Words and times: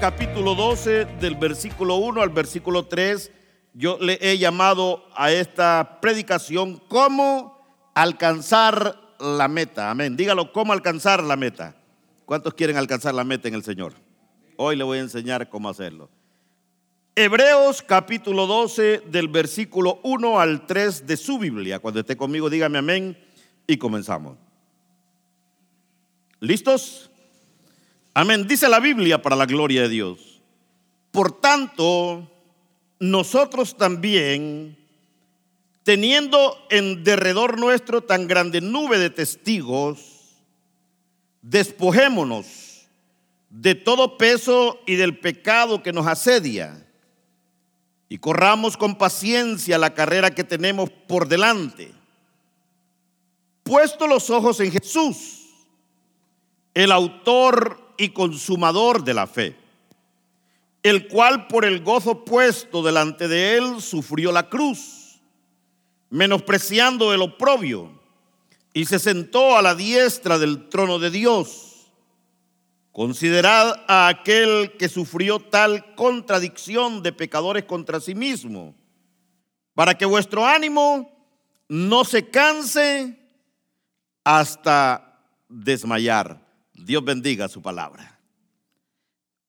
capítulo 0.00 0.54
12 0.54 1.06
del 1.20 1.34
versículo 1.34 1.96
1 1.96 2.22
al 2.22 2.30
versículo 2.30 2.86
3. 2.86 3.32
Yo 3.74 3.98
le 4.00 4.18
he 4.20 4.38
llamado 4.38 5.04
a 5.16 5.32
esta 5.32 5.98
predicación 6.00 6.80
cómo 6.88 7.58
alcanzar 7.94 8.96
la 9.18 9.48
meta. 9.48 9.90
Amén. 9.90 10.16
Dígalo, 10.16 10.52
cómo 10.52 10.72
alcanzar 10.72 11.22
la 11.22 11.36
meta. 11.36 11.74
¿Cuántos 12.24 12.54
quieren 12.54 12.76
alcanzar 12.76 13.14
la 13.14 13.24
meta 13.24 13.48
en 13.48 13.54
el 13.54 13.64
Señor? 13.64 13.94
Hoy 14.56 14.76
le 14.76 14.84
voy 14.84 14.98
a 14.98 15.02
enseñar 15.02 15.48
cómo 15.48 15.68
hacerlo. 15.68 16.08
Hebreos 17.16 17.82
capítulo 17.82 18.46
12 18.46 19.02
del 19.10 19.26
versículo 19.26 19.98
1 20.04 20.38
al 20.38 20.66
3 20.66 21.06
de 21.08 21.16
su 21.16 21.38
Biblia. 21.38 21.80
Cuando 21.80 22.00
esté 22.00 22.16
conmigo, 22.16 22.48
dígame 22.48 22.78
amén 22.78 23.18
y 23.66 23.76
comenzamos. 23.76 24.38
¿Listos? 26.38 27.07
Amén. 28.14 28.46
Dice 28.46 28.68
la 28.68 28.80
Biblia 28.80 29.22
para 29.22 29.36
la 29.36 29.46
gloria 29.46 29.82
de 29.82 29.88
Dios. 29.88 30.40
Por 31.10 31.40
tanto, 31.40 32.30
nosotros 32.98 33.76
también, 33.76 34.76
teniendo 35.82 36.56
en 36.70 37.04
derredor 37.04 37.58
nuestro 37.58 38.02
tan 38.02 38.26
grande 38.26 38.60
nube 38.60 38.98
de 38.98 39.10
testigos, 39.10 40.18
despojémonos 41.42 42.86
de 43.50 43.74
todo 43.74 44.18
peso 44.18 44.78
y 44.86 44.96
del 44.96 45.18
pecado 45.18 45.82
que 45.82 45.92
nos 45.92 46.06
asedia 46.06 46.84
y 48.08 48.18
corramos 48.18 48.76
con 48.76 48.96
paciencia 48.96 49.78
la 49.78 49.94
carrera 49.94 50.30
que 50.30 50.44
tenemos 50.44 50.90
por 50.90 51.28
delante. 51.28 51.92
Puesto 53.62 54.06
los 54.06 54.30
ojos 54.30 54.60
en 54.60 54.72
Jesús, 54.72 55.46
el 56.74 56.90
autor 56.90 57.87
y 57.98 58.10
consumador 58.10 59.04
de 59.04 59.12
la 59.12 59.26
fe, 59.26 59.56
el 60.82 61.08
cual 61.08 61.48
por 61.48 61.64
el 61.64 61.82
gozo 61.82 62.24
puesto 62.24 62.82
delante 62.82 63.28
de 63.28 63.58
él 63.58 63.82
sufrió 63.82 64.32
la 64.32 64.48
cruz, 64.48 65.20
menospreciando 66.08 67.12
el 67.12 67.20
oprobio, 67.20 68.00
y 68.72 68.86
se 68.86 68.98
sentó 68.98 69.58
a 69.58 69.62
la 69.62 69.74
diestra 69.74 70.38
del 70.38 70.68
trono 70.68 70.98
de 70.98 71.10
Dios. 71.10 71.90
Considerad 72.92 73.84
a 73.88 74.08
aquel 74.08 74.76
que 74.78 74.88
sufrió 74.88 75.40
tal 75.40 75.94
contradicción 75.94 77.02
de 77.02 77.12
pecadores 77.12 77.64
contra 77.64 78.00
sí 78.00 78.14
mismo, 78.14 78.74
para 79.74 79.96
que 79.96 80.06
vuestro 80.06 80.46
ánimo 80.46 81.10
no 81.68 82.04
se 82.04 82.28
canse 82.28 83.18
hasta 84.24 85.20
desmayar. 85.48 86.47
Dios 86.78 87.04
bendiga 87.04 87.48
su 87.48 87.60
palabra. 87.60 88.18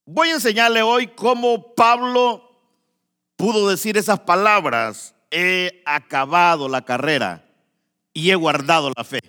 Voy 0.05 0.29
a 0.29 0.33
enseñarle 0.33 0.81
hoy 0.81 1.07
cómo 1.07 1.73
Pablo 1.75 2.61
pudo 3.35 3.69
decir 3.69 3.97
esas 3.97 4.19
palabras. 4.21 5.13
He 5.31 5.83
acabado 5.85 6.67
la 6.67 6.83
carrera 6.83 7.45
y 8.13 8.31
he 8.31 8.35
guardado 8.35 8.91
la 8.95 9.03
fe. 9.03 9.19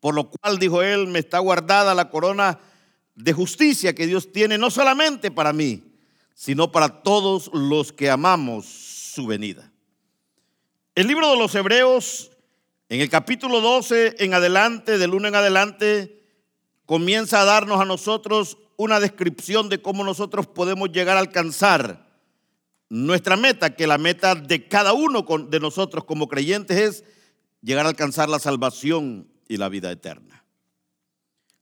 Por 0.00 0.14
lo 0.14 0.30
cual, 0.30 0.58
dijo 0.58 0.82
él, 0.82 1.06
me 1.06 1.18
está 1.18 1.38
guardada 1.38 1.94
la 1.94 2.08
corona 2.10 2.58
de 3.14 3.32
justicia 3.32 3.94
que 3.94 4.06
Dios 4.06 4.32
tiene 4.32 4.58
no 4.58 4.70
solamente 4.70 5.30
para 5.30 5.52
mí, 5.52 5.82
sino 6.34 6.72
para 6.72 7.02
todos 7.02 7.50
los 7.52 7.92
que 7.92 8.10
amamos 8.10 8.66
su 8.66 9.26
venida. 9.26 9.70
El 10.94 11.06
libro 11.06 11.30
de 11.30 11.36
los 11.36 11.54
Hebreos, 11.54 12.30
en 12.88 13.00
el 13.00 13.10
capítulo 13.10 13.60
12 13.60 14.16
en 14.18 14.34
adelante, 14.34 14.98
del 14.98 15.14
1 15.14 15.28
en 15.28 15.34
adelante, 15.34 16.23
comienza 16.86 17.40
a 17.40 17.44
darnos 17.44 17.80
a 17.80 17.84
nosotros 17.84 18.58
una 18.76 19.00
descripción 19.00 19.68
de 19.68 19.80
cómo 19.80 20.04
nosotros 20.04 20.46
podemos 20.46 20.90
llegar 20.90 21.16
a 21.16 21.20
alcanzar 21.20 22.06
nuestra 22.88 23.36
meta, 23.36 23.74
que 23.74 23.86
la 23.86 23.98
meta 23.98 24.34
de 24.34 24.68
cada 24.68 24.92
uno 24.92 25.24
de 25.48 25.60
nosotros 25.60 26.04
como 26.04 26.28
creyentes 26.28 26.76
es 26.76 27.04
llegar 27.62 27.86
a 27.86 27.88
alcanzar 27.88 28.28
la 28.28 28.38
salvación 28.38 29.28
y 29.48 29.56
la 29.56 29.68
vida 29.68 29.90
eterna. 29.90 30.44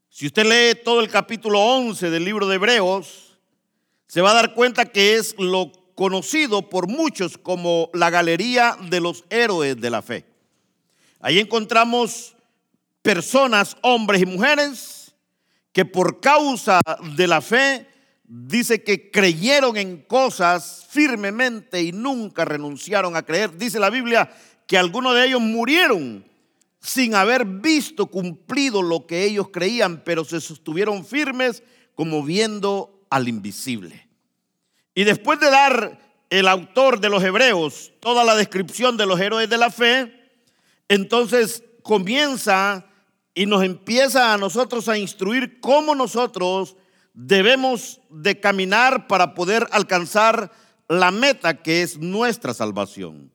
Si 0.08 0.26
usted 0.26 0.44
lee 0.44 0.78
todo 0.84 1.00
el 1.00 1.08
capítulo 1.08 1.58
11 1.58 2.10
del 2.10 2.24
libro 2.24 2.47
de 2.47 2.56
Hebreos, 2.56 3.38
se 4.06 4.20
va 4.20 4.32
a 4.32 4.34
dar 4.34 4.52
cuenta 4.52 4.84
que 4.84 5.14
es 5.14 5.34
lo 5.38 5.72
conocido 5.94 6.68
por 6.68 6.86
muchos 6.86 7.38
como 7.38 7.88
la 7.94 8.10
galería 8.10 8.76
de 8.91 9.00
los 9.00 9.24
héroes 9.30 9.80
de 9.80 9.91
la 9.91 10.02
fe. 10.02 10.26
Ahí 11.20 11.38
encontramos 11.38 12.34
personas, 13.00 13.76
hombres 13.80 14.20
y 14.20 14.26
mujeres, 14.26 15.01
que 15.72 15.84
por 15.84 16.21
causa 16.21 16.81
de 17.16 17.27
la 17.27 17.41
fe 17.41 17.87
dice 18.25 18.83
que 18.83 19.10
creyeron 19.10 19.77
en 19.77 20.03
cosas 20.03 20.87
firmemente 20.88 21.83
y 21.83 21.93
nunca 21.93 22.44
renunciaron 22.44 23.16
a 23.16 23.22
creer. 23.22 23.56
Dice 23.56 23.81
la 23.81 23.91
Biblia 23.91 24.31
que 24.66 24.78
algunos 24.78 25.15
de 25.15 25.27
ellos 25.27 25.41
murieron 25.41 26.25
sin 26.81 27.15
haber 27.15 27.44
visto 27.44 28.06
cumplido 28.06 28.83
lo 28.83 29.06
que 29.06 29.25
ellos 29.25 29.49
creían, 29.53 30.03
pero 30.05 30.25
se 30.25 30.41
sostuvieron 30.41 31.05
firmes 31.05 31.62
como 31.94 32.22
viendo 32.22 33.06
al 33.09 33.28
invisible. 33.28 34.09
Y 34.94 35.04
después 35.04 35.39
de 35.41 35.50
dar 35.50 35.99
el 36.31 36.49
autor 36.49 37.00
de 37.00 37.10
los 37.10 37.22
hebreos 37.22 37.93
toda 38.00 38.25
la 38.25 38.34
descripción 38.34 38.97
de 38.97 39.06
los 39.06 39.21
héroes 39.21 39.49
de 39.49 39.59
la 39.59 39.71
fe, 39.71 40.31
entonces 40.89 41.62
comienza 41.83 42.87
y 43.34 43.47
nos 43.47 43.62
empieza 43.62 44.32
a 44.32 44.38
nosotros 44.38 44.88
a 44.88 44.98
instruir 44.98 45.60
cómo 45.60 45.94
nosotros 45.94 46.76
debemos 47.15 48.00
de 48.10 48.38
caminar 48.41 49.06
para 49.06 49.34
poder 49.34 49.66
alcanzar 49.70 50.50
la 50.88 51.10
meta 51.10 51.62
que 51.62 51.82
es 51.82 51.98
nuestra 51.98 52.54
salvación. 52.54 53.32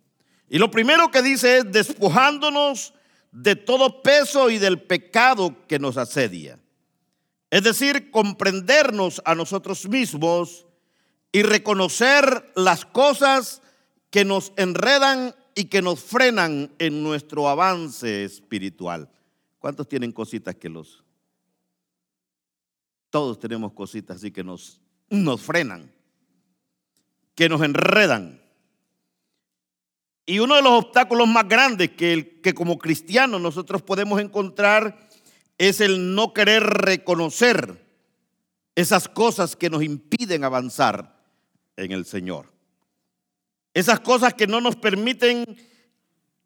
Y 0.49 0.59
lo 0.59 0.71
primero 0.71 1.11
que 1.11 1.21
dice 1.21 1.57
es 1.57 1.71
despojándonos 1.71 2.93
de 3.31 3.55
todo 3.55 4.01
peso 4.01 4.49
y 4.49 4.57
del 4.57 4.81
pecado 4.81 5.55
que 5.67 5.79
nos 5.79 5.97
asedia. 5.97 6.59
Es 7.49 7.63
decir, 7.63 8.11
comprendernos 8.11 9.21
a 9.25 9.35
nosotros 9.35 9.87
mismos 9.87 10.65
y 11.31 11.43
reconocer 11.43 12.51
las 12.55 12.85
cosas 12.85 13.61
que 14.09 14.25
nos 14.25 14.53
enredan 14.55 15.35
y 15.55 15.65
que 15.65 15.81
nos 15.81 15.99
frenan 15.99 16.71
en 16.79 17.03
nuestro 17.03 17.49
avance 17.49 18.23
espiritual. 18.23 19.09
¿Cuántos 19.67 19.89
tienen 19.89 20.13
cositas 20.13 20.55
que 20.55 20.69
los... 20.69 21.03
Todos 23.09 23.37
tenemos 23.37 23.73
cositas 23.73 24.15
así 24.15 24.31
que 24.31 24.41
nos, 24.41 24.79
nos 25.09 25.41
frenan, 25.41 25.93
que 27.35 27.49
nos 27.49 27.61
enredan. 27.61 28.41
Y 30.25 30.39
uno 30.39 30.55
de 30.55 30.61
los 30.61 30.71
obstáculos 30.71 31.27
más 31.27 31.49
grandes 31.49 31.89
que, 31.89 32.39
que 32.41 32.53
como 32.53 32.77
cristianos 32.77 33.41
nosotros 33.41 33.81
podemos 33.81 34.21
encontrar 34.21 35.09
es 35.57 35.81
el 35.81 36.15
no 36.15 36.31
querer 36.31 36.63
reconocer 36.63 37.85
esas 38.73 39.09
cosas 39.09 39.57
que 39.57 39.69
nos 39.69 39.83
impiden 39.83 40.45
avanzar 40.45 41.25
en 41.75 41.91
el 41.91 42.05
Señor. 42.05 42.53
Esas 43.73 43.99
cosas 43.99 44.33
que 44.33 44.47
no 44.47 44.61
nos 44.61 44.77
permiten 44.77 45.43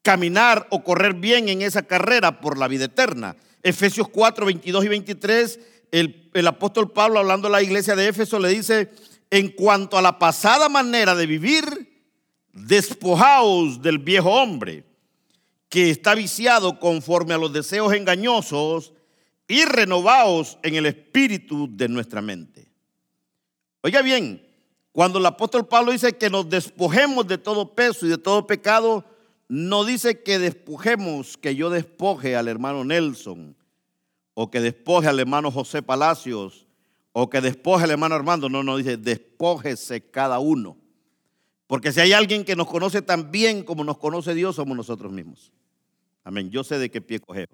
caminar 0.01 0.67
o 0.69 0.83
correr 0.83 1.13
bien 1.13 1.49
en 1.49 1.61
esa 1.61 1.83
carrera 1.83 2.41
por 2.41 2.57
la 2.57 2.67
vida 2.67 2.85
eterna. 2.85 3.35
Efesios 3.63 4.09
4, 4.09 4.45
22 4.45 4.85
y 4.85 4.87
23, 4.87 5.59
el, 5.91 6.29
el 6.33 6.47
apóstol 6.47 6.91
Pablo 6.91 7.19
hablando 7.19 7.47
a 7.47 7.51
la 7.51 7.61
iglesia 7.61 7.95
de 7.95 8.07
Éfeso 8.07 8.39
le 8.39 8.49
dice, 8.49 8.91
en 9.29 9.49
cuanto 9.49 9.97
a 9.97 10.01
la 10.01 10.17
pasada 10.17 10.69
manera 10.69 11.15
de 11.15 11.25
vivir, 11.25 11.91
despojaos 12.53 13.81
del 13.81 13.99
viejo 13.99 14.31
hombre 14.31 14.83
que 15.69 15.89
está 15.89 16.15
viciado 16.15 16.79
conforme 16.79 17.33
a 17.33 17.37
los 17.37 17.53
deseos 17.53 17.93
engañosos 17.93 18.93
y 19.47 19.63
renovaos 19.65 20.57
en 20.63 20.75
el 20.75 20.85
espíritu 20.85 21.69
de 21.71 21.87
nuestra 21.87 22.21
mente. 22.21 22.67
Oiga 23.81 24.01
bien, 24.01 24.45
cuando 24.91 25.19
el 25.19 25.25
apóstol 25.25 25.67
Pablo 25.67 25.91
dice 25.93 26.17
que 26.17 26.29
nos 26.29 26.49
despojemos 26.49 27.25
de 27.27 27.37
todo 27.37 27.73
peso 27.73 28.05
y 28.05 28.09
de 28.09 28.17
todo 28.17 28.45
pecado, 28.45 29.05
no 29.51 29.83
dice 29.83 30.23
que 30.23 30.39
despojemos, 30.39 31.35
que 31.35 31.57
yo 31.57 31.69
despoje 31.69 32.37
al 32.37 32.47
hermano 32.47 32.85
Nelson, 32.85 33.57
o 34.33 34.49
que 34.49 34.61
despoje 34.61 35.09
al 35.09 35.19
hermano 35.19 35.51
José 35.51 35.81
Palacios, 35.81 36.67
o 37.11 37.29
que 37.29 37.41
despoje 37.41 37.83
al 37.83 37.91
hermano 37.91 38.15
Armando. 38.15 38.47
No, 38.47 38.63
no, 38.63 38.77
dice 38.77 38.95
despójese 38.95 40.09
cada 40.09 40.39
uno. 40.39 40.77
Porque 41.67 41.91
si 41.91 41.99
hay 41.99 42.13
alguien 42.13 42.45
que 42.45 42.55
nos 42.55 42.65
conoce 42.65 43.01
tan 43.01 43.29
bien 43.29 43.63
como 43.63 43.83
nos 43.83 43.97
conoce 43.97 44.33
Dios, 44.33 44.55
somos 44.55 44.77
nosotros 44.77 45.11
mismos. 45.11 45.51
Amén. 46.23 46.49
Yo 46.49 46.63
sé 46.63 46.79
de 46.79 46.89
qué 46.89 47.01
pie 47.01 47.19
coger. 47.19 47.49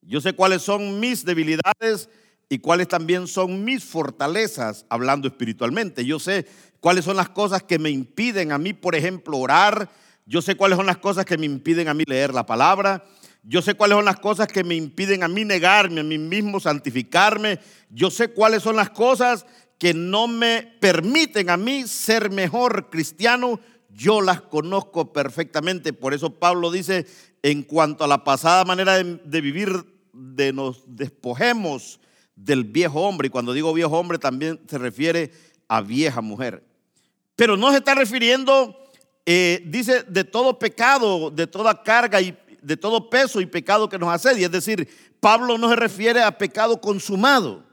Yo 0.00 0.22
sé 0.22 0.32
cuáles 0.32 0.62
son 0.62 0.98
mis 0.98 1.26
debilidades 1.26 2.08
y 2.48 2.58
cuáles 2.60 2.88
también 2.88 3.26
son 3.26 3.66
mis 3.66 3.84
fortalezas 3.84 4.86
hablando 4.88 5.28
espiritualmente. 5.28 6.06
Yo 6.06 6.18
sé 6.18 6.46
cuáles 6.80 7.04
son 7.04 7.18
las 7.18 7.28
cosas 7.28 7.62
que 7.62 7.78
me 7.78 7.90
impiden 7.90 8.50
a 8.50 8.56
mí, 8.56 8.72
por 8.72 8.94
ejemplo, 8.94 9.36
orar 9.36 9.90
yo 10.26 10.42
sé 10.42 10.54
cuáles 10.54 10.76
son 10.76 10.86
las 10.86 10.98
cosas 10.98 11.24
que 11.24 11.38
me 11.38 11.46
impiden 11.46 11.88
a 11.88 11.94
mí 11.94 12.04
leer 12.06 12.32
la 12.32 12.46
palabra. 12.46 13.04
Yo 13.42 13.60
sé 13.60 13.74
cuáles 13.74 13.96
son 13.96 14.04
las 14.04 14.20
cosas 14.20 14.46
que 14.46 14.62
me 14.62 14.76
impiden 14.76 15.24
a 15.24 15.28
mí 15.28 15.44
negarme 15.44 16.00
a 16.00 16.04
mí 16.04 16.16
mismo, 16.18 16.60
santificarme. 16.60 17.58
Yo 17.90 18.10
sé 18.10 18.28
cuáles 18.28 18.62
son 18.62 18.76
las 18.76 18.90
cosas 18.90 19.46
que 19.78 19.94
no 19.94 20.28
me 20.28 20.62
permiten 20.80 21.50
a 21.50 21.56
mí 21.56 21.88
ser 21.88 22.30
mejor 22.30 22.88
cristiano, 22.88 23.58
yo 23.90 24.20
las 24.20 24.40
conozco 24.40 25.12
perfectamente. 25.12 25.92
Por 25.92 26.14
eso 26.14 26.38
Pablo 26.38 26.70
dice, 26.70 27.04
en 27.42 27.64
cuanto 27.64 28.04
a 28.04 28.06
la 28.06 28.22
pasada 28.22 28.64
manera 28.64 29.02
de, 29.02 29.40
vivir, 29.40 29.72
de 30.12 30.52
nos 30.52 30.84
despojemos 30.86 31.98
del 32.36 32.62
viejo 32.62 33.00
hombre. 33.00 33.26
Y 33.26 33.30
cuando 33.30 33.52
digo 33.52 33.74
viejo 33.74 33.98
hombre 33.98 34.18
también 34.18 34.60
se 34.68 34.78
refiere 34.78 35.32
a 35.66 35.80
vieja 35.80 36.20
mujer. 36.20 36.64
Pero 37.34 37.56
no 37.56 37.72
se 37.72 37.78
está 37.78 37.96
refiriendo, 37.96 38.76
eh, 39.24 39.62
dice, 39.66 40.02
de 40.04 40.24
todo 40.24 40.58
pecado, 40.58 41.30
de 41.30 41.46
toda 41.46 41.82
carga 41.82 42.20
y 42.20 42.36
de 42.60 42.76
todo 42.76 43.10
peso 43.10 43.40
y 43.40 43.46
pecado 43.46 43.88
que 43.88 43.98
nos 43.98 44.12
asedia. 44.12 44.46
Es 44.46 44.52
decir, 44.52 44.88
Pablo 45.20 45.58
no 45.58 45.68
se 45.68 45.76
refiere 45.76 46.22
a 46.22 46.38
pecado 46.38 46.80
consumado, 46.80 47.64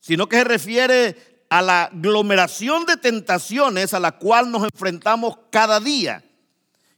sino 0.00 0.28
que 0.28 0.36
se 0.36 0.44
refiere 0.44 1.44
a 1.48 1.62
la 1.62 1.84
aglomeración 1.84 2.86
de 2.86 2.96
tentaciones 2.96 3.94
a 3.94 4.00
la 4.00 4.12
cual 4.12 4.50
nos 4.50 4.64
enfrentamos 4.64 5.38
cada 5.50 5.80
día. 5.80 6.24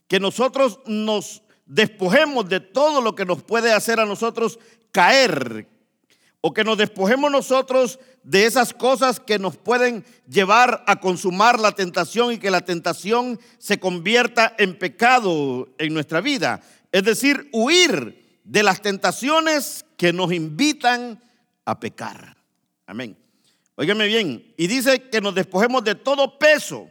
Que 0.07 0.19
nosotros 0.19 0.79
nos 0.85 1.41
despojemos 1.65 2.47
de 2.47 2.59
todo 2.59 3.01
lo 3.01 3.15
que 3.15 3.25
nos 3.25 3.43
puede 3.43 3.73
hacer 3.73 3.99
a 3.99 4.05
nosotros 4.05 4.59
caer, 4.91 5.67
o 6.47 6.53
que 6.53 6.63
nos 6.63 6.77
despojemos 6.77 7.31
nosotros 7.31 7.97
de 8.21 8.45
esas 8.45 8.71
cosas 8.71 9.19
que 9.19 9.39
nos 9.39 9.57
pueden 9.57 10.05
llevar 10.29 10.83
a 10.85 10.99
consumar 10.99 11.59
la 11.59 11.71
tentación 11.71 12.33
y 12.33 12.37
que 12.37 12.51
la 12.51 12.61
tentación 12.61 13.39
se 13.57 13.79
convierta 13.79 14.53
en 14.59 14.77
pecado 14.77 15.67
en 15.79 15.91
nuestra 15.95 16.21
vida. 16.21 16.61
Es 16.91 17.03
decir, 17.03 17.49
huir 17.51 18.39
de 18.43 18.61
las 18.61 18.83
tentaciones 18.83 19.87
que 19.97 20.13
nos 20.13 20.31
invitan 20.31 21.19
a 21.65 21.79
pecar. 21.79 22.37
Amén. 22.85 23.17
Óigame 23.73 24.05
bien, 24.05 24.53
y 24.55 24.67
dice 24.67 25.01
que 25.09 25.21
nos 25.21 25.33
despojemos 25.33 25.83
de 25.83 25.95
todo 25.95 26.37
peso. 26.37 26.87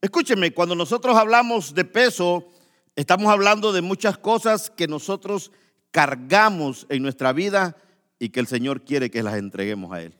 Escúcheme, 0.00 0.52
cuando 0.52 0.74
nosotros 0.74 1.16
hablamos 1.16 1.74
de 1.74 1.84
peso, 1.84 2.48
estamos 2.96 3.30
hablando 3.30 3.72
de 3.72 3.82
muchas 3.82 4.18
cosas 4.18 4.68
que 4.68 4.88
nosotros 4.88 5.52
cargamos 5.92 6.86
en 6.88 7.04
nuestra 7.04 7.32
vida 7.32 7.76
y 8.18 8.30
que 8.30 8.40
el 8.40 8.46
Señor 8.46 8.84
quiere 8.84 9.10
que 9.10 9.22
las 9.22 9.36
entreguemos 9.36 9.92
a 9.92 10.02
Él. 10.02 10.14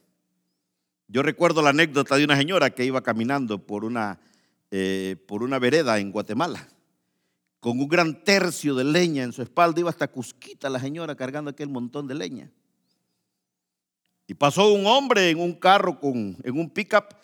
Yo 1.09 1.23
recuerdo 1.23 1.63
la 1.63 1.71
anécdota 1.71 2.17
de 2.17 2.25
una 2.25 2.37
señora 2.37 2.71
que 2.71 2.85
iba 2.85 3.03
caminando 3.03 3.67
por 3.67 3.85
una, 3.85 4.21
eh, 4.71 5.17
por 5.27 5.43
una 5.43 5.59
vereda 5.59 5.99
en 5.99 6.13
Guatemala, 6.13 6.69
con 7.61 7.79
un 7.81 7.89
gran 7.89 8.23
tercio 8.25 8.75
de 8.75 8.85
leña 8.85 9.25
en 9.25 9.33
su 9.33 9.43
espalda, 9.43 9.81
iba 9.81 9.91
hasta 9.91 10.09
Cusquita 10.09 10.69
la 10.69 10.79
señora 10.79 11.17
cargando 11.17 11.51
aquel 11.51 11.71
montón 11.71 12.07
de 12.07 12.15
leña. 12.15 12.51
Y 14.27 14.35
pasó 14.35 14.71
un 14.73 14.87
hombre 14.87 15.31
en 15.31 15.41
un 15.41 15.55
carro, 15.55 15.99
con, 15.99 16.37
en 16.45 16.59
un 16.59 16.69
pickup, 16.69 17.15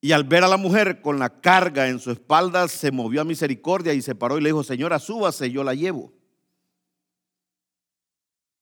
y 0.00 0.12
al 0.12 0.24
ver 0.24 0.42
a 0.42 0.48
la 0.48 0.56
mujer 0.56 1.02
con 1.02 1.18
la 1.18 1.40
carga 1.40 1.88
en 1.88 1.98
su 1.98 2.10
espalda, 2.10 2.66
se 2.68 2.90
movió 2.90 3.20
a 3.20 3.24
misericordia 3.24 3.92
y 3.92 4.00
se 4.00 4.14
paró 4.14 4.38
y 4.38 4.40
le 4.40 4.48
dijo, 4.48 4.64
señora, 4.64 4.98
súbase, 4.98 5.50
yo 5.50 5.62
la 5.62 5.74
llevo. 5.74 6.10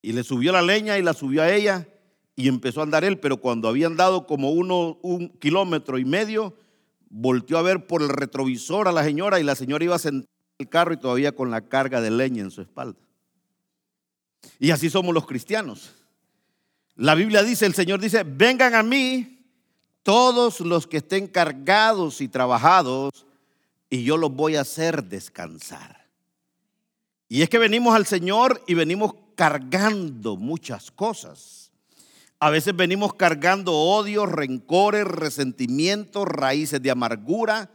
Y 0.01 0.13
le 0.13 0.23
subió 0.23 0.51
la 0.51 0.61
leña 0.61 0.97
y 0.97 1.01
la 1.01 1.13
subió 1.13 1.41
a 1.41 1.51
ella 1.53 1.87
y 2.35 2.47
empezó 2.47 2.79
a 2.79 2.83
andar 2.83 3.03
él, 3.03 3.19
pero 3.19 3.37
cuando 3.37 3.67
había 3.67 3.87
andado 3.87 4.25
como 4.25 4.51
uno, 4.51 4.97
un 5.01 5.29
kilómetro 5.39 5.97
y 5.97 6.05
medio, 6.05 6.55
volteó 7.09 7.57
a 7.57 7.61
ver 7.61 7.85
por 7.85 8.01
el 8.01 8.09
retrovisor 8.09 8.87
a 8.87 8.93
la 8.93 9.03
señora 9.03 9.39
y 9.39 9.43
la 9.43 9.55
señora 9.55 9.83
iba 9.83 9.99
sentada 9.99 10.31
en 10.57 10.65
el 10.65 10.69
carro 10.69 10.93
y 10.93 10.97
todavía 10.97 11.33
con 11.33 11.51
la 11.51 11.67
carga 11.67 11.99
de 11.99 12.11
leña 12.11 12.41
en 12.41 12.51
su 12.51 12.61
espalda. 12.61 12.99
Y 14.57 14.71
así 14.71 14.89
somos 14.89 15.13
los 15.13 15.25
cristianos. 15.25 15.93
La 16.95 17.15
Biblia 17.15 17.43
dice, 17.43 17.65
el 17.65 17.73
Señor 17.73 17.99
dice, 17.99 18.23
vengan 18.23 18.75
a 18.75 18.83
mí 18.83 19.45
todos 20.03 20.59
los 20.61 20.87
que 20.87 20.97
estén 20.97 21.27
cargados 21.27 22.21
y 22.21 22.27
trabajados 22.27 23.25
y 23.89 24.03
yo 24.03 24.17
los 24.17 24.33
voy 24.33 24.55
a 24.55 24.61
hacer 24.61 25.03
descansar. 25.03 26.07
Y 27.27 27.41
es 27.41 27.49
que 27.49 27.57
venimos 27.57 27.95
al 27.95 28.05
Señor 28.05 28.61
y 28.67 28.73
venimos 28.73 29.13
cargando 29.39 30.35
muchas 30.35 30.91
cosas. 30.91 31.71
A 32.41 32.49
veces 32.49 32.75
venimos 32.75 33.13
cargando 33.13 33.73
odio, 33.73 34.25
rencores, 34.25 35.05
resentimientos, 35.05 36.27
raíces 36.27 36.81
de 36.81 36.91
amargura. 36.91 37.71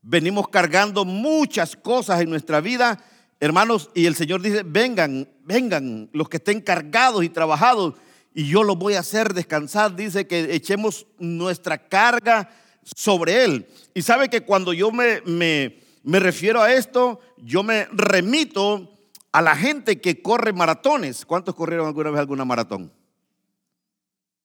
Venimos 0.00 0.48
cargando 0.48 1.04
muchas 1.04 1.76
cosas 1.76 2.22
en 2.22 2.30
nuestra 2.30 2.62
vida, 2.62 2.98
hermanos, 3.40 3.90
y 3.94 4.06
el 4.06 4.14
Señor 4.14 4.40
dice, 4.40 4.62
vengan, 4.64 5.28
vengan 5.44 6.08
los 6.14 6.30
que 6.30 6.38
estén 6.38 6.62
cargados 6.62 7.22
y 7.24 7.28
trabajados, 7.28 7.92
y 8.32 8.48
yo 8.48 8.62
los 8.62 8.78
voy 8.78 8.94
a 8.94 9.00
hacer 9.00 9.34
descansar. 9.34 9.94
Dice 9.94 10.26
que 10.26 10.54
echemos 10.54 11.06
nuestra 11.18 11.76
carga 11.76 12.48
sobre 12.82 13.44
Él. 13.44 13.66
Y 13.92 14.00
sabe 14.00 14.30
que 14.30 14.40
cuando 14.40 14.72
yo 14.72 14.90
me, 14.90 15.20
me, 15.26 15.78
me 16.04 16.20
refiero 16.20 16.62
a 16.62 16.72
esto, 16.72 17.20
yo 17.36 17.62
me 17.62 17.86
remito 17.92 18.91
a 19.32 19.42
la 19.42 19.56
gente 19.56 20.00
que 20.00 20.22
corre 20.22 20.52
maratones. 20.52 21.24
¿Cuántos 21.24 21.54
corrieron 21.54 21.86
alguna 21.86 22.10
vez 22.10 22.20
alguna 22.20 22.44
maratón? 22.44 22.92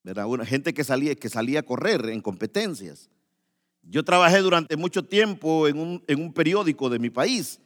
¿Verdad? 0.04 0.26
Una 0.26 0.46
gente 0.46 0.74
que 0.74 0.84
salía, 0.84 1.14
que 1.16 1.30
salía 1.30 1.60
a 1.60 1.64
correr 1.64 2.10
en 2.10 2.22
competencias. 2.22 3.10
Yo 3.84 4.04
trabajé 4.04 4.40
durante 4.40 4.78
mucho 4.78 5.04
tiempo 5.04 5.68
en 5.68 5.78
un, 5.78 6.04
en 6.08 6.22
un 6.22 6.34
periódico 6.34 6.90
de 6.90 7.00
mi 7.00 7.10
país 7.10 7.60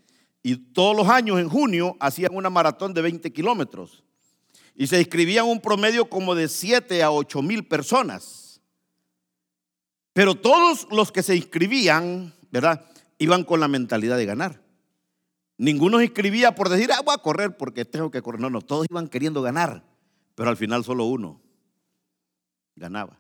y 0.43 0.55
todos 0.55 0.95
los 0.95 1.07
años 1.07 1.39
en 1.39 1.49
junio 1.49 1.95
hacían 1.99 2.35
una 2.35 2.49
maratón 2.49 2.93
de 2.93 3.01
20 3.01 3.31
kilómetros 3.31 4.03
y 4.75 4.87
se 4.87 4.99
inscribían 4.99 5.45
un 5.45 5.61
promedio 5.61 6.09
como 6.09 6.33
de 6.33 6.47
7 6.47 7.03
a 7.03 7.11
8 7.11 7.41
mil 7.41 7.67
personas. 7.67 8.61
Pero 10.13 10.35
todos 10.35 10.87
los 10.91 11.11
que 11.11 11.23
se 11.23 11.35
inscribían, 11.35 12.33
¿verdad? 12.51 12.85
Iban 13.17 13.43
con 13.43 13.59
la 13.59 13.67
mentalidad 13.67 14.17
de 14.17 14.25
ganar. 14.25 14.60
Ninguno 15.61 15.99
se 15.99 16.05
inscribía 16.05 16.55
por 16.55 16.69
decir, 16.69 16.91
ah, 16.91 17.01
voy 17.05 17.13
a 17.13 17.19
correr 17.19 17.55
porque 17.55 17.85
tengo 17.85 18.09
que 18.09 18.23
correr. 18.23 18.41
No, 18.41 18.49
no, 18.49 18.63
todos 18.63 18.87
iban 18.89 19.07
queriendo 19.07 19.43
ganar, 19.43 19.83
pero 20.33 20.49
al 20.49 20.57
final 20.57 20.83
solo 20.83 21.05
uno 21.05 21.39
ganaba. 22.75 23.19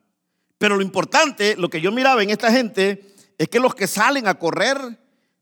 Pero 0.57 0.75
lo 0.75 0.81
importante, 0.81 1.55
lo 1.55 1.69
que 1.69 1.81
yo 1.81 1.91
miraba 1.91 2.23
en 2.23 2.31
esta 2.31 2.51
gente, 2.51 3.13
es 3.37 3.47
que 3.47 3.59
los 3.59 3.75
que 3.75 3.85
salen 3.85 4.27
a 4.27 4.39
correr, 4.39 4.75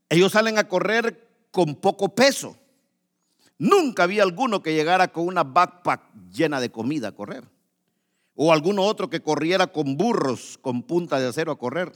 ellos 0.10 0.34
salen 0.34 0.58
a 0.58 0.68
correr 0.68 1.26
con 1.52 1.76
poco 1.76 2.14
peso. 2.14 2.58
Nunca 3.58 4.04
había 4.04 4.24
alguno 4.24 4.62
que 4.62 4.74
llegara 4.74 5.08
con 5.08 5.26
una 5.26 5.46
backpack 5.46 6.02
llena 6.34 6.60
de 6.60 6.70
comida 6.70 7.08
a 7.08 7.14
correr. 7.14 7.46
O 8.36 8.52
alguno 8.52 8.84
otro 8.84 9.10
que 9.10 9.22
corriera 9.22 9.68
con 9.68 9.96
burros 9.96 10.60
con 10.62 10.84
punta 10.84 11.18
de 11.18 11.30
acero 11.30 11.54
a 11.54 11.58
correr. 11.58 11.94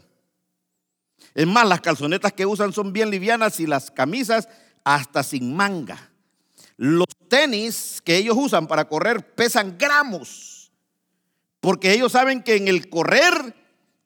Es 1.34 1.46
más, 1.46 1.68
las 1.68 1.82
calzonetas 1.82 2.32
que 2.32 2.46
usan 2.46 2.72
son 2.72 2.94
bien 2.94 3.10
livianas 3.10 3.60
y 3.60 3.68
las 3.68 3.92
camisas 3.92 4.48
hasta 4.84 5.24
sin 5.24 5.56
manga. 5.56 6.10
Los 6.78 7.08
tenis 7.28 8.02
que 8.04 8.18
ellos 8.18 8.36
usan 8.38 8.68
para 8.68 8.88
correr 8.88 9.36
pesan 9.36 9.78
gramos, 9.78 10.72
porque 11.60 11.94
ellos 11.94 12.12
saben 12.12 12.44
que 12.44 12.56
en 12.56 12.68
el 12.68 12.90
correr 12.90 13.56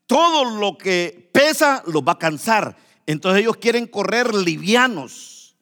todo 0.05 0.45
lo 0.45 0.77
que 0.77 1.29
pesa 1.31 1.83
los 1.85 2.03
va 2.03 2.13
a 2.13 2.19
cansar. 2.19 2.75
Entonces 3.05 3.41
ellos 3.41 3.57
quieren 3.57 3.87
correr 3.87 4.33
livianos. 4.33 5.55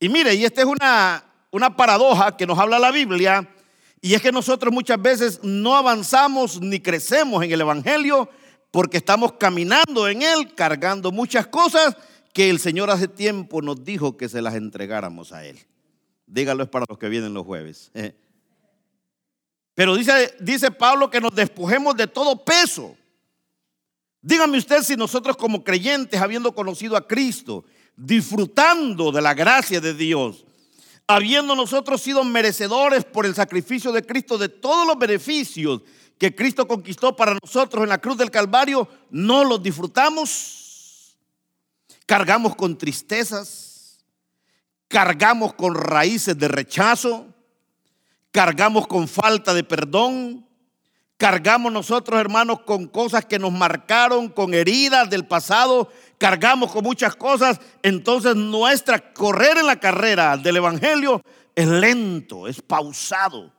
Y 0.00 0.08
mire, 0.08 0.34
y 0.34 0.44
esta 0.44 0.60
es 0.60 0.66
una, 0.66 1.24
una 1.50 1.76
paradoja 1.76 2.36
que 2.36 2.46
nos 2.46 2.58
habla 2.58 2.78
la 2.78 2.90
Biblia, 2.90 3.48
y 4.00 4.14
es 4.14 4.22
que 4.22 4.30
nosotros 4.30 4.72
muchas 4.72 5.00
veces 5.00 5.40
no 5.42 5.76
avanzamos 5.76 6.60
ni 6.60 6.78
crecemos 6.80 7.42
en 7.42 7.50
el 7.50 7.60
Evangelio 7.60 8.28
porque 8.70 8.98
estamos 8.98 9.32
caminando 9.32 10.08
en 10.08 10.22
él, 10.22 10.54
cargando 10.54 11.10
muchas 11.10 11.46
cosas 11.46 11.96
que 12.32 12.50
el 12.50 12.60
Señor 12.60 12.90
hace 12.90 13.08
tiempo 13.08 13.62
nos 13.62 13.84
dijo 13.84 14.16
que 14.16 14.28
se 14.28 14.42
las 14.42 14.54
entregáramos 14.54 15.32
a 15.32 15.44
Él. 15.44 15.58
Dígalo 16.26 16.62
es 16.62 16.68
para 16.68 16.84
los 16.88 16.98
que 16.98 17.08
vienen 17.08 17.34
los 17.34 17.44
jueves. 17.44 17.90
Eh. 17.94 18.14
Pero 19.74 19.96
dice, 19.96 20.34
dice 20.40 20.70
Pablo 20.70 21.10
que 21.10 21.20
nos 21.20 21.34
despojemos 21.34 21.96
de 21.96 22.06
todo 22.06 22.44
peso. 22.44 22.96
Dígame 24.20 24.58
usted 24.58 24.82
si 24.82 24.96
nosotros 24.96 25.36
como 25.36 25.62
creyentes, 25.62 26.20
habiendo 26.20 26.54
conocido 26.54 26.96
a 26.96 27.06
Cristo, 27.06 27.64
disfrutando 27.96 29.10
de 29.10 29.22
la 29.22 29.34
gracia 29.34 29.80
de 29.80 29.94
Dios, 29.94 30.44
habiendo 31.06 31.54
nosotros 31.56 32.02
sido 32.02 32.24
merecedores 32.24 33.04
por 33.04 33.24
el 33.24 33.34
sacrificio 33.34 33.92
de 33.92 34.02
Cristo 34.02 34.36
de 34.36 34.48
todos 34.48 34.86
los 34.86 34.98
beneficios 34.98 35.82
que 36.18 36.34
Cristo 36.34 36.66
conquistó 36.66 37.16
para 37.16 37.38
nosotros 37.42 37.82
en 37.84 37.88
la 37.88 37.98
cruz 37.98 38.18
del 38.18 38.30
Calvario, 38.30 38.88
no 39.10 39.44
los 39.44 39.62
disfrutamos 39.62 40.67
cargamos 42.08 42.56
con 42.56 42.78
tristezas, 42.78 44.02
cargamos 44.88 45.52
con 45.52 45.74
raíces 45.74 46.38
de 46.38 46.48
rechazo, 46.48 47.26
cargamos 48.30 48.86
con 48.86 49.06
falta 49.06 49.52
de 49.52 49.62
perdón, 49.62 50.48
cargamos 51.18 51.70
nosotros 51.70 52.18
hermanos 52.18 52.60
con 52.62 52.86
cosas 52.86 53.26
que 53.26 53.38
nos 53.38 53.52
marcaron, 53.52 54.30
con 54.30 54.54
heridas 54.54 55.10
del 55.10 55.26
pasado, 55.26 55.92
cargamos 56.16 56.72
con 56.72 56.82
muchas 56.82 57.14
cosas, 57.14 57.60
entonces 57.82 58.34
nuestra 58.34 59.12
correr 59.12 59.58
en 59.58 59.66
la 59.66 59.78
carrera 59.78 60.38
del 60.38 60.56
Evangelio 60.56 61.22
es 61.54 61.68
lento, 61.68 62.48
es 62.48 62.62
pausado. 62.62 63.52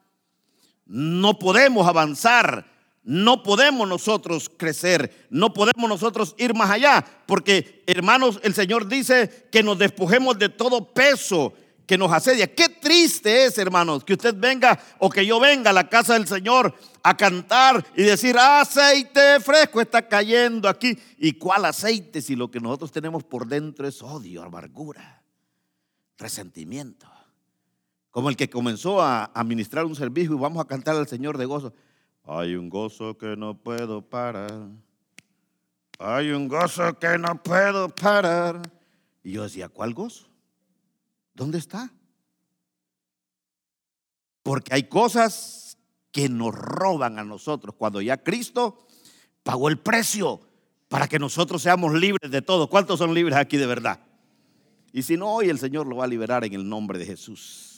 No 0.87 1.37
podemos 1.37 1.87
avanzar 1.87 2.65
no 3.03 3.43
podemos 3.43 3.87
nosotros 3.87 4.51
crecer, 4.55 5.27
no 5.29 5.53
podemos 5.53 5.89
nosotros 5.89 6.35
ir 6.37 6.53
más 6.53 6.69
allá, 6.69 7.05
porque 7.25 7.83
hermanos, 7.87 8.39
el 8.43 8.53
Señor 8.53 8.87
dice 8.87 9.47
que 9.51 9.63
nos 9.63 9.79
despojemos 9.79 10.37
de 10.37 10.49
todo 10.49 10.93
peso 10.93 11.53
que 11.89 11.97
nos 11.97 12.11
asedia. 12.11 12.53
Qué 12.53 12.69
triste 12.69 13.45
es, 13.45 13.57
hermanos, 13.57 14.03
que 14.03 14.13
usted 14.13 14.35
venga 14.37 14.79
o 14.99 15.09
que 15.09 15.25
yo 15.25 15.39
venga 15.39 15.71
a 15.71 15.73
la 15.73 15.89
casa 15.89 16.13
del 16.13 16.27
Señor 16.27 16.71
a 17.01 17.17
cantar 17.17 17.83
y 17.95 18.03
decir, 18.03 18.37
aceite 18.37 19.39
fresco 19.39 19.81
está 19.81 20.07
cayendo 20.07 20.69
aquí. 20.69 20.95
¿Y 21.17 21.33
cuál 21.33 21.65
aceite 21.65 22.21
si 22.21 22.35
lo 22.35 22.51
que 22.51 22.59
nosotros 22.59 22.91
tenemos 22.91 23.23
por 23.23 23.47
dentro 23.47 23.87
es 23.87 24.03
odio, 24.03 24.43
amargura, 24.43 25.23
resentimiento? 26.19 27.09
Como 28.11 28.29
el 28.29 28.37
que 28.37 28.51
comenzó 28.51 29.01
a 29.01 29.25
administrar 29.33 29.85
un 29.85 29.95
servicio 29.95 30.35
y 30.35 30.39
vamos 30.39 30.63
a 30.63 30.67
cantar 30.67 30.95
al 30.95 31.07
Señor 31.07 31.39
de 31.39 31.45
gozo. 31.45 31.73
Hay 32.31 32.53
un 32.53 32.69
gozo 32.69 33.17
que 33.17 33.35
no 33.35 33.57
puedo 33.57 34.07
parar. 34.07 34.69
Hay 35.97 36.29
un 36.29 36.47
gozo 36.47 36.99
que 36.99 37.17
no 37.17 37.41
puedo 37.41 37.89
parar. 37.89 38.61
Y 39.23 39.31
yo 39.31 39.41
decía, 39.41 39.67
¿cuál 39.67 39.95
gozo? 39.95 40.27
¿Dónde 41.33 41.57
está? 41.57 41.91
Porque 44.43 44.75
hay 44.75 44.83
cosas 44.83 45.79
que 46.11 46.29
nos 46.29 46.53
roban 46.53 47.17
a 47.17 47.23
nosotros 47.23 47.73
cuando 47.75 47.99
ya 47.99 48.17
Cristo 48.17 48.77
pagó 49.41 49.67
el 49.67 49.79
precio 49.79 50.39
para 50.87 51.07
que 51.07 51.17
nosotros 51.17 51.63
seamos 51.63 51.95
libres 51.95 52.29
de 52.29 52.43
todo. 52.43 52.69
¿Cuántos 52.69 52.99
son 52.99 53.15
libres 53.15 53.37
aquí 53.37 53.57
de 53.57 53.65
verdad? 53.65 54.01
Y 54.93 55.01
si 55.01 55.17
no, 55.17 55.33
hoy 55.33 55.49
el 55.49 55.57
Señor 55.57 55.87
lo 55.87 55.95
va 55.95 56.03
a 56.03 56.07
liberar 56.07 56.45
en 56.45 56.53
el 56.53 56.69
nombre 56.69 56.99
de 56.99 57.07
Jesús. 57.07 57.68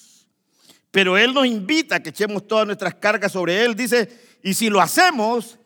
Pero 0.91 1.17
Él 1.17 1.33
nos 1.33 1.45
invita 1.45 1.95
a 1.95 2.00
que 2.03 2.10
echemos 2.10 2.45
todas 2.48 2.65
nuestras 2.65 2.95
cargas 2.95 3.31
sobre 3.31 3.63
Él. 3.63 3.75
Dice, 3.75 4.10
y 4.43 4.53
si 4.53 4.69
lo 4.69 4.81
hacemos, 4.81 5.57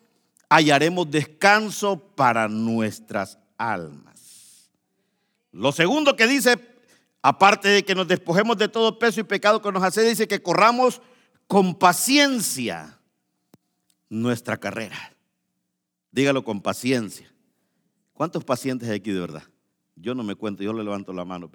hallaremos 0.50 1.10
descanso 1.10 2.00
para 2.16 2.48
nuestras 2.48 3.40
almas. 3.58 4.70
Lo 5.52 5.72
segundo 5.72 6.16
que 6.16 6.28
dice 6.28 6.60
aparte 7.26 7.70
de 7.70 7.84
que 7.84 7.96
nos 7.96 8.08
despojemos 8.08 8.56
de 8.56 8.68
todo 8.68 9.00
peso 9.00 9.20
y 9.20 9.24
pecado 9.24 9.60
que 9.60 9.72
nos 9.72 9.82
hace, 9.82 10.08
dice 10.08 10.28
que 10.28 10.44
corramos 10.44 11.02
con 11.48 11.74
paciencia 11.74 13.00
nuestra 14.10 14.58
carrera. 14.58 14.96
Dígalo 16.12 16.44
con 16.44 16.62
paciencia. 16.62 17.34
¿Cuántos 18.14 18.44
pacientes 18.44 18.88
hay 18.88 18.98
aquí 18.98 19.12
de 19.12 19.22
verdad? 19.22 19.44
Yo 19.96 20.14
no 20.14 20.22
me 20.22 20.36
cuento, 20.36 20.62
yo 20.62 20.72
le 20.72 20.84
levanto 20.84 21.14
la 21.14 21.26
mano. 21.26 21.50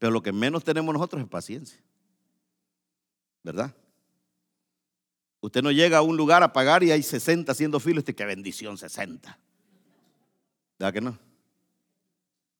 Pero 0.00 0.10
lo 0.10 0.20
que 0.20 0.32
menos 0.32 0.64
tenemos 0.64 0.92
nosotros 0.92 1.22
es 1.22 1.28
paciencia. 1.28 1.80
¿Verdad? 3.44 3.72
Usted 5.40 5.62
no 5.62 5.70
llega 5.70 5.98
a 5.98 6.02
un 6.02 6.16
lugar 6.16 6.42
a 6.42 6.52
pagar 6.52 6.82
y 6.82 6.90
hay 6.90 7.02
60 7.02 7.52
haciendo 7.52 7.78
filo. 7.78 7.98
Usted, 7.98 8.14
qué 8.14 8.24
bendición, 8.24 8.78
60. 8.78 9.38
¿Verdad 10.78 10.92
que 10.92 11.00
no? 11.02 11.18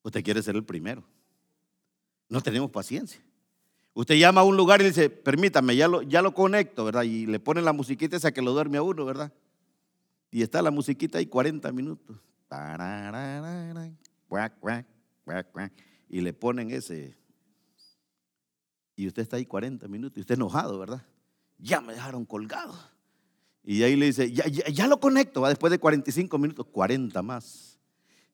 Usted 0.03 0.23
quiere 0.23 0.43
ser 0.43 0.55
el 0.55 0.65
primero. 0.65 1.03
No 2.29 2.43
tenemos 2.43 2.71
paciencia. 2.71 3.21
Usted 3.95 4.17
llama 4.17 4.43
a 4.43 4.45
un 4.45 4.57
lugar 4.57 4.83
y 4.83 4.85
dice, 4.85 5.09
permítame, 5.09 5.77
ya 5.77 5.89
lo, 5.89 6.03
ya 6.03 6.21
lo 6.21 6.35
conecto, 6.35 6.85
¿verdad? 6.85 7.05
Y 7.05 7.27
le 7.27 7.41
ponen 7.41 7.65
la 7.65 7.73
musiquita 7.73 8.17
esa 8.17 8.33
que 8.33 8.43
lo 8.43 8.53
duerme 8.53 8.77
a 8.77 8.83
uno, 8.83 9.05
¿verdad? 9.05 9.33
Y 10.31 10.43
está 10.43 10.61
la 10.61 10.71
musiquita 10.71 11.19
ahí 11.19 11.27
40 11.27 11.73
minutos. 11.73 12.17
Y 16.11 16.21
le 16.21 16.33
ponen 16.35 16.71
ese. 16.71 17.17
Y 18.97 19.07
usted 19.07 19.23
está 19.23 19.37
ahí 19.37 19.47
40 19.47 19.89
minutos 19.89 20.19
y 20.19 20.21
usted 20.21 20.35
enojado, 20.37 20.79
¿verdad? 20.79 21.05
Ya 21.59 21.81
me 21.81 21.95
dejaron 21.95 22.25
colgado. 22.25 22.79
Y 23.63 23.83
ahí 23.83 23.97
le 23.97 24.07
dice, 24.07 24.31
ya, 24.31 24.47
ya, 24.47 24.69
ya 24.69 24.87
lo 24.87 25.01
conecto, 25.01 25.41
va 25.41 25.49
después 25.49 25.71
de 25.71 25.79
45 25.79 26.39
minutos, 26.39 26.67
40 26.71 27.23
más. 27.23 27.79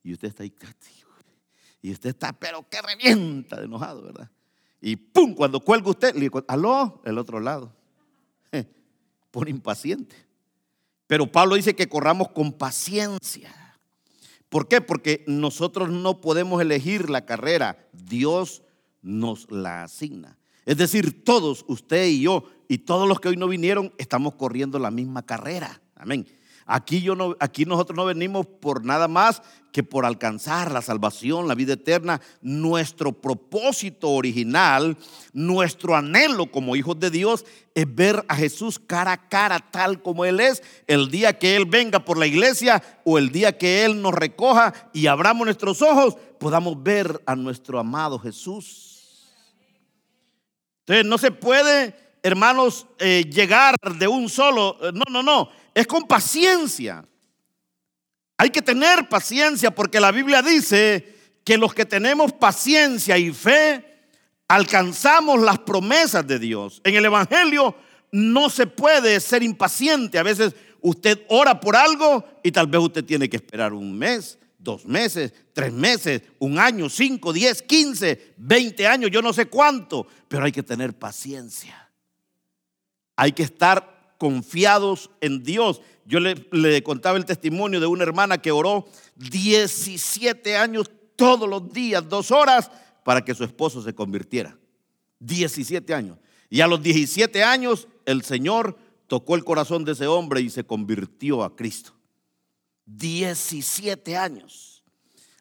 Y 0.02 0.12
usted 0.12 0.29
está 0.29 0.43
ahí, 0.43 0.52
y 1.83 1.93
usted 1.93 2.11
está, 2.11 2.33
pero 2.33 2.69
que 2.69 2.81
revienta 2.83 3.57
de 3.57 3.64
enojado, 3.64 4.02
¿verdad? 4.02 4.31
Y 4.81 4.97
pum, 4.97 5.35
cuando 5.35 5.61
cuelga 5.61 5.90
usted, 5.90 6.14
le 6.14 6.21
digo, 6.23 6.45
aló, 6.49 7.00
el 7.05 7.19
otro 7.19 7.40
lado. 7.40 7.75
Por 9.31 9.49
impaciente. 9.49 10.17
Pero 11.07 11.31
Pablo 11.31 11.55
dice 11.55 11.76
que 11.76 11.88
corramos 11.88 12.31
con 12.31 12.52
paciencia. 12.52 13.55
¿Por 14.49 14.67
qué? 14.67 14.81
Porque 14.81 15.25
nosotros 15.29 15.90
no 15.90 16.21
podemos 16.21 16.61
elegir 16.61 17.09
la 17.09 17.25
carrera, 17.25 17.88
Dios 17.93 18.62
nos 19.00 19.50
la 19.50 19.85
asigna. 19.85 20.37
Es 20.67 20.76
decir, 20.76 21.25
todos, 21.25 21.64
usted 21.69 22.07
y 22.07 22.23
yo, 22.23 22.45
y 22.69 22.79
todos 22.79 23.09
los 23.09 23.21
que 23.21 23.29
hoy 23.29 23.37
no 23.37 23.49
vinieron, 23.49 23.93
estamos 23.99 24.35
corriendo 24.35 24.79
la 24.79 24.90
misma 24.90 25.23
carrera. 25.25 25.81
Amén. 25.97 26.26
Aquí, 26.73 27.02
yo 27.02 27.17
no, 27.17 27.35
aquí 27.40 27.64
nosotros 27.64 27.97
no 27.97 28.05
venimos 28.05 28.47
por 28.47 28.85
nada 28.85 29.09
más 29.09 29.43
que 29.73 29.83
por 29.83 30.07
alcanzar 30.07 30.71
la 30.71 30.83
salvación, 30.83 31.49
la 31.49 31.57
vida 31.57 31.73
eterna. 31.73 32.21
Nuestro 32.43 33.11
propósito 33.11 34.11
original, 34.11 34.97
nuestro 35.33 35.97
anhelo 35.97 36.50
como 36.52 36.76
hijos 36.76 37.00
de 37.00 37.11
Dios 37.11 37.45
es 37.75 37.93
ver 37.93 38.25
a 38.29 38.37
Jesús 38.37 38.79
cara 38.79 39.12
a 39.12 39.29
cara 39.29 39.59
tal 39.59 40.00
como 40.00 40.25
Él 40.25 40.38
es, 40.38 40.62
el 40.87 41.11
día 41.11 41.38
que 41.38 41.57
Él 41.57 41.64
venga 41.64 42.05
por 42.05 42.19
la 42.19 42.29
iglesia 42.29 42.81
o 43.05 43.19
el 43.19 43.31
día 43.31 43.59
que 43.59 43.85
Él 43.85 44.00
nos 44.00 44.14
recoja 44.14 44.73
y 44.93 45.09
abramos 45.09 45.45
nuestros 45.45 45.83
ojos, 45.83 46.17
podamos 46.38 46.81
ver 46.81 47.21
a 47.26 47.35
nuestro 47.35 47.81
amado 47.81 48.17
Jesús. 48.17 48.89
Entonces 50.81 51.05
no 51.07 51.19
se 51.19 51.31
puede, 51.31 51.95
hermanos, 52.23 52.87
eh, 52.99 53.25
llegar 53.31 53.77
de 53.99 54.09
un 54.09 54.29
solo, 54.29 54.77
no, 54.93 55.05
no, 55.11 55.23
no 55.23 55.61
es 55.75 55.87
con 55.87 56.07
paciencia. 56.07 57.05
Hay 58.37 58.51
que 58.51 58.63
tener 58.63 59.09
paciencia 59.09 59.71
porque 59.71 60.01
la 60.01 60.13
Biblia 60.13 60.43
dice 60.43 61.17
que 61.45 61.59
los 61.59 61.75
que 61.75 61.85
tenemos 61.85 62.33
paciencia 62.33 63.19
y 63.19 63.33
fe 63.33 63.87
alcanzamos 64.49 65.41
las 65.41 65.59
promesas 65.61 66.27
de 66.27 66.39
Dios. 66.39 66.81
En 66.85 66.97
el 66.97 67.05
Evangelio 67.05 67.75
no 68.13 68.51
se 68.51 68.67
puede 68.67 69.21
ser 69.21 69.43
impaciente. 69.43 70.19
A 70.19 70.23
veces 70.23 70.55
usted 70.81 71.23
ora 71.29 71.61
por 71.61 71.77
algo 71.77 72.25
y 72.43 72.51
tal 72.51 72.67
vez 72.67 72.81
usted 72.81 73.05
tiene 73.05 73.29
que 73.29 73.37
esperar 73.37 73.73
un 73.73 73.97
mes, 73.97 74.39
dos 74.62 74.85
meses, 74.85 75.33
tres 75.52 75.73
meses, 75.73 76.23
un 76.38 76.59
año, 76.59 76.88
cinco, 76.88 77.33
diez, 77.33 77.62
quince, 77.62 78.35
veinte 78.37 78.87
años, 78.87 79.11
yo 79.11 79.23
no 79.23 79.33
sé 79.33 79.47
cuánto, 79.47 80.07
pero 80.29 80.45
hay 80.45 80.52
que 80.52 80.62
tener 80.62 80.99
paciencia. 80.99 81.90
Hay 83.17 83.33
que 83.33 83.43
estar 83.43 84.14
confiados 84.19 85.11
en 85.21 85.43
Dios. 85.43 85.81
Yo 86.05 86.21
le, 86.21 86.83
contaba 86.83 87.17
el 87.17 87.25
testimonio 87.25 87.81
de 87.81 87.87
una 87.87 88.02
hermana 88.02 88.38
que 88.38 88.52
oró 88.52 88.87
17 89.17 90.57
años 90.57 90.90
todos 91.17 91.49
los 91.49 91.73
días, 91.73 92.09
dos 92.09 92.31
horas, 92.31 92.71
para 93.05 93.25
que 93.25 93.35
su 93.35 93.45
esposo 93.45 93.83
se 93.83 93.95
convirtiera. 93.95 94.57
17 95.21 95.95
años. 95.95 96.19
Y 96.49 96.61
a 96.61 96.67
los 96.67 96.83
17 96.83 97.43
años 97.45 97.88
el 98.05 98.23
Señor 98.23 98.76
tocó 99.07 99.37
el 99.37 99.45
corazón 99.45 99.85
de 99.85 99.93
ese 99.93 100.07
hombre 100.07 100.40
y 100.40 100.50
se 100.50 100.64
convirtió 100.64 101.43
a 101.43 101.55
Cristo. 101.57 101.93
17 102.87 104.17
años. 104.17 104.83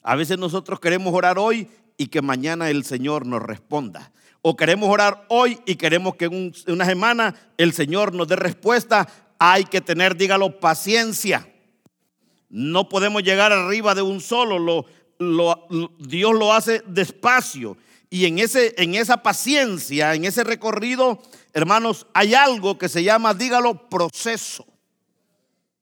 A 0.04 0.16
veces 0.16 0.38
nosotros 0.38 0.80
queremos 0.80 1.14
orar 1.14 1.38
hoy 1.38 1.68
y 1.98 2.08
que 2.08 2.22
mañana 2.22 2.70
el 2.70 2.86
Señor 2.86 3.26
nos 3.26 3.42
responda. 3.42 4.12
O 4.42 4.56
queremos 4.56 4.90
orar 4.90 5.26
hoy 5.28 5.60
y 5.66 5.76
queremos 5.76 6.16
que 6.16 6.26
en 6.26 6.54
una 6.68 6.86
semana 6.86 7.36
el 7.58 7.74
Señor 7.74 8.14
nos 8.14 8.28
dé 8.28 8.38
respuesta. 8.38 9.08
Hay 9.38 9.66
que 9.66 9.82
tener, 9.82 10.16
dígalo, 10.16 10.60
paciencia. 10.60 11.48
No 12.50 12.88
podemos 12.88 13.22
llegar 13.24 13.52
arriba 13.52 13.94
de 13.96 14.02
un 14.02 14.22
solo. 14.22 14.86
Lo, 15.20 15.68
Dios 16.00 16.34
lo 16.34 16.54
hace 16.54 16.82
despacio. 16.88 17.78
Y 18.10 18.26
en, 18.26 18.40
ese, 18.40 18.74
en 18.78 18.96
esa 18.96 19.22
paciencia, 19.22 20.16
en 20.16 20.24
ese 20.26 20.44
recorrido, 20.44 21.22
hermanos, 21.54 22.08
hay 22.14 22.34
algo 22.34 22.78
que 22.78 22.90
se 22.90 23.04
llama, 23.04 23.34
dígalo, 23.34 23.90
proceso. 23.90 24.66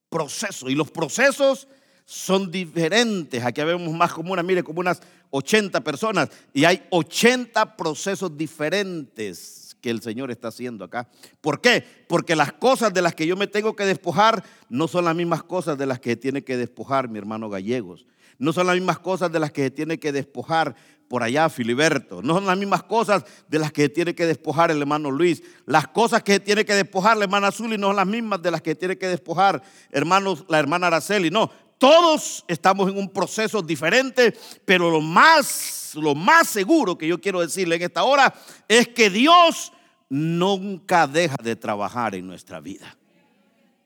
Proceso. 0.10 0.70
Y 0.70 0.76
los 0.76 0.92
procesos 0.92 1.68
son 2.06 2.50
diferentes. 2.50 3.44
Aquí 3.44 3.62
vemos 3.64 3.94
más 3.94 4.14
como 4.14 4.34
una, 4.34 4.42
mire, 4.42 4.64
como 4.64 4.80
unas 4.80 5.02
80 5.30 5.82
personas 5.82 6.30
y 6.54 6.64
hay 6.64 6.84
80 6.90 7.76
procesos 7.76 8.36
diferentes 8.38 9.76
que 9.82 9.90
el 9.90 10.02
Señor 10.02 10.32
está 10.32 10.48
haciendo 10.48 10.86
acá. 10.86 11.08
¿Por 11.42 11.62
qué? 11.62 11.84
Porque 12.08 12.36
las 12.36 12.54
cosas 12.54 12.94
de 12.94 13.02
las 13.02 13.14
que 13.14 13.28
yo 13.28 13.36
me 13.36 13.48
tengo 13.48 13.76
que 13.76 13.86
despojar 13.86 14.44
no 14.70 14.88
son 14.88 15.06
las 15.06 15.16
mismas 15.16 15.44
cosas 15.44 15.78
de 15.78 15.86
las 15.86 16.00
que 16.00 16.16
tiene 16.16 16.44
que 16.44 16.58
despojar 16.58 17.10
mi 17.10 17.20
hermano 17.20 17.50
Gallegos. 17.50 18.06
No 18.40 18.54
son 18.54 18.68
las 18.68 18.76
mismas 18.76 19.00
cosas 19.00 19.32
de 19.32 19.40
las 19.40 19.52
que 19.52 19.72
tiene 19.72 20.00
que 20.00 20.12
despojar 20.12 20.76
por 21.08 21.24
allá 21.24 21.50
Filiberto. 21.50 22.22
No 22.22 22.36
son 22.36 22.46
las 22.46 22.58
mismas 22.58 22.84
cosas 22.84 23.24
de 23.48 23.60
las 23.60 23.72
que 23.72 23.90
tiene 23.90 24.14
que 24.14 24.26
despojar 24.26 24.72
el 24.72 24.80
hermano 24.80 25.10
Luis. 25.10 25.42
Las 25.66 25.88
cosas 25.88 26.24
que 26.24 26.40
tiene 26.40 26.66
que 26.66 26.76
despojar 26.76 27.18
la 27.18 27.24
hermana 27.24 27.52
Zuli 27.52 27.78
no 27.78 27.88
son 27.88 27.96
las 27.96 28.08
mismas 28.08 28.42
de 28.42 28.52
las 28.52 28.62
que 28.62 28.76
tiene 28.76 28.98
que 28.98 29.08
despojar 29.08 29.62
la 29.92 30.60
hermana 30.60 30.88
Araceli. 30.88 31.30
No, 31.30 31.50
todos 31.78 32.44
estamos 32.48 32.90
en 32.90 32.98
un 32.98 33.10
proceso 33.10 33.62
diferente, 33.62 34.38
pero 34.66 34.90
lo 34.90 35.02
más, 35.02 35.92
lo 35.96 36.16
más 36.16 36.48
seguro 36.48 36.98
que 36.98 37.08
yo 37.08 37.22
quiero 37.22 37.42
decirle 37.42 37.76
en 37.76 37.84
esta 37.84 38.04
hora 38.04 38.34
es 38.68 38.88
que 38.88 39.10
Dios 39.10 39.72
nunca 40.10 41.08
deja 41.08 41.38
de 41.42 41.56
trabajar 41.56 42.16
en 42.16 42.28
nuestra 42.28 42.60
vida. 42.60 42.98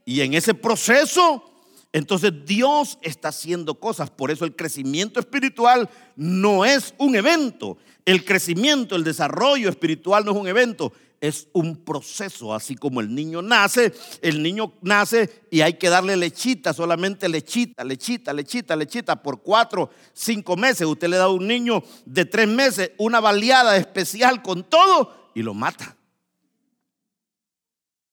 Y 0.06 0.22
en 0.22 0.34
ese 0.34 0.54
proceso, 0.54 1.51
entonces 1.94 2.32
Dios 2.46 2.98
está 3.02 3.30
haciendo 3.30 3.76
cosas. 3.76 4.10
Por 4.10 4.32
eso 4.32 4.46
el 4.46 4.56
crecimiento 4.56 5.20
espiritual 5.20 5.90
no 6.16 6.64
es 6.64 6.94
un 6.98 7.16
evento. 7.16 7.78
El 8.06 8.24
crecimiento, 8.24 8.96
el 8.96 9.04
desarrollo 9.04 9.70
espiritual 9.70 10.24
no 10.24 10.32
es 10.32 10.38
un 10.38 10.48
evento, 10.48 10.94
es 11.20 11.50
un 11.54 11.78
proceso, 11.78 12.56
así 12.56 12.76
como 12.76 13.00
el 13.00 13.14
niño 13.14 13.44
nace, 13.44 13.94
el 14.24 14.42
niño 14.42 14.74
nace 14.82 15.44
y 15.52 15.62
hay 15.62 15.74
que 15.74 15.90
darle 15.90 16.18
lechita, 16.18 16.74
solamente 16.74 17.30
lechita, 17.30 17.84
lechita, 17.84 18.34
lechita, 18.34 18.76
lechita 18.76 19.22
por 19.22 19.44
cuatro, 19.44 19.92
cinco 20.14 20.56
meses. 20.56 20.88
Usted 20.88 21.10
le 21.10 21.18
da 21.18 21.26
a 21.26 21.30
un 21.30 21.46
niño 21.46 21.84
de 22.06 22.26
tres 22.26 22.48
meses 22.48 22.92
una 22.98 23.20
baleada 23.20 23.78
especial 23.78 24.42
con 24.42 24.64
todo 24.64 25.32
y 25.36 25.44
lo 25.44 25.54
mata. 25.54 25.96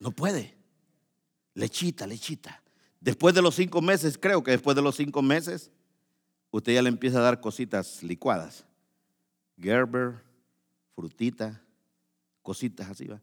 No 0.00 0.10
puede. 0.10 0.54
Lechita, 1.54 2.06
lechita. 2.06 2.62
Después 3.00 3.34
de 3.34 3.42
los 3.42 3.54
cinco 3.54 3.80
meses, 3.80 4.18
creo 4.18 4.42
que 4.42 4.50
después 4.50 4.74
de 4.74 4.82
los 4.82 4.96
cinco 4.96 5.22
meses, 5.22 5.70
usted 6.50 6.74
ya 6.74 6.82
le 6.82 6.88
empieza 6.88 7.18
a 7.18 7.22
dar 7.22 7.40
cositas 7.40 8.02
licuadas. 8.02 8.66
Gerber, 9.56 10.22
frutita, 10.94 11.62
cositas 12.42 12.90
así, 12.90 13.06
¿va? 13.06 13.20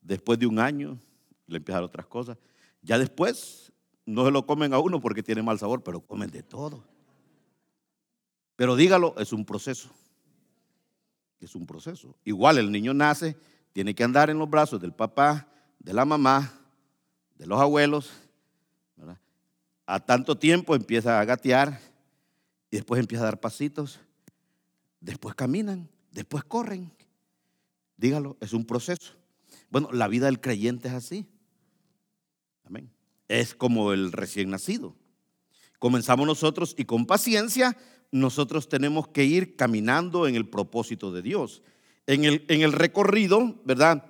Después 0.00 0.38
de 0.38 0.46
un 0.46 0.58
año, 0.58 0.98
le 1.46 1.56
empiezan 1.58 1.82
otras 1.82 2.06
cosas. 2.06 2.38
Ya 2.82 2.98
después, 2.98 3.72
no 4.04 4.24
se 4.24 4.30
lo 4.30 4.46
comen 4.46 4.72
a 4.72 4.78
uno 4.78 5.00
porque 5.00 5.22
tiene 5.22 5.42
mal 5.42 5.58
sabor, 5.58 5.82
pero 5.82 6.00
comen 6.00 6.30
de 6.30 6.42
todo. 6.42 6.84
Pero 8.54 8.76
dígalo, 8.76 9.14
es 9.18 9.32
un 9.32 9.44
proceso. 9.44 9.90
Es 11.40 11.54
un 11.54 11.66
proceso. 11.66 12.16
Igual 12.24 12.58
el 12.58 12.70
niño 12.70 12.94
nace, 12.94 13.36
tiene 13.72 13.94
que 13.94 14.04
andar 14.04 14.30
en 14.30 14.38
los 14.38 14.48
brazos 14.48 14.80
del 14.80 14.92
papá, 14.92 15.48
de 15.78 15.92
la 15.92 16.04
mamá, 16.04 16.52
de 17.34 17.46
los 17.46 17.60
abuelos. 17.60 18.10
A 19.86 20.00
tanto 20.00 20.36
tiempo 20.36 20.74
empieza 20.74 21.20
a 21.20 21.24
gatear 21.24 21.80
y 22.70 22.76
después 22.76 23.00
empieza 23.00 23.22
a 23.22 23.26
dar 23.26 23.40
pasitos. 23.40 24.00
Después 25.00 25.34
caminan, 25.36 25.88
después 26.10 26.42
corren. 26.44 26.92
Dígalo, 27.96 28.36
es 28.40 28.52
un 28.52 28.64
proceso. 28.64 29.14
Bueno, 29.70 29.88
la 29.92 30.08
vida 30.08 30.26
del 30.26 30.40
creyente 30.40 30.88
es 30.88 30.94
así. 30.94 31.26
Amén. 32.64 32.90
Es 33.28 33.54
como 33.54 33.92
el 33.92 34.12
recién 34.12 34.50
nacido. 34.50 34.96
Comenzamos 35.78 36.26
nosotros 36.26 36.74
y 36.76 36.84
con 36.84 37.06
paciencia 37.06 37.76
nosotros 38.10 38.68
tenemos 38.68 39.08
que 39.08 39.24
ir 39.24 39.56
caminando 39.56 40.26
en 40.26 40.36
el 40.36 40.48
propósito 40.48 41.12
de 41.12 41.22
Dios. 41.22 41.62
En 42.06 42.24
el, 42.24 42.44
en 42.48 42.62
el 42.62 42.72
recorrido, 42.72 43.60
¿verdad? 43.64 44.04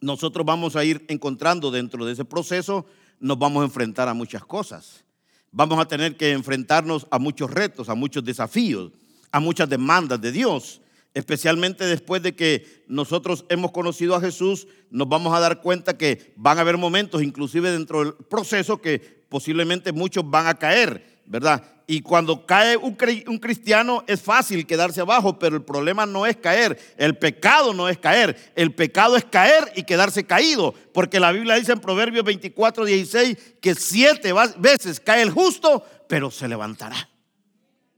Nosotros 0.00 0.46
vamos 0.46 0.76
a 0.76 0.84
ir 0.84 1.04
encontrando 1.08 1.70
dentro 1.70 2.04
de 2.04 2.12
ese 2.12 2.24
proceso, 2.24 2.86
nos 3.20 3.38
vamos 3.38 3.62
a 3.62 3.66
enfrentar 3.66 4.08
a 4.08 4.14
muchas 4.14 4.44
cosas. 4.44 5.04
Vamos 5.50 5.78
a 5.78 5.86
tener 5.86 6.16
que 6.16 6.32
enfrentarnos 6.32 7.06
a 7.10 7.18
muchos 7.18 7.50
retos, 7.50 7.88
a 7.88 7.94
muchos 7.94 8.22
desafíos, 8.24 8.92
a 9.32 9.40
muchas 9.40 9.68
demandas 9.68 10.20
de 10.20 10.32
Dios 10.32 10.80
especialmente 11.18 11.84
después 11.84 12.22
de 12.22 12.36
que 12.36 12.84
nosotros 12.86 13.44
hemos 13.48 13.72
conocido 13.72 14.14
a 14.14 14.20
Jesús, 14.20 14.68
nos 14.90 15.08
vamos 15.08 15.34
a 15.34 15.40
dar 15.40 15.60
cuenta 15.60 15.96
que 15.96 16.32
van 16.36 16.58
a 16.58 16.60
haber 16.60 16.76
momentos, 16.76 17.22
inclusive 17.22 17.72
dentro 17.72 18.04
del 18.04 18.14
proceso, 18.14 18.80
que 18.80 19.00
posiblemente 19.28 19.92
muchos 19.92 20.28
van 20.28 20.46
a 20.46 20.54
caer, 20.54 21.17
¿verdad? 21.28 21.62
Y 21.86 22.00
cuando 22.00 22.46
cae 22.46 22.76
un, 22.76 22.94
cristiano 22.94 24.02
es 24.06 24.20
fácil 24.20 24.66
quedarse 24.66 25.00
abajo, 25.00 25.38
pero 25.38 25.56
el 25.56 25.62
problema 25.62 26.06
no 26.06 26.26
es 26.26 26.36
caer, 26.36 26.78
el 26.96 27.16
pecado 27.16 27.74
no 27.74 27.88
es 27.88 27.98
caer, 27.98 28.52
el 28.56 28.74
pecado 28.74 29.16
es 29.16 29.24
caer 29.24 29.70
y 29.76 29.82
quedarse 29.82 30.24
caído, 30.24 30.74
porque 30.92 31.20
la 31.20 31.30
Biblia 31.32 31.56
dice 31.56 31.72
en 31.72 31.80
Proverbios 31.80 32.24
24, 32.24 32.84
16 32.84 33.56
que 33.60 33.74
siete 33.74 34.32
veces 34.58 35.00
cae 35.00 35.22
el 35.22 35.30
justo, 35.30 35.84
pero 36.08 36.30
se 36.30 36.48
levantará. 36.48 37.08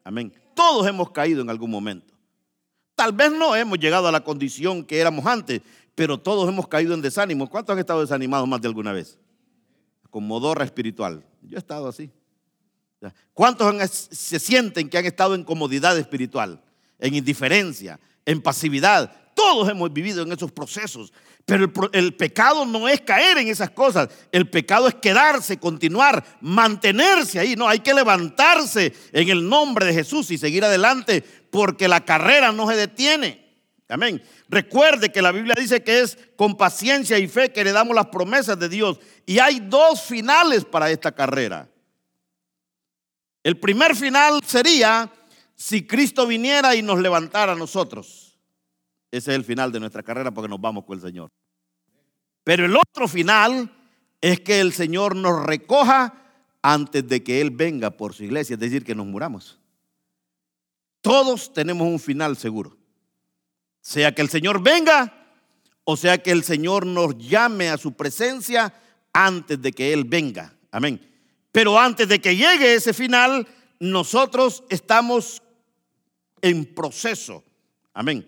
Amén. 0.03 0.33
Todos 0.55 0.87
hemos 0.89 1.11
caído 1.11 1.43
en 1.43 1.51
algún 1.51 1.71
momento. 1.71 2.13
Tal 2.97 3.13
vez 3.13 3.33
no 3.33 3.55
hemos 3.55 3.79
llegado 3.79 4.09
a 4.09 4.13
la 4.13 4.25
condición 4.25 4.85
que 4.85 4.99
éramos 4.99 5.25
antes, 5.25 5.63
pero 5.95 6.19
todos 6.19 6.49
hemos 6.49 6.67
caído 6.67 6.95
en 6.95 7.01
desánimo. 7.01 7.49
¿Cuántos 7.49 7.75
han 7.75 7.79
estado 7.79 8.01
desanimados 8.01 8.49
más 8.49 8.61
de 8.61 8.69
alguna 8.69 8.93
vez? 8.93 9.19
Con 10.11 10.27
modorra 10.27 10.65
espiritual. 10.65 11.25
Yo 11.43 11.57
he 11.57 11.59
estado 11.59 11.89
así. 11.89 12.11
¿Cuántos 13.33 13.91
se 14.11 14.39
sienten 14.39 14.89
que 14.89 14.99
han 14.99 15.07
estado 15.07 15.35
en 15.35 15.45
comodidad 15.45 15.97
espiritual, 15.99 16.63
en 16.99 17.15
indiferencia, 17.15 17.99
en 18.27 18.43
pasividad? 18.43 19.11
Todos 19.35 19.69
hemos 19.71 19.93
vivido 19.93 20.23
en 20.23 20.33
esos 20.33 20.53
procesos. 20.53 21.13
Pero 21.47 21.65
el, 21.65 21.73
el, 21.93 22.15
pecado 22.15 22.67
no 22.67 22.87
es 22.87 23.01
caer 23.01 23.39
en 23.39 23.49
esas 23.49 23.71
cosas. 23.71 24.09
El 24.31 24.51
pecado 24.51 24.87
es 24.87 24.95
quedarse, 24.97 25.59
continuar, 25.59 26.23
mantenerse 26.41 27.41
ahí. 27.41 27.57
No, 27.57 27.67
hay 27.67 27.81
que 27.81 27.95
levantarse 27.95 28.93
en 29.13 29.29
el 29.31 29.49
nombre 29.49 29.87
de 29.87 29.95
Jesús 29.95 30.31
y 30.31 30.39
seguir 30.39 30.65
adelante 30.65 31.25
porque 31.51 31.89
la 31.89 32.05
carrera 32.05 32.53
no 32.53 32.69
se 32.69 32.77
detiene. 32.77 33.51
Amén. 33.89 34.23
Recuerde 34.49 35.11
que 35.11 35.23
la 35.23 35.33
Biblia 35.33 35.55
dice 35.59 35.83
que 35.83 36.01
es 36.01 36.17
con 36.37 36.57
paciencia 36.57 37.19
y 37.19 37.27
fe 37.27 37.51
que 37.51 37.65
le 37.65 37.73
damos 37.73 37.95
las 37.95 38.07
promesas 38.07 38.59
de 38.59 38.69
Dios. 38.69 39.01
Y 39.27 39.41
hay 39.41 39.61
dos 39.61 40.03
finales 40.03 40.65
para 40.65 40.91
esta 40.91 41.13
carrera. 41.13 41.69
El 43.43 43.59
primer 43.59 43.97
final 43.97 44.41
sería 44.45 45.13
si 45.55 45.87
Cristo 45.87 46.27
viniera 46.27 46.75
y 46.75 46.83
nos 46.83 47.01
levantara 47.01 47.53
a 47.53 47.57
nosotros. 47.57 48.39
Ese 49.11 49.31
es 49.33 49.37
el 49.37 49.45
final 49.45 49.73
de 49.73 49.81
nuestra 49.81 50.03
carrera 50.03 50.31
porque 50.31 50.49
nos 50.49 50.61
vamos 50.61 50.85
con 50.85 50.97
el 50.97 51.03
Señor. 51.03 51.31
Pero 52.45 52.67
el 52.67 52.77
otro 52.77 53.09
final 53.09 53.71
es 54.21 54.41
que 54.41 54.61
el 54.61 54.73
Señor 54.73 55.17
nos 55.17 55.45
recoja 55.45 56.15
antes 56.63 57.07
de 57.09 57.23
que 57.23 57.41
Él 57.41 57.51
venga 57.51 57.91
por 57.91 58.15
su 58.15 58.25
iglesia, 58.25 58.55
es 58.55 58.61
decir, 58.61 58.85
que 58.85 58.95
nos 58.95 59.07
muramos. 59.07 59.59
Todos 61.01 61.53
tenemos 61.53 61.89
un 61.89 61.99
final 61.99 62.37
seguro. 62.37 62.77
Sea 63.81 64.15
que 64.15 64.23
el 64.23 64.29
Señor 64.29 64.63
venga 64.63 65.21
o 65.85 65.97
sea 65.97 66.19
que 66.19 66.31
el 66.31 66.45
Señor 66.45 66.87
nos 66.87 67.19
llame 67.19 67.69
a 67.69 67.77
su 67.77 67.95
presencia 67.95 68.73
antes 69.13 69.61
de 69.61 69.73
que 69.73 69.93
Él 69.93 70.05
venga. 70.05 70.55
Amén. 70.71 71.01
Pero 71.53 71.79
antes 71.79 72.09
de 72.09 72.21
que 72.21 72.37
llegue 72.37 72.75
ese 72.75 72.93
final, 72.93 73.47
nosotros 73.79 74.65
estamos 74.69 75.43
en 76.43 76.65
proceso. 76.65 77.45
Amén. 77.93 78.27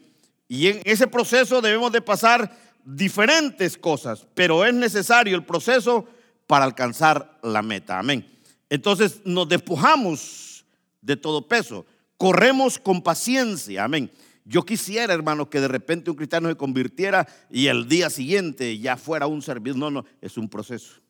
Y 0.49 0.69
en 0.69 0.83
ese 0.85 1.07
proceso 1.07 1.61
debemos 1.61 1.93
de 1.93 2.03
pasar 2.03 2.59
diferentes 2.85 3.79
cosas, 3.79 4.27
pero 4.35 4.65
es 4.65 4.75
necesario 4.75 5.37
el 5.37 5.45
proceso 5.45 6.07
para 6.47 6.65
alcanzar 6.65 7.39
la 7.43 7.63
meta. 7.63 7.99
Amén. 7.99 8.29
Entonces 8.69 9.21
nos 9.25 9.49
despojamos 9.49 10.65
de 11.01 11.17
todo 11.17 11.47
peso 11.47 11.87
corremos 12.23 12.79
con 12.79 13.03
paciencia. 13.03 13.83
Amén. 13.83 14.09
Yo 14.45 14.63
quisiera, 14.65 15.13
hermanos, 15.13 15.49
que 15.49 15.61
de 15.61 15.67
repente 15.67 16.09
un 16.09 16.17
cristiano 16.17 16.49
se 16.49 16.55
convirtiera 16.55 17.27
y 17.51 17.67
el 17.67 17.89
día 17.89 18.11
siguiente 18.11 18.79
ya 18.79 18.97
fuera 18.97 19.27
un 19.27 19.43
servidor. 19.43 19.77
No, 19.77 19.91
no, 19.91 20.05
es 20.21 20.37
un 20.37 20.49
proceso. 20.49 21.01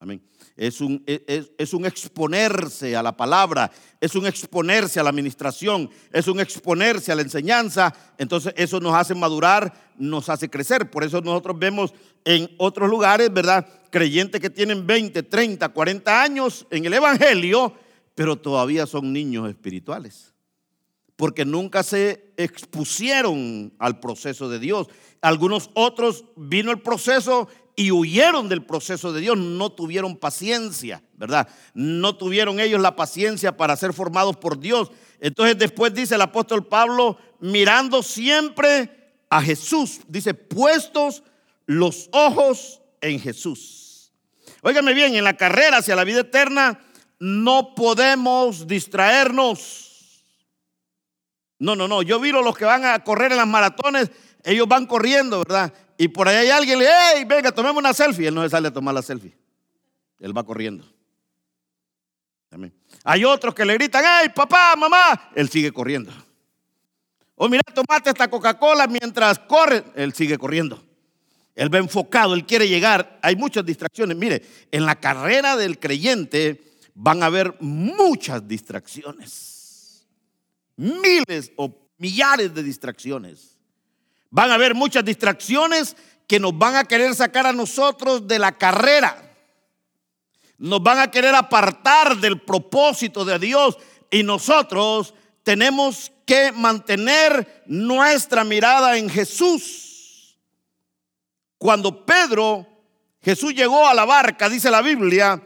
Amén. 0.00 0.20
Es 0.56 0.80
un, 0.80 1.02
es, 1.06 1.50
es 1.56 1.72
un 1.72 1.86
exponerse 1.86 2.94
a 2.94 3.02
la 3.02 3.16
palabra, 3.16 3.70
es 4.00 4.14
un 4.14 4.26
exponerse 4.26 5.00
a 5.00 5.02
la 5.02 5.10
administración, 5.10 5.90
es 6.12 6.28
un 6.28 6.40
exponerse 6.40 7.10
a 7.10 7.14
la 7.14 7.22
enseñanza. 7.22 7.94
Entonces 8.18 8.52
eso 8.56 8.80
nos 8.80 8.94
hace 8.94 9.14
madurar, 9.14 9.72
nos 9.96 10.28
hace 10.28 10.48
crecer. 10.48 10.90
Por 10.90 11.04
eso 11.04 11.20
nosotros 11.20 11.58
vemos 11.58 11.94
en 12.24 12.50
otros 12.58 12.88
lugares, 12.88 13.32
¿verdad? 13.32 13.66
Creyentes 13.90 14.40
que 14.40 14.50
tienen 14.50 14.86
20, 14.86 15.22
30, 15.22 15.68
40 15.68 16.22
años 16.22 16.66
en 16.70 16.84
el 16.84 16.94
Evangelio 16.94 17.74
pero 18.14 18.36
todavía 18.36 18.86
son 18.86 19.12
niños 19.12 19.48
espirituales, 19.48 20.34
porque 21.16 21.44
nunca 21.44 21.82
se 21.82 22.32
expusieron 22.36 23.72
al 23.78 24.00
proceso 24.00 24.48
de 24.48 24.58
Dios. 24.58 24.88
Algunos 25.20 25.70
otros 25.74 26.24
vino 26.36 26.70
el 26.70 26.80
proceso 26.80 27.48
y 27.74 27.90
huyeron 27.90 28.48
del 28.48 28.64
proceso 28.64 29.12
de 29.12 29.20
Dios, 29.20 29.38
no 29.38 29.70
tuvieron 29.70 30.16
paciencia, 30.16 31.02
¿verdad? 31.14 31.48
No 31.74 32.16
tuvieron 32.16 32.60
ellos 32.60 32.80
la 32.80 32.96
paciencia 32.96 33.56
para 33.56 33.76
ser 33.76 33.92
formados 33.92 34.36
por 34.36 34.58
Dios. 34.58 34.90
Entonces 35.20 35.56
después 35.56 35.94
dice 35.94 36.16
el 36.16 36.22
apóstol 36.22 36.66
Pablo, 36.66 37.16
mirando 37.40 38.02
siempre 38.02 39.14
a 39.30 39.40
Jesús, 39.40 40.00
dice, 40.08 40.34
puestos 40.34 41.22
los 41.66 42.08
ojos 42.12 42.80
en 43.00 43.18
Jesús. 43.18 44.12
Óigame 44.62 44.92
bien, 44.92 45.14
en 45.16 45.24
la 45.24 45.36
carrera 45.36 45.78
hacia 45.78 45.96
la 45.96 46.04
vida 46.04 46.20
eterna, 46.20 46.80
no 47.18 47.74
podemos 47.74 48.66
distraernos. 48.66 50.24
No, 51.58 51.76
no, 51.76 51.88
no. 51.88 52.02
Yo 52.02 52.20
vi 52.20 52.32
los 52.32 52.56
que 52.56 52.64
van 52.64 52.84
a 52.84 53.02
correr 53.04 53.32
en 53.32 53.38
las 53.38 53.46
maratones, 53.46 54.10
ellos 54.44 54.68
van 54.68 54.86
corriendo, 54.86 55.38
¿verdad? 55.38 55.72
Y 56.02 56.08
por 56.08 56.26
ahí 56.26 56.34
hay 56.34 56.50
alguien 56.50 56.80
le, 56.80 56.86
hey, 56.88 57.24
venga, 57.24 57.52
tomemos 57.52 57.78
una 57.78 57.94
selfie. 57.94 58.26
Él 58.26 58.34
no 58.34 58.42
se 58.42 58.48
sale 58.48 58.66
a 58.66 58.72
tomar 58.72 58.92
la 58.92 59.02
selfie. 59.02 59.38
Él 60.18 60.36
va 60.36 60.42
corriendo. 60.42 60.84
Hay 63.04 63.24
otros 63.24 63.54
que 63.54 63.64
le 63.64 63.74
gritan, 63.74 64.02
hey, 64.04 64.32
papá, 64.34 64.74
mamá. 64.76 65.30
Él 65.36 65.48
sigue 65.48 65.70
corriendo. 65.70 66.10
O 67.36 67.44
oh, 67.44 67.48
mira, 67.48 67.62
tomate 67.72 68.10
esta 68.10 68.28
Coca-Cola 68.28 68.88
mientras 68.88 69.38
corre. 69.38 69.84
Él 69.94 70.12
sigue 70.12 70.36
corriendo. 70.38 70.82
Él 71.54 71.72
va 71.72 71.78
enfocado, 71.78 72.34
él 72.34 72.46
quiere 72.46 72.66
llegar. 72.66 73.20
Hay 73.22 73.36
muchas 73.36 73.64
distracciones. 73.64 74.16
Mire, 74.16 74.42
en 74.72 74.84
la 74.84 74.96
carrera 74.96 75.56
del 75.56 75.78
creyente 75.78 76.64
van 76.94 77.22
a 77.22 77.26
haber 77.26 77.54
muchas 77.60 78.48
distracciones. 78.48 80.04
Miles 80.74 81.52
o 81.54 81.72
millares 81.98 82.52
de 82.52 82.64
distracciones. 82.64 83.51
Van 84.32 84.50
a 84.50 84.54
haber 84.54 84.74
muchas 84.74 85.04
distracciones 85.04 85.94
que 86.26 86.40
nos 86.40 86.56
van 86.56 86.74
a 86.74 86.84
querer 86.84 87.14
sacar 87.14 87.46
a 87.46 87.52
nosotros 87.52 88.26
de 88.26 88.38
la 88.38 88.52
carrera. 88.52 89.30
Nos 90.56 90.82
van 90.82 91.00
a 91.00 91.10
querer 91.10 91.34
apartar 91.34 92.16
del 92.16 92.40
propósito 92.40 93.26
de 93.26 93.38
Dios 93.38 93.76
y 94.10 94.22
nosotros 94.22 95.12
tenemos 95.42 96.10
que 96.24 96.50
mantener 96.50 97.62
nuestra 97.66 98.42
mirada 98.42 98.96
en 98.96 99.10
Jesús. 99.10 100.38
Cuando 101.58 102.06
Pedro, 102.06 102.66
Jesús 103.20 103.54
llegó 103.54 103.86
a 103.86 103.92
la 103.92 104.06
barca, 104.06 104.48
dice 104.48 104.70
la 104.70 104.80
Biblia, 104.80 105.42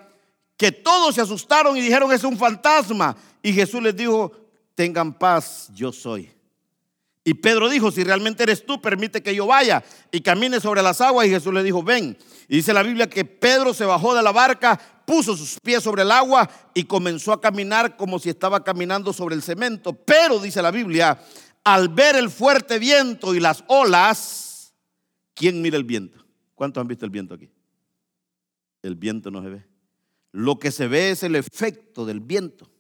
que 0.56 0.70
todos 0.70 1.16
se 1.16 1.22
asustaron 1.22 1.76
y 1.76 1.80
dijeron 1.80 2.12
es 2.12 2.22
un 2.22 2.38
fantasma. 2.38 3.16
Y 3.42 3.52
Jesús 3.52 3.82
les 3.82 3.96
dijo, 3.96 4.30
tengan 4.76 5.12
paz, 5.12 5.70
yo 5.74 5.90
soy. 5.90 6.35
Y 7.28 7.34
Pedro 7.34 7.68
dijo, 7.68 7.90
si 7.90 8.04
realmente 8.04 8.44
eres 8.44 8.64
tú, 8.64 8.80
permite 8.80 9.20
que 9.20 9.34
yo 9.34 9.48
vaya 9.48 9.82
y 10.12 10.20
camine 10.20 10.60
sobre 10.60 10.80
las 10.80 11.00
aguas. 11.00 11.26
Y 11.26 11.30
Jesús 11.30 11.52
le 11.52 11.64
dijo, 11.64 11.82
ven. 11.82 12.16
Y 12.46 12.58
dice 12.58 12.72
la 12.72 12.84
Biblia 12.84 13.10
que 13.10 13.24
Pedro 13.24 13.74
se 13.74 13.84
bajó 13.84 14.14
de 14.14 14.22
la 14.22 14.30
barca, 14.30 14.80
puso 15.04 15.36
sus 15.36 15.58
pies 15.58 15.82
sobre 15.82 16.02
el 16.02 16.12
agua 16.12 16.48
y 16.72 16.84
comenzó 16.84 17.32
a 17.32 17.40
caminar 17.40 17.96
como 17.96 18.20
si 18.20 18.30
estaba 18.30 18.62
caminando 18.62 19.12
sobre 19.12 19.34
el 19.34 19.42
cemento. 19.42 19.92
Pero, 19.92 20.38
dice 20.38 20.62
la 20.62 20.70
Biblia, 20.70 21.20
al 21.64 21.88
ver 21.88 22.14
el 22.14 22.30
fuerte 22.30 22.78
viento 22.78 23.34
y 23.34 23.40
las 23.40 23.64
olas, 23.66 24.72
¿quién 25.34 25.60
mira 25.60 25.76
el 25.76 25.82
viento? 25.84 26.24
¿Cuántos 26.54 26.80
han 26.80 26.86
visto 26.86 27.04
el 27.04 27.10
viento 27.10 27.34
aquí? 27.34 27.50
El 28.82 28.94
viento 28.94 29.32
no 29.32 29.42
se 29.42 29.48
ve. 29.48 29.66
Lo 30.30 30.60
que 30.60 30.70
se 30.70 30.86
ve 30.86 31.10
es 31.10 31.24
el 31.24 31.34
efecto 31.34 32.06
del 32.06 32.20
viento. 32.20 32.70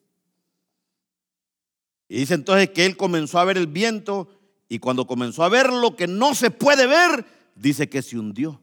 Y 2.08 2.18
dice 2.18 2.34
entonces 2.34 2.70
que 2.70 2.86
él 2.86 2.96
comenzó 2.96 3.38
a 3.38 3.44
ver 3.44 3.56
el 3.56 3.66
viento 3.66 4.28
y 4.68 4.78
cuando 4.78 5.06
comenzó 5.06 5.44
a 5.44 5.48
ver 5.48 5.72
lo 5.72 5.96
que 5.96 6.06
no 6.06 6.34
se 6.34 6.50
puede 6.50 6.86
ver, 6.86 7.24
dice 7.54 7.88
que 7.88 8.02
se 8.02 8.18
hundió. 8.18 8.60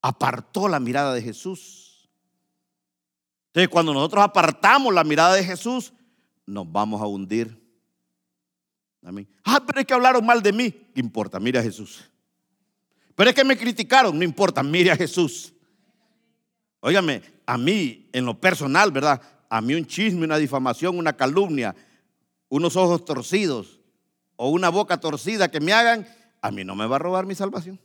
Apartó 0.00 0.68
la 0.68 0.80
mirada 0.80 1.12
de 1.12 1.22
Jesús. 1.22 2.08
Entonces 3.48 3.68
cuando 3.68 3.92
nosotros 3.92 4.24
apartamos 4.24 4.94
la 4.94 5.04
mirada 5.04 5.34
de 5.34 5.44
Jesús, 5.44 5.92
nos 6.46 6.70
vamos 6.70 7.02
a 7.02 7.06
hundir. 7.06 7.62
Amén. 9.02 9.28
Ah, 9.44 9.62
pero 9.64 9.80
es 9.80 9.86
que 9.86 9.94
hablaron 9.94 10.24
mal 10.24 10.42
de 10.42 10.52
mí. 10.52 10.70
¿Qué 10.70 11.00
importa? 11.00 11.38
Mire 11.38 11.58
a 11.58 11.62
Jesús. 11.62 12.04
Pero 13.14 13.30
es 13.30 13.36
que 13.36 13.44
me 13.44 13.56
criticaron. 13.56 14.18
No 14.18 14.24
importa, 14.24 14.62
mire 14.62 14.90
a 14.90 14.96
Jesús. 14.96 15.52
Óigame, 16.80 17.22
a 17.46 17.56
mí, 17.58 18.08
en 18.12 18.24
lo 18.24 18.38
personal, 18.38 18.90
¿verdad? 18.90 19.20
A 19.48 19.60
mí 19.60 19.74
un 19.74 19.86
chisme, 19.86 20.24
una 20.24 20.38
difamación, 20.38 20.98
una 20.98 21.16
calumnia, 21.16 21.74
unos 22.48 22.76
ojos 22.76 23.04
torcidos 23.04 23.75
o 24.36 24.50
una 24.50 24.68
boca 24.68 24.98
torcida 24.98 25.50
que 25.50 25.60
me 25.60 25.72
hagan, 25.72 26.06
a 26.40 26.50
mí 26.50 26.64
no 26.64 26.74
me 26.74 26.86
va 26.86 26.96
a 26.96 27.00
robar 27.00 27.26
mi 27.26 27.34
salvación. 27.34 27.80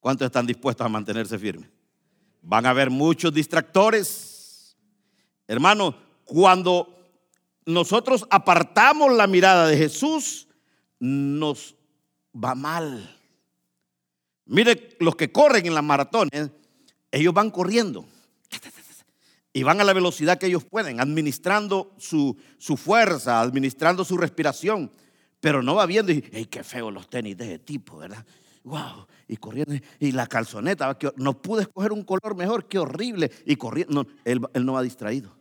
¿Cuántos 0.00 0.26
están 0.26 0.46
dispuestos 0.46 0.84
a 0.84 0.88
mantenerse 0.88 1.38
firmes? 1.38 1.68
Van 2.42 2.64
a 2.64 2.70
haber 2.70 2.90
muchos 2.90 3.32
distractores. 3.32 4.76
Hermano, 5.46 5.94
cuando 6.24 6.96
nosotros 7.66 8.26
apartamos 8.30 9.12
la 9.12 9.26
mirada 9.26 9.66
de 9.66 9.76
Jesús, 9.76 10.48
nos 10.98 11.74
va 12.34 12.54
mal. 12.54 13.16
Mire, 14.46 14.96
los 15.00 15.16
que 15.16 15.30
corren 15.30 15.66
en 15.66 15.74
las 15.74 15.84
maratones, 15.84 16.50
ellos 17.10 17.34
van 17.34 17.50
corriendo 17.50 18.06
y 19.52 19.62
van 19.62 19.80
a 19.80 19.84
la 19.84 19.92
velocidad 19.92 20.38
que 20.38 20.46
ellos 20.46 20.64
pueden, 20.64 21.00
administrando 21.00 21.92
su, 21.98 22.36
su 22.58 22.76
fuerza, 22.76 23.40
administrando 23.40 24.04
su 24.04 24.16
respiración, 24.16 24.90
pero 25.40 25.62
no 25.62 25.74
va 25.74 25.86
viendo 25.86 26.12
y, 26.12 26.24
¡ay, 26.32 26.46
qué 26.46 26.62
feo 26.62 26.90
los 26.90 27.08
tenis 27.08 27.36
de 27.36 27.44
ese 27.44 27.58
tipo, 27.58 27.98
¿verdad? 27.98 28.24
¡Wow! 28.64 29.06
Y 29.26 29.36
corriendo, 29.36 29.74
y 29.98 30.12
la 30.12 30.26
calzoneta, 30.26 30.96
no 31.16 31.40
pude 31.40 31.62
escoger 31.62 31.92
un 31.92 32.04
color 32.04 32.34
mejor, 32.36 32.66
qué 32.66 32.78
horrible, 32.78 33.30
y 33.46 33.56
corriendo, 33.56 34.06
él, 34.24 34.40
él 34.52 34.66
no 34.66 34.74
va 34.74 34.82
distraído 34.82 35.40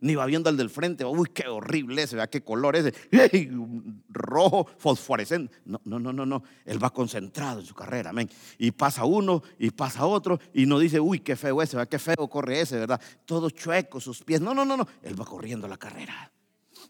ni 0.00 0.14
va 0.14 0.26
viendo 0.26 0.48
al 0.48 0.56
del 0.56 0.70
frente, 0.70 1.04
uy, 1.04 1.28
qué 1.32 1.46
horrible 1.48 2.02
ese, 2.02 2.16
vea 2.16 2.28
qué 2.28 2.42
color 2.42 2.76
ese, 2.76 2.94
rojo, 4.08 4.66
fosforescente. 4.78 5.54
No, 5.64 5.80
no, 5.84 5.98
no, 5.98 6.12
no, 6.12 6.26
no. 6.26 6.42
Él 6.64 6.82
va 6.82 6.90
concentrado 6.90 7.60
en 7.60 7.66
su 7.66 7.74
carrera, 7.74 8.10
amén. 8.10 8.28
Y 8.58 8.70
pasa 8.72 9.04
uno 9.04 9.42
y 9.58 9.70
pasa 9.70 10.06
otro 10.06 10.38
y 10.54 10.66
no 10.66 10.78
dice, 10.78 11.00
uy, 11.00 11.20
qué 11.20 11.36
feo 11.36 11.62
ese, 11.62 11.76
vea 11.76 11.86
qué 11.86 11.98
feo 11.98 12.28
corre 12.28 12.60
ese, 12.60 12.78
¿verdad? 12.78 13.00
Todo 13.24 13.50
chueco, 13.50 14.00
sus 14.00 14.22
pies. 14.22 14.40
No, 14.40 14.54
no, 14.54 14.64
no, 14.64 14.76
no. 14.76 14.86
Él 15.02 15.20
va 15.20 15.24
corriendo 15.24 15.68
la 15.68 15.76
carrera. 15.76 16.30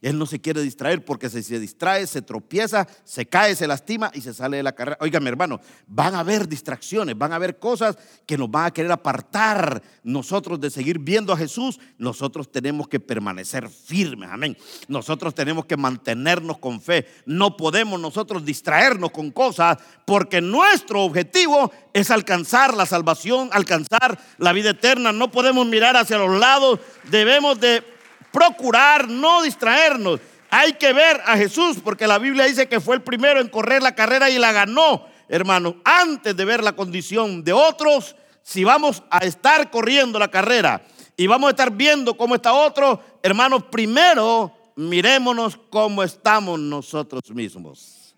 Él 0.02 0.18
no 0.18 0.24
se 0.24 0.40
quiere 0.40 0.62
distraer 0.62 1.04
porque 1.04 1.28
si 1.28 1.42
se 1.42 1.60
distrae, 1.60 2.06
se 2.06 2.22
tropieza, 2.22 2.86
se 3.04 3.26
cae, 3.26 3.54
se 3.54 3.66
lastima 3.66 4.10
y 4.14 4.22
se 4.22 4.32
sale 4.32 4.56
de 4.56 4.62
la 4.62 4.72
carrera. 4.72 4.96
Oiga, 5.00 5.20
mi 5.20 5.28
hermano, 5.28 5.60
van 5.86 6.14
a 6.14 6.20
haber 6.20 6.48
distracciones, 6.48 7.18
van 7.18 7.32
a 7.32 7.36
haber 7.36 7.58
cosas 7.58 7.98
que 8.24 8.38
nos 8.38 8.50
van 8.50 8.66
a 8.66 8.70
querer 8.70 8.90
apartar 8.92 9.82
nosotros 10.02 10.58
de 10.58 10.70
seguir 10.70 10.98
viendo 10.98 11.32
a 11.32 11.36
Jesús. 11.36 11.78
Nosotros 11.98 12.50
tenemos 12.50 12.88
que 12.88 12.98
permanecer 12.98 13.68
firmes, 13.68 14.30
amén. 14.30 14.56
Nosotros 14.88 15.34
tenemos 15.34 15.66
que 15.66 15.76
mantenernos 15.76 16.58
con 16.58 16.80
fe. 16.80 17.06
No 17.26 17.58
podemos 17.58 18.00
nosotros 18.00 18.44
distraernos 18.44 19.10
con 19.10 19.30
cosas 19.30 19.76
porque 20.06 20.40
nuestro 20.40 21.02
objetivo 21.02 21.70
es 21.92 22.10
alcanzar 22.10 22.74
la 22.74 22.86
salvación, 22.86 23.50
alcanzar 23.52 24.18
la 24.38 24.54
vida 24.54 24.70
eterna. 24.70 25.12
No 25.12 25.30
podemos 25.30 25.66
mirar 25.66 25.96
hacia 25.98 26.16
los 26.16 26.40
lados, 26.40 26.80
debemos 27.10 27.60
de 27.60 27.99
procurar 28.32 29.08
no 29.08 29.42
distraernos. 29.42 30.20
Hay 30.50 30.72
que 30.74 30.92
ver 30.92 31.20
a 31.26 31.36
Jesús 31.36 31.78
porque 31.82 32.06
la 32.06 32.18
Biblia 32.18 32.44
dice 32.44 32.68
que 32.68 32.80
fue 32.80 32.96
el 32.96 33.02
primero 33.02 33.40
en 33.40 33.48
correr 33.48 33.82
la 33.82 33.94
carrera 33.94 34.30
y 34.30 34.38
la 34.38 34.52
ganó, 34.52 35.06
hermano. 35.28 35.76
Antes 35.84 36.36
de 36.36 36.44
ver 36.44 36.64
la 36.64 36.72
condición 36.72 37.44
de 37.44 37.52
otros, 37.52 38.16
si 38.42 38.64
vamos 38.64 39.02
a 39.10 39.18
estar 39.18 39.70
corriendo 39.70 40.18
la 40.18 40.28
carrera 40.28 40.82
y 41.16 41.26
vamos 41.26 41.48
a 41.48 41.50
estar 41.50 41.70
viendo 41.70 42.16
cómo 42.16 42.34
está 42.34 42.52
otro, 42.52 43.02
hermanos, 43.22 43.64
primero 43.70 44.56
mirémonos 44.76 45.58
cómo 45.68 46.02
estamos 46.02 46.58
nosotros 46.58 47.22
mismos. 47.32 48.16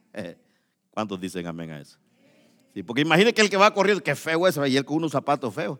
¿Cuántos 0.90 1.20
dicen 1.20 1.46
amén 1.46 1.70
a 1.70 1.80
eso? 1.80 1.98
Sí, 2.72 2.82
porque 2.82 3.02
imagine 3.02 3.34
que 3.34 3.42
el 3.42 3.50
que 3.50 3.56
va 3.56 3.74
corriendo, 3.74 4.02
qué 4.02 4.14
feo 4.14 4.46
ese, 4.46 4.66
y 4.68 4.76
él 4.76 4.84
con 4.84 4.98
unos 4.98 5.12
zapatos 5.12 5.52
feos. 5.54 5.78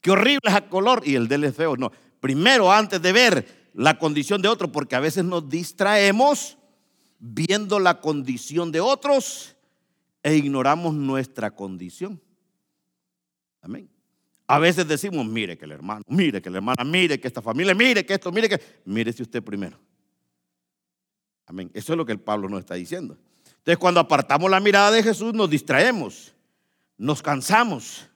Qué 0.00 0.12
horrible 0.12 0.40
es 0.44 0.54
el 0.54 0.68
color 0.68 1.02
y 1.04 1.16
el 1.16 1.26
de 1.26 1.34
él 1.34 1.44
es 1.44 1.56
feo. 1.56 1.76
No, 1.76 1.90
primero 2.20 2.70
antes 2.70 3.02
de 3.02 3.12
ver 3.12 3.57
la 3.78 3.96
condición 3.96 4.42
de 4.42 4.48
otro, 4.48 4.72
porque 4.72 4.96
a 4.96 5.00
veces 5.00 5.24
nos 5.24 5.48
distraemos 5.48 6.58
viendo 7.20 7.78
la 7.78 8.00
condición 8.00 8.72
de 8.72 8.80
otros 8.80 9.54
e 10.20 10.34
ignoramos 10.34 10.94
nuestra 10.94 11.54
condición. 11.54 12.20
Amén. 13.62 13.88
A 14.48 14.58
veces 14.58 14.88
decimos, 14.88 15.24
mire 15.26 15.56
que 15.56 15.64
el 15.64 15.70
hermano, 15.70 16.02
mire 16.08 16.42
que 16.42 16.50
la 16.50 16.56
hermana, 16.56 16.82
mire 16.82 17.20
que 17.20 17.28
esta 17.28 17.40
familia, 17.40 17.72
mire 17.72 18.04
que 18.04 18.14
esto, 18.14 18.32
mire 18.32 18.48
que, 18.48 18.60
mírese 18.84 19.22
usted 19.22 19.44
primero. 19.44 19.78
Amén. 21.46 21.70
Eso 21.72 21.92
es 21.92 21.96
lo 21.96 22.04
que 22.04 22.12
el 22.12 22.20
Pablo 22.20 22.48
nos 22.48 22.58
está 22.58 22.74
diciendo. 22.74 23.16
Entonces, 23.58 23.78
cuando 23.78 24.00
apartamos 24.00 24.50
la 24.50 24.58
mirada 24.58 24.90
de 24.90 25.04
Jesús, 25.04 25.34
nos 25.34 25.48
distraemos, 25.48 26.34
nos 26.96 27.22
cansamos. 27.22 28.08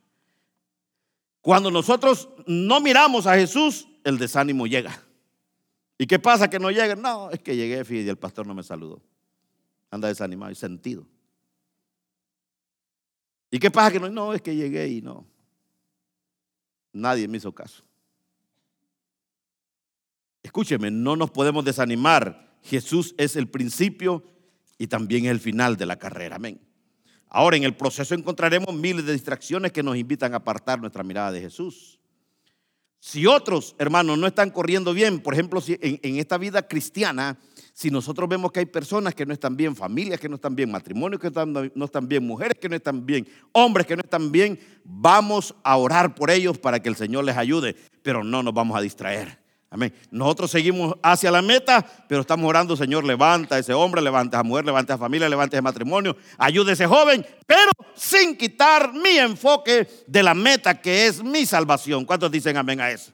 Cuando 1.40 1.70
nosotros 1.70 2.28
no 2.48 2.80
miramos 2.80 3.28
a 3.28 3.36
Jesús, 3.36 3.86
el 4.02 4.18
desánimo 4.18 4.66
llega. 4.66 5.00
¿Y 5.98 6.06
qué 6.06 6.18
pasa 6.18 6.48
que 6.48 6.58
no 6.58 6.70
llega? 6.70 6.94
No, 6.96 7.30
es 7.30 7.40
que 7.40 7.56
llegué 7.56 7.84
y 8.02 8.08
el 8.08 8.16
pastor 8.16 8.46
no 8.46 8.54
me 8.54 8.62
saludó. 8.62 9.00
Anda 9.90 10.08
desanimado 10.08 10.50
y 10.50 10.54
sentido. 10.54 11.06
¿Y 13.50 13.58
qué 13.58 13.70
pasa 13.70 13.92
que 13.92 14.00
no? 14.00 14.08
No, 14.08 14.32
es 14.32 14.40
que 14.40 14.56
llegué 14.56 14.88
y 14.88 15.02
no. 15.02 15.26
Nadie 16.92 17.28
me 17.28 17.36
hizo 17.36 17.52
caso. 17.52 17.84
Escúcheme, 20.42 20.90
no 20.90 21.16
nos 21.16 21.30
podemos 21.30 21.64
desanimar. 21.64 22.56
Jesús 22.62 23.14
es 23.18 23.36
el 23.36 23.48
principio 23.48 24.24
y 24.78 24.86
también 24.86 25.26
es 25.26 25.30
el 25.30 25.40
final 25.40 25.76
de 25.76 25.86
la 25.86 25.98
carrera. 25.98 26.36
Amén. 26.36 26.60
Ahora, 27.28 27.56
en 27.56 27.64
el 27.64 27.76
proceso 27.76 28.14
encontraremos 28.14 28.74
miles 28.74 29.06
de 29.06 29.12
distracciones 29.12 29.72
que 29.72 29.82
nos 29.82 29.96
invitan 29.96 30.34
a 30.34 30.38
apartar 30.38 30.80
nuestra 30.80 31.02
mirada 31.02 31.32
de 31.32 31.40
Jesús. 31.40 31.98
Si 33.04 33.26
otros, 33.26 33.74
hermanos, 33.80 34.16
no 34.16 34.28
están 34.28 34.50
corriendo 34.50 34.94
bien, 34.94 35.18
por 35.18 35.34
ejemplo, 35.34 35.60
si 35.60 35.76
en, 35.82 36.18
esta 36.20 36.38
vida 36.38 36.68
cristiana, 36.68 37.36
si 37.72 37.90
nosotros 37.90 38.28
vemos 38.28 38.52
que 38.52 38.60
hay 38.60 38.66
personas 38.66 39.12
que 39.12 39.26
no 39.26 39.32
están 39.32 39.56
bien, 39.56 39.74
familias 39.74 40.20
que 40.20 40.28
no 40.28 40.36
están 40.36 40.54
bien, 40.54 40.70
matrimonios 40.70 41.20
que 41.20 41.28
no 41.74 41.84
están 41.84 42.06
bien, 42.06 42.24
mujeres 42.24 42.56
que 42.60 42.68
no 42.68 42.76
están 42.76 43.04
bien, 43.04 43.26
hombres 43.50 43.88
que 43.88 43.96
no 43.96 44.02
están 44.04 44.30
bien, 44.30 44.56
vamos 44.84 45.52
a 45.64 45.76
orar 45.78 46.14
por 46.14 46.30
ellos 46.30 46.58
para 46.58 46.78
que 46.78 46.90
el 46.90 46.94
Señor 46.94 47.24
les 47.24 47.36
ayude, 47.36 47.74
pero 48.04 48.22
no 48.22 48.40
nos 48.40 48.54
vamos 48.54 48.78
a 48.78 48.80
distraer. 48.80 49.41
Amén. 49.72 49.94
Nosotros 50.10 50.50
seguimos 50.50 50.96
hacia 51.02 51.30
la 51.30 51.40
meta, 51.40 51.82
pero 52.06 52.20
estamos 52.20 52.46
orando, 52.46 52.76
Señor, 52.76 53.04
levanta 53.04 53.54
a 53.54 53.58
ese 53.58 53.72
hombre, 53.72 54.02
levanta 54.02 54.36
a 54.36 54.40
esa 54.40 54.46
mujer, 54.46 54.66
levanta 54.66 54.92
a 54.92 54.98
familia, 54.98 55.30
levanta 55.30 55.56
a 55.56 55.58
ese 55.58 55.62
matrimonio, 55.62 56.14
ayude 56.36 56.72
a 56.72 56.74
ese 56.74 56.86
joven, 56.86 57.24
pero 57.46 57.70
sin 57.94 58.36
quitar 58.36 58.92
mi 58.92 59.16
enfoque 59.16 59.88
de 60.06 60.22
la 60.22 60.34
meta 60.34 60.78
que 60.78 61.06
es 61.06 61.24
mi 61.24 61.46
salvación. 61.46 62.04
¿Cuántos 62.04 62.30
dicen 62.30 62.58
amén 62.58 62.82
a 62.82 62.90
eso? 62.90 63.12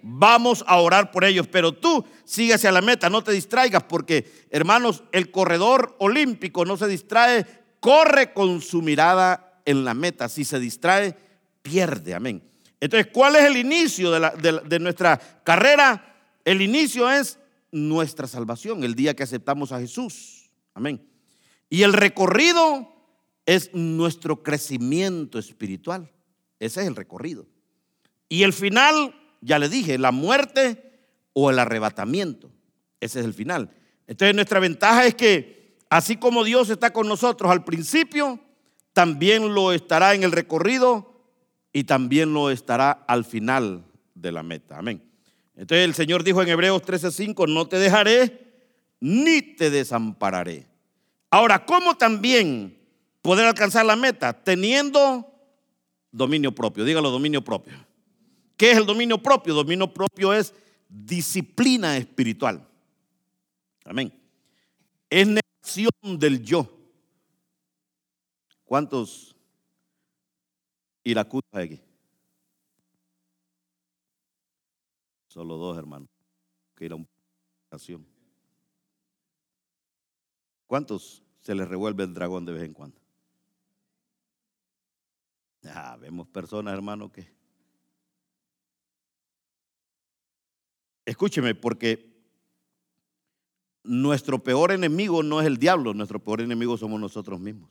Vamos 0.00 0.64
a 0.68 0.76
orar 0.76 1.10
por 1.10 1.24
ellos, 1.24 1.48
pero 1.48 1.72
tú 1.72 2.04
sigue 2.24 2.54
hacia 2.54 2.70
la 2.70 2.82
meta, 2.82 3.10
no 3.10 3.24
te 3.24 3.32
distraigas, 3.32 3.82
porque 3.82 4.46
hermanos, 4.50 5.02
el 5.10 5.32
corredor 5.32 5.96
olímpico 5.98 6.64
no 6.64 6.76
se 6.76 6.86
distrae, 6.86 7.44
corre 7.80 8.32
con 8.32 8.60
su 8.60 8.80
mirada 8.80 9.60
en 9.64 9.84
la 9.84 9.94
meta. 9.94 10.28
Si 10.28 10.44
se 10.44 10.60
distrae, 10.60 11.16
pierde. 11.62 12.14
Amén. 12.14 12.44
Entonces, 12.80 13.10
¿cuál 13.12 13.36
es 13.36 13.44
el 13.44 13.56
inicio 13.56 14.10
de, 14.10 14.78
nuestra 14.78 15.18
carrera? 15.44 16.14
El 16.44 16.60
inicio 16.60 17.10
es 17.10 17.38
nuestra 17.72 18.26
salvación, 18.26 18.84
el 18.84 18.94
día 18.94 19.14
que 19.14 19.22
aceptamos 19.22 19.72
a 19.72 19.80
Jesús. 19.80 20.50
Amén. 20.74 21.08
Y 21.70 21.82
el 21.82 21.92
recorrido 21.92 22.92
es 23.46 23.72
nuestro 23.74 24.42
crecimiento 24.42 25.38
espiritual. 25.38 26.10
Ese 26.60 26.82
es 26.82 26.86
el 26.86 26.96
recorrido. 26.96 27.46
Y 28.28 28.42
el 28.42 28.52
final, 28.52 29.14
ya 29.40 29.58
le 29.58 29.68
dije, 29.68 29.98
la 29.98 30.12
muerte 30.12 31.00
o 31.32 31.50
el 31.50 31.58
arrebatamiento. 31.58 32.50
Ese 33.00 33.20
es 33.20 33.26
el 33.26 33.34
final. 33.34 33.70
Entonces 34.06 34.34
nuestra 34.34 34.60
ventaja 34.60 35.06
es 35.06 35.14
que 35.14 35.76
así 35.90 36.16
como 36.16 36.44
Dios 36.44 36.70
está 36.70 36.92
con 36.92 37.08
nosotros 37.08 37.50
al 37.50 37.64
principio, 37.64 38.40
también 38.92 39.54
lo 39.54 39.72
estará 39.72 40.14
en 40.14 40.22
el 40.22 40.32
recorrido 40.32 41.15
y 41.76 41.84
también 41.84 42.32
lo 42.32 42.48
estará 42.48 42.90
al 43.06 43.26
final 43.26 43.84
de 44.14 44.32
la 44.32 44.42
meta. 44.42 44.78
Amén. 44.78 45.02
Entonces 45.54 45.84
el 45.84 45.92
Señor 45.92 46.24
dijo 46.24 46.40
en 46.40 46.48
Hebreos 46.48 46.80
13:5, 46.82 47.46
no 47.46 47.68
te 47.68 47.78
dejaré 47.78 48.64
ni 48.98 49.42
te 49.42 49.68
desampararé. 49.68 50.66
Ahora, 51.28 51.66
¿cómo 51.66 51.94
también 51.94 52.78
poder 53.20 53.44
alcanzar 53.44 53.84
la 53.84 53.94
meta? 53.94 54.32
Teniendo 54.32 55.30
dominio 56.10 56.50
propio. 56.50 56.82
Dígalo, 56.82 57.10
dominio 57.10 57.44
propio. 57.44 57.74
¿Qué 58.56 58.70
es 58.70 58.78
el 58.78 58.86
dominio 58.86 59.18
propio? 59.18 59.52
Dominio 59.52 59.92
propio 59.92 60.32
es 60.32 60.54
disciplina 60.88 61.98
espiritual. 61.98 62.66
Amén. 63.84 64.18
Es 65.10 65.26
negación 65.26 66.18
del 66.18 66.42
yo. 66.42 66.74
¿Cuántos 68.64 69.35
y 71.06 71.14
la 71.14 71.24
culpa 71.24 71.60
aquí. 71.60 71.80
Solo 75.28 75.56
dos 75.56 75.78
hermanos. 75.78 76.08
Que 76.74 76.86
era 76.86 76.96
una 76.96 77.06
ocasión. 77.68 78.04
¿Cuántos 80.66 81.22
se 81.42 81.54
les 81.54 81.68
revuelve 81.68 82.02
el 82.02 82.12
dragón 82.12 82.44
de 82.44 82.54
vez 82.54 82.64
en 82.64 82.72
cuando? 82.72 83.00
Ah, 85.66 85.96
vemos 85.96 86.26
personas, 86.26 86.74
hermano, 86.74 87.12
que. 87.12 87.32
Escúcheme, 91.04 91.54
porque 91.54 92.20
nuestro 93.84 94.42
peor 94.42 94.72
enemigo 94.72 95.22
no 95.22 95.40
es 95.40 95.46
el 95.46 95.56
diablo, 95.56 95.94
nuestro 95.94 96.18
peor 96.18 96.40
enemigo 96.40 96.76
somos 96.76 97.00
nosotros 97.00 97.38
mismos. 97.38 97.70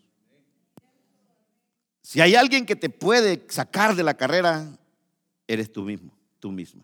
Si 2.05 2.21
hay 2.21 2.35
alguien 2.35 2.67
que 2.67 2.75
te 2.75 2.91
puede 2.91 3.47
sacar 3.49 3.95
de 3.95 4.03
la 4.03 4.13
carrera, 4.13 4.77
eres 5.47 5.71
tú 5.71 5.81
mismo, 5.81 6.15
tú 6.39 6.51
misma. 6.51 6.83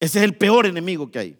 Ese 0.00 0.18
es 0.18 0.24
el 0.24 0.36
peor 0.36 0.66
enemigo 0.66 1.08
que 1.08 1.20
hay. 1.20 1.38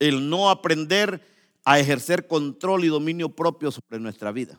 El 0.00 0.28
no 0.28 0.50
aprender 0.50 1.24
a 1.64 1.78
ejercer 1.78 2.26
control 2.26 2.84
y 2.84 2.88
dominio 2.88 3.28
propio 3.28 3.70
sobre 3.70 4.00
nuestra 4.00 4.32
vida. 4.32 4.58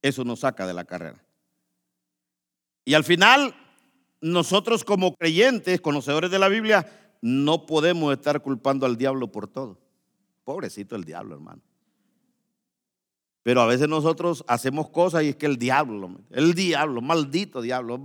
Eso 0.00 0.24
nos 0.24 0.40
saca 0.40 0.66
de 0.66 0.72
la 0.72 0.86
carrera. 0.86 1.22
Y 2.86 2.94
al 2.94 3.04
final, 3.04 3.54
nosotros 4.22 4.84
como 4.84 5.14
creyentes, 5.16 5.82
conocedores 5.82 6.30
de 6.30 6.38
la 6.38 6.48
Biblia, 6.48 7.18
no 7.20 7.66
podemos 7.66 8.10
estar 8.14 8.40
culpando 8.40 8.86
al 8.86 8.96
diablo 8.96 9.30
por 9.30 9.48
todo. 9.48 9.78
Pobrecito 10.44 10.96
el 10.96 11.04
diablo, 11.04 11.34
hermano. 11.34 11.60
Pero 13.42 13.60
a 13.60 13.66
veces 13.66 13.88
nosotros 13.88 14.44
hacemos 14.46 14.88
cosas 14.90 15.24
y 15.24 15.28
es 15.28 15.36
que 15.36 15.46
el 15.46 15.56
diablo, 15.56 16.16
el 16.30 16.54
diablo, 16.54 17.00
maldito 17.00 17.60
diablo, 17.60 18.00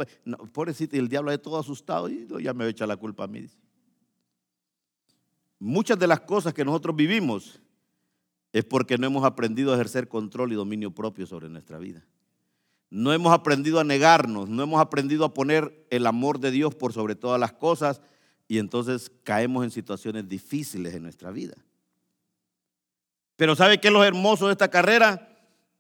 pobrecito, 0.52 0.96
y 0.96 1.00
el 1.00 1.10
diablo 1.10 1.32
es 1.32 1.42
todo 1.42 1.60
asustado 1.60 2.10
y 2.10 2.28
ya 2.42 2.54
me 2.54 2.68
echa 2.68 2.88
la 2.88 2.98
culpa 2.98 3.26
a 3.26 3.28
mí. 3.28 3.46
Muchas 5.60 6.00
de 6.00 6.08
las 6.08 6.22
cosas 6.22 6.54
que 6.54 6.66
nosotros 6.66 6.96
vivimos 6.96 7.60
es 8.52 8.64
porque 8.64 8.98
no 8.98 9.06
hemos 9.06 9.24
aprendido 9.24 9.72
a 9.72 9.76
ejercer 9.76 10.08
control 10.08 10.52
y 10.52 10.56
dominio 10.56 10.92
propio 10.92 11.28
sobre 11.28 11.50
nuestra 11.50 11.78
vida. 11.78 12.04
No 12.90 13.14
hemos 13.14 13.34
aprendido 13.34 13.80
a 13.80 13.84
negarnos, 13.84 14.50
no 14.50 14.64
hemos 14.64 14.80
aprendido 14.80 15.26
a 15.26 15.34
poner 15.34 15.86
el 15.92 16.08
amor 16.08 16.40
de 16.40 16.52
Dios 16.52 16.74
por 16.74 16.94
sobre 16.94 17.16
todas 17.16 17.40
las 17.40 17.54
cosas 17.54 18.02
y 18.48 18.58
entonces 18.60 19.12
caemos 19.24 19.64
en 19.66 19.72
situaciones 19.72 20.28
difíciles 20.28 20.96
en 20.96 21.04
nuestra 21.04 21.32
vida. 21.32 21.56
Pero 23.38 23.56
¿sabe 23.56 23.80
qué 23.80 23.88
es 23.88 23.94
lo 23.94 24.04
hermoso 24.04 24.48
de 24.48 24.52
esta 24.52 24.70
carrera? 24.70 25.30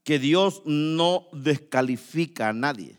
Que 0.03 0.19
Dios 0.19 0.61
no 0.63 1.27
descalifica 1.33 2.49
a 2.49 2.53
nadie. 2.53 2.97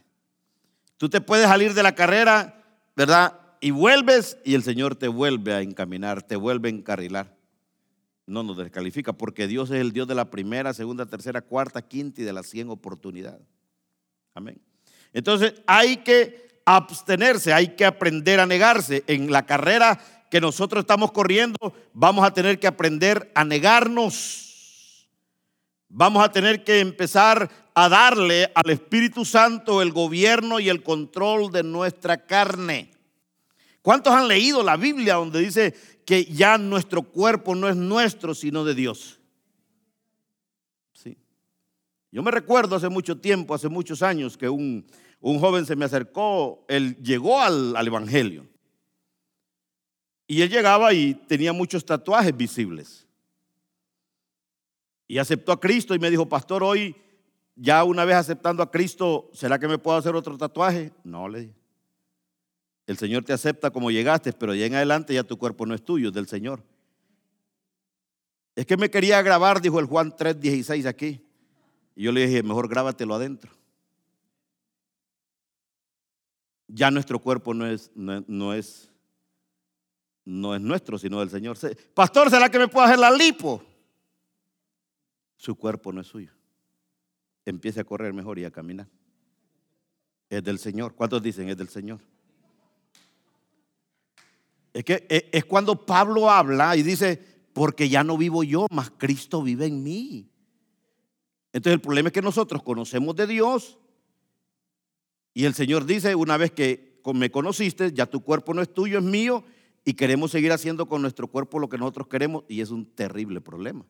Tú 0.99 1.09
te 1.09 1.21
puedes 1.21 1.47
salir 1.47 1.73
de 1.75 1.83
la 1.85 1.95
carrera, 1.95 2.63
¿verdad? 2.95 3.41
Y 3.61 3.71
vuelves 3.71 4.37
y 4.45 4.55
el 4.55 4.65
Señor 4.65 4.97
te 4.97 5.09
vuelve 5.09 5.55
a 5.55 5.63
encaminar, 5.63 6.23
te 6.23 6.37
vuelve 6.37 6.69
a 6.69 6.73
encarrilar. 6.73 7.37
No 8.27 8.43
nos 8.43 8.59
descalifica 8.59 9.13
porque 9.13 9.47
Dios 9.47 9.71
es 9.71 9.81
el 9.81 9.93
Dios 9.93 10.09
de 10.09 10.17
la 10.17 10.29
primera, 10.29 10.75
segunda, 10.75 11.07
tercera, 11.07 11.41
cuarta, 11.41 11.81
quinta 11.81 12.21
y 12.21 12.25
de 12.25 12.33
las 12.33 12.47
cien 12.47 12.69
oportunidades. 12.69 13.47
Amén. 14.35 14.61
Entonces 15.13 15.55
hay 15.67 15.99
que 15.99 16.61
abstenerse, 16.65 17.53
hay 17.53 17.69
que 17.69 17.85
aprender 17.85 18.41
a 18.41 18.47
negarse. 18.47 19.05
En 19.07 19.31
la 19.31 19.47
carrera 19.47 20.01
que 20.31 20.41
nosotros 20.41 20.83
estamos 20.83 21.13
corriendo, 21.13 21.73
vamos 21.95 22.27
a 22.27 22.35
tener 22.35 22.59
que 22.59 22.67
aprender 22.67 23.31
a 23.37 23.45
negarnos 23.45 24.48
Vamos 25.91 26.23
a 26.23 26.31
tener 26.31 26.65
que 26.65 26.81
empezar 26.81 27.51
a 27.75 27.89
darle 27.89 28.51
al 28.55 28.71
Espíritu 28.71 29.25
Santo 29.25 29.81
el 29.81 29.93
gobierno 29.93 30.61
y 30.61 30.69
el 30.69 30.83
control 30.83 31.51
de 31.51 31.63
nuestra 31.63 32.27
carne. 32.27 32.91
¿Cuántos 33.81 34.13
han 34.13 34.29
leído 34.29 34.63
la 34.63 34.77
Biblia 34.77 35.15
donde 35.15 35.41
dice 35.41 35.75
que 36.05 36.27
ya 36.27 36.59
nuestro 36.59 37.03
cuerpo 37.03 37.55
no 37.55 37.69
es 37.69 37.77
nuestro, 37.77 38.35
sino 38.35 38.65
de 38.65 38.75
Dios? 38.75 39.19
Sí. 40.93 41.17
Yo 42.13 42.23
me 42.23 42.33
recuerdo 42.33 42.77
hace 42.77 42.91
mucho 42.91 43.19
tiempo, 43.19 43.55
hace 43.55 43.69
muchos 43.69 44.03
años, 44.03 44.37
que 44.37 44.49
un, 44.51 44.87
joven 45.23 45.65
se 45.65 45.75
me 45.75 45.87
acercó, 45.87 46.67
él 46.69 46.99
llegó 47.03 47.41
al, 47.41 47.75
al 47.77 47.87
Evangelio. 47.87 48.47
Y 50.27 50.43
él 50.43 50.51
llegaba 50.51 50.93
y 50.93 51.15
tenía 51.15 51.55
muchos 51.55 51.87
tatuajes 51.87 52.37
visibles 52.37 53.08
y 55.09 55.17
aceptó 55.17 55.53
a 55.53 55.59
Cristo 55.59 55.95
y 55.95 55.99
me 55.99 56.11
dijo, 56.11 56.29
pastor, 56.29 56.63
hoy 56.63 56.95
ya 57.57 57.83
una 57.83 58.05
vez 58.05 58.17
aceptando 58.17 58.63
a 58.63 58.71
Cristo, 58.71 59.31
¿será 59.33 59.59
que 59.59 59.67
me 59.67 59.79
puedo 59.79 59.97
hacer 59.97 60.15
otro 60.15 60.37
tatuaje? 60.37 60.93
No, 61.03 61.29
le 61.29 61.41
dije. 61.41 61.55
El 62.87 62.99
Señor 62.99 63.25
te 63.25 63.33
acepta 63.33 63.71
como 63.71 63.91
llegaste, 63.91 64.33
pero 64.33 64.55
ya 64.55 64.67
en 64.67 64.75
adelante 64.75 65.15
ya 65.15 65.25
tu 65.25 65.39
cuerpo 65.39 65.67
no 65.67 65.75
es 65.75 65.83
tuyo, 65.83 66.09
es 66.09 66.15
del 66.15 66.29
Señor. 66.29 66.63
Es 68.55 68.67
que 68.67 68.77
me 68.77 68.91
quería 68.91 69.21
grabar, 69.23 69.61
dijo 69.61 69.81
el 69.81 69.87
Juan 69.87 70.13
3:16 70.13 70.87
aquí. 70.87 71.25
Y 71.97 72.05
yo 72.05 72.13
le 72.13 72.27
dije, 72.27 72.43
mejor 72.43 72.69
grábatelo 72.69 73.15
adentro. 73.15 73.51
Ya 76.67 76.91
nuestro 76.91 77.19
cuerpo 77.19 77.55
no 77.55 77.67
es, 77.67 77.91
no, 77.95 78.53
es, 78.53 78.91
no 80.25 80.55
es 80.55 80.61
nuestro, 80.61 80.99
sino 80.99 81.21
del 81.21 81.31
Señor. 81.31 81.57
Pastor, 81.95 82.31
¿será 82.31 82.51
que 82.51 82.59
me 82.59 82.69
puedo 82.69 82.87
hacer 82.87 82.99
la 82.99 83.11
lipo? 83.11 83.63
Su 85.39 85.55
cuerpo 85.55 85.91
no 85.91 86.03
es 86.03 86.07
suyo. 86.07 86.33
Empiece 87.47 87.81
a 87.81 87.85
correr 87.85 88.13
mejor 88.13 88.39
y 88.39 88.45
a 88.45 88.51
caminar. 88.51 88.87
Es 90.29 90.45
del 90.45 90.59
Señor. 90.59 90.95
¿Cuántos 90.95 91.23
dicen 91.23 91.49
es 91.49 91.57
del 91.57 91.71
Señor? 91.71 92.01
Es 94.75 94.85
que 94.85 95.07
e, 95.09 95.31
es 95.33 95.47
cuando 95.47 95.87
Pablo 95.87 96.31
habla 96.31 96.77
y 96.77 96.83
dice, 96.83 97.25
porque 97.55 97.89
ya 97.89 98.05
no 98.05 98.19
vivo 98.19 98.45
yo, 98.45 98.67
mas 98.71 98.91
Cristo 98.91 99.43
vive 99.43 99.65
en 99.65 99.83
mí. 99.83 100.31
Entonces 101.55 101.73
el 101.73 101.81
problema 101.81 102.09
es 102.09 102.13
que 102.13 102.21
nosotros 102.21 102.63
conocemos 102.63 103.17
de 103.17 103.27
Dios 103.27 103.79
y 105.33 105.45
el 105.45 105.55
Señor 105.55 105.87
dice, 105.87 106.15
una 106.15 106.37
vez 106.37 106.51
que 106.51 107.01
me 107.15 107.31
conociste, 107.31 107.93
ya 107.93 108.07
tu 108.07 108.23
cuerpo 108.23 108.53
no 108.53 108.61
es 108.61 108.75
tuyo, 108.75 108.99
es 108.99 109.05
mío, 109.05 109.45
y 109.85 109.95
queremos 109.95 110.33
seguir 110.33 110.53
haciendo 110.53 110.87
con 110.87 111.01
nuestro 111.01 111.29
cuerpo 111.29 111.59
lo 111.59 111.69
que 111.69 111.79
nosotros 111.79 112.09
queremos, 112.09 112.45
y 112.49 112.61
es 112.61 112.71
un 112.71 112.85
terrible 112.85 113.41
problema. 113.41 113.87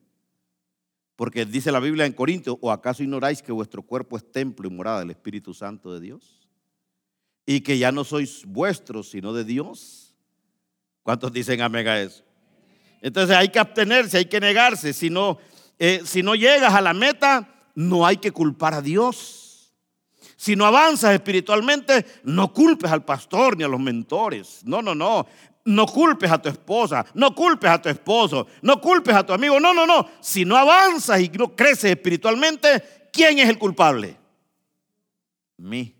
Porque 1.18 1.44
dice 1.44 1.72
la 1.72 1.80
Biblia 1.80 2.06
en 2.06 2.12
Corintios, 2.12 2.56
¿o 2.60 2.70
acaso 2.70 3.02
ignoráis 3.02 3.42
que 3.42 3.50
vuestro 3.50 3.82
cuerpo 3.82 4.16
es 4.16 4.30
templo 4.30 4.68
y 4.68 4.70
morada 4.72 5.00
del 5.00 5.10
Espíritu 5.10 5.52
Santo 5.52 5.92
de 5.92 5.98
Dios? 5.98 6.48
Y 7.44 7.62
que 7.62 7.76
ya 7.76 7.90
no 7.90 8.04
sois 8.04 8.46
vuestros, 8.46 9.10
sino 9.10 9.32
de 9.32 9.42
Dios. 9.42 10.14
¿Cuántos 11.02 11.32
dicen 11.32 11.60
amén 11.60 11.88
a 11.88 12.00
eso? 12.00 12.22
Entonces 13.02 13.36
hay 13.36 13.48
que 13.48 13.58
abstenerse, 13.58 14.18
hay 14.18 14.26
que 14.26 14.38
negarse. 14.38 14.92
Si 14.92 15.10
no, 15.10 15.38
eh, 15.80 16.02
si 16.04 16.22
no 16.22 16.36
llegas 16.36 16.72
a 16.72 16.80
la 16.80 16.94
meta, 16.94 17.52
no 17.74 18.06
hay 18.06 18.18
que 18.18 18.30
culpar 18.30 18.74
a 18.74 18.80
Dios. 18.80 19.74
Si 20.36 20.54
no 20.54 20.66
avanzas 20.66 21.14
espiritualmente, 21.14 22.06
no 22.22 22.52
culpes 22.52 22.92
al 22.92 23.04
pastor 23.04 23.56
ni 23.56 23.64
a 23.64 23.68
los 23.68 23.80
mentores. 23.80 24.60
No, 24.64 24.82
no, 24.82 24.94
no. 24.94 25.26
No 25.68 25.84
culpes 25.84 26.30
a 26.30 26.40
tu 26.40 26.48
esposa, 26.48 27.04
no 27.12 27.34
culpes 27.34 27.68
a 27.68 27.82
tu 27.82 27.90
esposo, 27.90 28.46
no 28.62 28.80
culpes 28.80 29.14
a 29.14 29.24
tu 29.24 29.34
amigo. 29.34 29.60
No, 29.60 29.74
no, 29.74 29.86
no. 29.86 30.08
Si 30.20 30.46
no 30.46 30.56
avanzas 30.56 31.20
y 31.20 31.28
no 31.28 31.54
creces 31.54 31.90
espiritualmente, 31.90 33.08
¿quién 33.12 33.38
es 33.38 33.50
el 33.50 33.58
culpable? 33.58 34.16
Mí. 35.58 35.94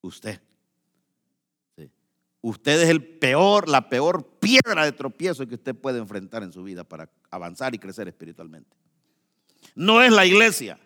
Usted. 0.00 0.40
Usted 2.40 2.82
es 2.82 2.88
el 2.88 3.04
peor, 3.04 3.68
la 3.68 3.88
peor 3.88 4.26
piedra 4.40 4.84
de 4.84 4.92
tropiezo 4.92 5.46
que 5.46 5.54
usted 5.54 5.76
puede 5.76 5.98
enfrentar 5.98 6.42
en 6.42 6.52
su 6.52 6.64
vida 6.64 6.82
para 6.82 7.08
avanzar 7.30 7.72
y 7.76 7.78
crecer 7.78 8.08
espiritualmente. 8.08 8.76
No 9.76 10.02
es 10.02 10.10
la 10.10 10.26
iglesia. 10.26 10.76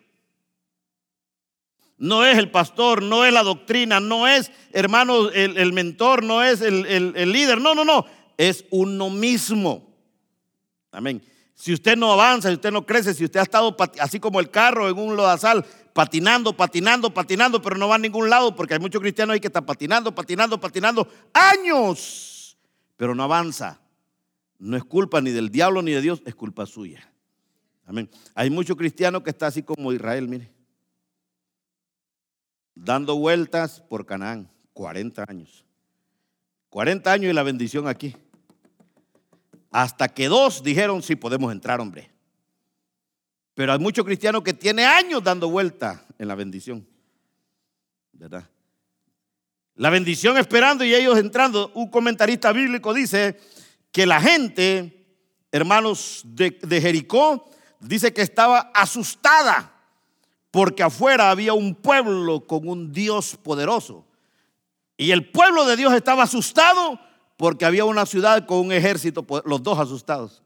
No 2.03 2.25
es 2.25 2.37
el 2.37 2.51
pastor, 2.51 3.01
no 3.01 3.23
es 3.23 3.31
la 3.31 3.43
doctrina, 3.43 4.01
no 4.01 4.27
es, 4.27 4.51
hermano, 4.73 5.29
el, 5.29 5.71
mentor, 5.71 6.21
no 6.21 6.43
es 6.43 6.59
el, 6.59 6.85
el 6.85 7.31
líder. 7.31 7.61
No, 7.61 7.73
no, 7.73 7.85
no. 7.85 8.05
Es 8.37 8.65
uno 8.71 9.09
mismo. 9.09 9.89
Amén. 10.91 11.23
Si 11.53 11.71
usted 11.71 11.95
no 11.95 12.11
avanza, 12.11 12.49
si 12.49 12.55
usted 12.55 12.73
no 12.73 12.85
crece, 12.85 13.13
si 13.13 13.23
usted 13.23 13.39
ha 13.39 13.43
estado 13.43 13.73
así 14.01 14.19
como 14.19 14.41
el 14.41 14.51
carro 14.51 14.89
en 14.89 14.99
un 14.99 15.15
lodazal, 15.15 15.63
patinando, 15.93 16.57
patinando, 16.57 17.13
patinando, 17.13 17.61
pero 17.61 17.77
no 17.77 17.87
va 17.87 17.95
a 17.95 17.99
ningún 17.99 18.29
lado 18.29 18.53
porque 18.53 18.73
hay 18.73 18.81
muchos 18.81 19.01
cristianos 19.01 19.35
ahí 19.35 19.39
que 19.39 19.47
están 19.47 19.65
patinando, 19.65 20.13
patinando, 20.13 20.59
patinando 20.59 21.07
años, 21.31 22.57
pero 22.97 23.15
no 23.15 23.23
avanza. 23.23 23.79
No 24.59 24.75
es 24.75 24.83
culpa 24.83 25.21
ni 25.21 25.31
del 25.31 25.49
diablo 25.49 25.81
ni 25.81 25.93
de 25.93 26.01
Dios, 26.01 26.21
es 26.25 26.35
culpa 26.35 26.65
suya. 26.65 27.09
Amén. 27.85 28.09
Hay 28.35 28.49
muchos 28.49 28.75
cristianos 28.75 29.23
que 29.23 29.29
están 29.29 29.47
así 29.47 29.63
como 29.63 29.93
Israel, 29.93 30.27
mire, 30.27 30.51
dando 32.75 33.17
vueltas 33.17 33.81
por 33.81 34.05
Canaán, 34.05 34.49
40 34.73 35.25
años. 35.27 35.65
40 36.69 37.11
años 37.11 37.31
y 37.31 37.33
la 37.33 37.43
bendición 37.43 37.87
aquí. 37.87 38.15
Hasta 39.71 40.07
que 40.07 40.27
dos 40.27 40.63
dijeron, 40.63 41.01
sí, 41.01 41.15
podemos 41.15 41.51
entrar, 41.51 41.79
hombre. 41.79 42.11
Pero 43.53 43.73
hay 43.73 43.79
muchos 43.79 44.05
cristianos 44.05 44.43
que 44.43 44.53
tienen 44.53 44.85
años 44.85 45.23
dando 45.23 45.49
vuelta 45.49 46.05
en 46.17 46.27
la 46.27 46.35
bendición. 46.35 46.87
¿Verdad? 48.11 48.49
La 49.75 49.89
bendición 49.89 50.37
esperando 50.37 50.83
y 50.83 50.93
ellos 50.93 51.17
entrando. 51.17 51.71
Un 51.75 51.89
comentarista 51.89 52.51
bíblico 52.51 52.93
dice 52.93 53.39
que 53.91 54.05
la 54.05 54.21
gente, 54.21 55.07
hermanos 55.51 56.21
de 56.25 56.81
Jericó, 56.81 57.49
dice 57.79 58.13
que 58.13 58.21
estaba 58.21 58.71
asustada 58.73 59.72
porque 60.53 60.83
afuera 60.83 61.31
había 61.31 61.53
un 61.53 61.73
pueblo 61.73 62.45
con 62.45 62.67
un 62.67 62.93
Dios 62.93 63.35
poderoso. 63.41 64.05
Y 64.95 65.09
el 65.09 65.31
pueblo 65.31 65.65
de 65.65 65.75
Dios 65.75 65.91
estaba 65.93 66.21
asustado 66.21 66.99
porque 67.37 67.65
había 67.65 67.85
una 67.85 68.05
ciudad 68.05 68.45
con 68.45 68.59
un 68.59 68.71
ejército, 68.71 69.25
los 69.45 69.63
dos 69.63 69.79
asustados 69.79 70.43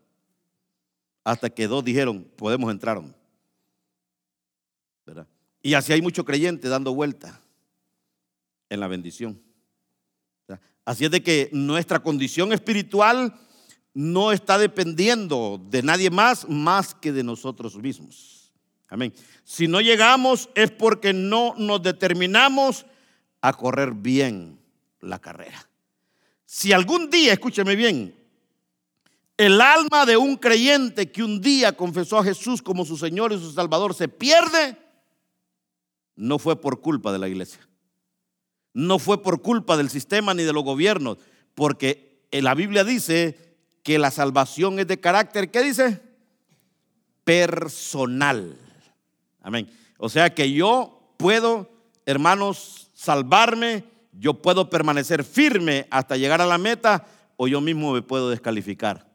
hasta 1.25 1.49
que 1.49 1.67
dos 1.67 1.83
dijeron, 1.83 2.25
podemos 2.37 2.71
entrar. 2.71 3.03
Y 5.61 5.73
así 5.73 5.91
hay 5.91 6.01
muchos 6.01 6.23
creyentes 6.23 6.71
dando 6.71 6.93
vuelta 6.93 7.41
en 8.69 8.79
la 8.79 8.87
bendición. 8.87 9.37
Así 10.85 11.03
es 11.03 11.11
de 11.11 11.21
que 11.21 11.49
nuestra 11.51 11.99
condición 11.99 12.53
espiritual 12.53 13.37
no 13.93 14.31
está 14.31 14.57
dependiendo 14.57 15.61
de 15.69 15.83
nadie 15.83 16.09
más 16.09 16.47
más 16.47 16.95
que 16.95 17.11
de 17.11 17.23
nosotros 17.23 17.75
mismos. 17.75 18.36
Amén. 18.89 19.13
Si 19.43 19.67
no 19.67 19.81
llegamos 19.81 20.49
es 20.55 20.71
porque 20.71 21.13
no 21.13 21.53
nos 21.57 21.83
determinamos 21.83 22.85
a 23.41 23.53
correr 23.53 23.91
bien 23.93 24.59
la 25.01 25.19
carrera. 25.19 25.67
Si 26.45 26.71
algún 26.71 27.09
día, 27.09 27.33
escúcheme 27.33 27.75
bien, 27.75 28.15
el 29.35 29.61
alma 29.61 30.05
de 30.05 30.17
un 30.17 30.37
creyente 30.37 31.11
que 31.11 31.23
un 31.23 31.41
día 31.41 31.73
confesó 31.73 32.17
a 32.17 32.23
Jesús 32.23 32.61
como 32.61 32.85
su 32.85 32.97
Señor 32.97 33.33
y 33.33 33.39
su 33.39 33.51
Salvador 33.51 33.93
se 33.93 34.07
pierde, 34.07 34.77
no 36.15 36.39
fue 36.39 36.59
por 36.59 36.81
culpa 36.81 37.11
de 37.11 37.19
la 37.19 37.27
iglesia. 37.27 37.59
No 38.73 38.99
fue 38.99 39.21
por 39.21 39.41
culpa 39.41 39.77
del 39.77 39.89
sistema 39.89 40.33
ni 40.33 40.43
de 40.43 40.53
los 40.53 40.63
gobiernos, 40.63 41.17
porque 41.55 42.27
la 42.31 42.55
Biblia 42.55 42.83
dice 42.83 43.55
que 43.83 43.99
la 43.99 44.11
salvación 44.11 44.79
es 44.79 44.87
de 44.87 44.99
carácter, 44.99 45.51
¿qué 45.51 45.61
dice? 45.61 46.01
Personal. 47.23 48.66
Amén. 49.47 49.69
O 49.97 50.09
sea 50.09 50.33
que 50.33 50.51
yo 50.51 51.13
puedo, 51.17 51.69
hermanos, 52.05 52.91
salvarme, 52.93 53.85
yo 54.11 54.35
puedo 54.35 54.69
permanecer 54.69 55.23
firme 55.23 55.87
hasta 55.89 56.17
llegar 56.17 56.41
a 56.41 56.45
la 56.45 56.57
meta 56.57 57.05
o 57.37 57.47
yo 57.47 57.61
mismo 57.61 57.93
me 57.93 58.01
puedo 58.01 58.29
descalificar 58.29 59.07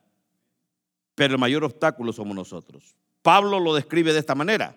pero 1.14 1.34
el 1.34 1.40
mayor 1.40 1.64
obstáculo 1.64 2.12
somos 2.12 2.34
nosotros. 2.34 2.96
Pablo 3.22 3.60
lo 3.60 3.74
describe 3.74 4.12
de 4.12 4.18
esta 4.18 4.34
manera. 4.34 4.76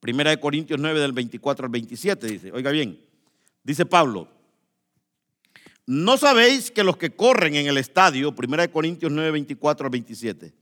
Primera 0.00 0.30
de 0.30 0.40
Corintios 0.40 0.80
9 0.80 1.00
del 1.00 1.12
24 1.12 1.66
al 1.66 1.70
27 1.70 2.26
dice, 2.26 2.52
oiga 2.52 2.70
bien, 2.70 3.00
dice 3.62 3.84
Pablo, 3.84 4.28
no 5.86 6.16
sabéis 6.16 6.70
que 6.70 6.84
los 6.84 6.96
que 6.96 7.10
corren 7.10 7.54
en 7.56 7.66
el 7.66 7.78
estadio, 7.78 8.34
Primera 8.34 8.62
de 8.62 8.70
Corintios 8.70 9.10
9, 9.10 9.32
24 9.32 9.86
al 9.86 9.90
27, 9.90 10.54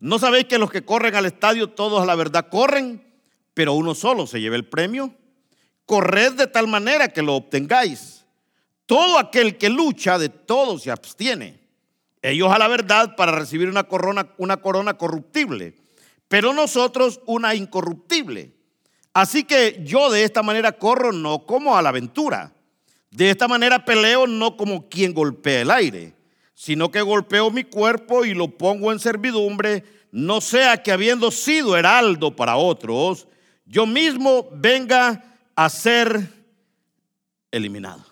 no 0.00 0.18
sabéis 0.18 0.46
que 0.46 0.58
los 0.58 0.70
que 0.70 0.84
corren 0.84 1.14
al 1.14 1.26
estadio 1.26 1.70
todos 1.70 2.02
a 2.02 2.06
la 2.06 2.14
verdad 2.16 2.48
corren, 2.48 3.02
pero 3.54 3.74
uno 3.74 3.94
solo 3.94 4.26
se 4.26 4.40
lleva 4.40 4.56
el 4.56 4.68
premio. 4.68 5.14
Corred 5.86 6.34
de 6.34 6.46
tal 6.46 6.68
manera 6.68 7.08
que 7.08 7.22
lo 7.22 7.34
obtengáis. 7.34 8.24
Todo 8.86 9.18
aquel 9.18 9.56
que 9.58 9.68
lucha 9.68 10.18
de 10.18 10.28
todo 10.28 10.78
se 10.78 10.90
abstiene. 10.90 11.60
Ellos 12.22 12.52
a 12.52 12.58
la 12.58 12.68
verdad 12.68 13.16
para 13.16 13.32
recibir 13.32 13.68
una 13.68 13.84
corona, 13.84 14.34
una 14.36 14.58
corona 14.58 14.94
corruptible, 14.94 15.74
pero 16.28 16.52
nosotros 16.52 17.20
una 17.26 17.54
incorruptible. 17.54 18.52
Así 19.12 19.44
que 19.44 19.80
yo 19.84 20.10
de 20.10 20.24
esta 20.24 20.42
manera 20.42 20.72
corro 20.72 21.12
no 21.12 21.46
como 21.46 21.76
a 21.76 21.82
la 21.82 21.88
aventura. 21.88 22.52
De 23.10 23.30
esta 23.30 23.48
manera 23.48 23.84
peleo 23.84 24.26
no 24.26 24.56
como 24.56 24.88
quien 24.88 25.12
golpea 25.12 25.62
el 25.62 25.70
aire, 25.70 26.14
sino 26.54 26.90
que 26.90 27.00
golpeo 27.00 27.50
mi 27.50 27.64
cuerpo 27.64 28.24
y 28.24 28.34
lo 28.34 28.48
pongo 28.48 28.92
en 28.92 29.00
servidumbre, 29.00 29.82
no 30.12 30.40
sea 30.40 30.82
que 30.82 30.92
habiendo 30.92 31.30
sido 31.30 31.76
heraldo 31.76 32.36
para 32.36 32.56
otros, 32.56 33.26
yo 33.70 33.86
mismo 33.86 34.48
venga 34.52 35.38
a 35.54 35.68
ser 35.68 36.28
eliminado. 37.52 38.04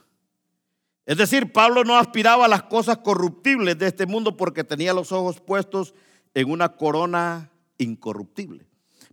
Es 1.05 1.17
decir, 1.17 1.53
Pablo 1.53 1.83
no 1.83 1.97
aspiraba 1.99 2.45
a 2.45 2.49
las 2.49 2.63
cosas 2.63 2.99
corruptibles 2.99 3.77
de 3.77 3.89
este 3.89 4.07
mundo 4.07 4.37
porque 4.37 4.63
tenía 4.63 4.95
los 4.95 5.11
ojos 5.11 5.41
puestos 5.41 5.95
en 6.33 6.49
una 6.49 6.77
corona 6.77 7.51
incorruptible. 7.77 8.67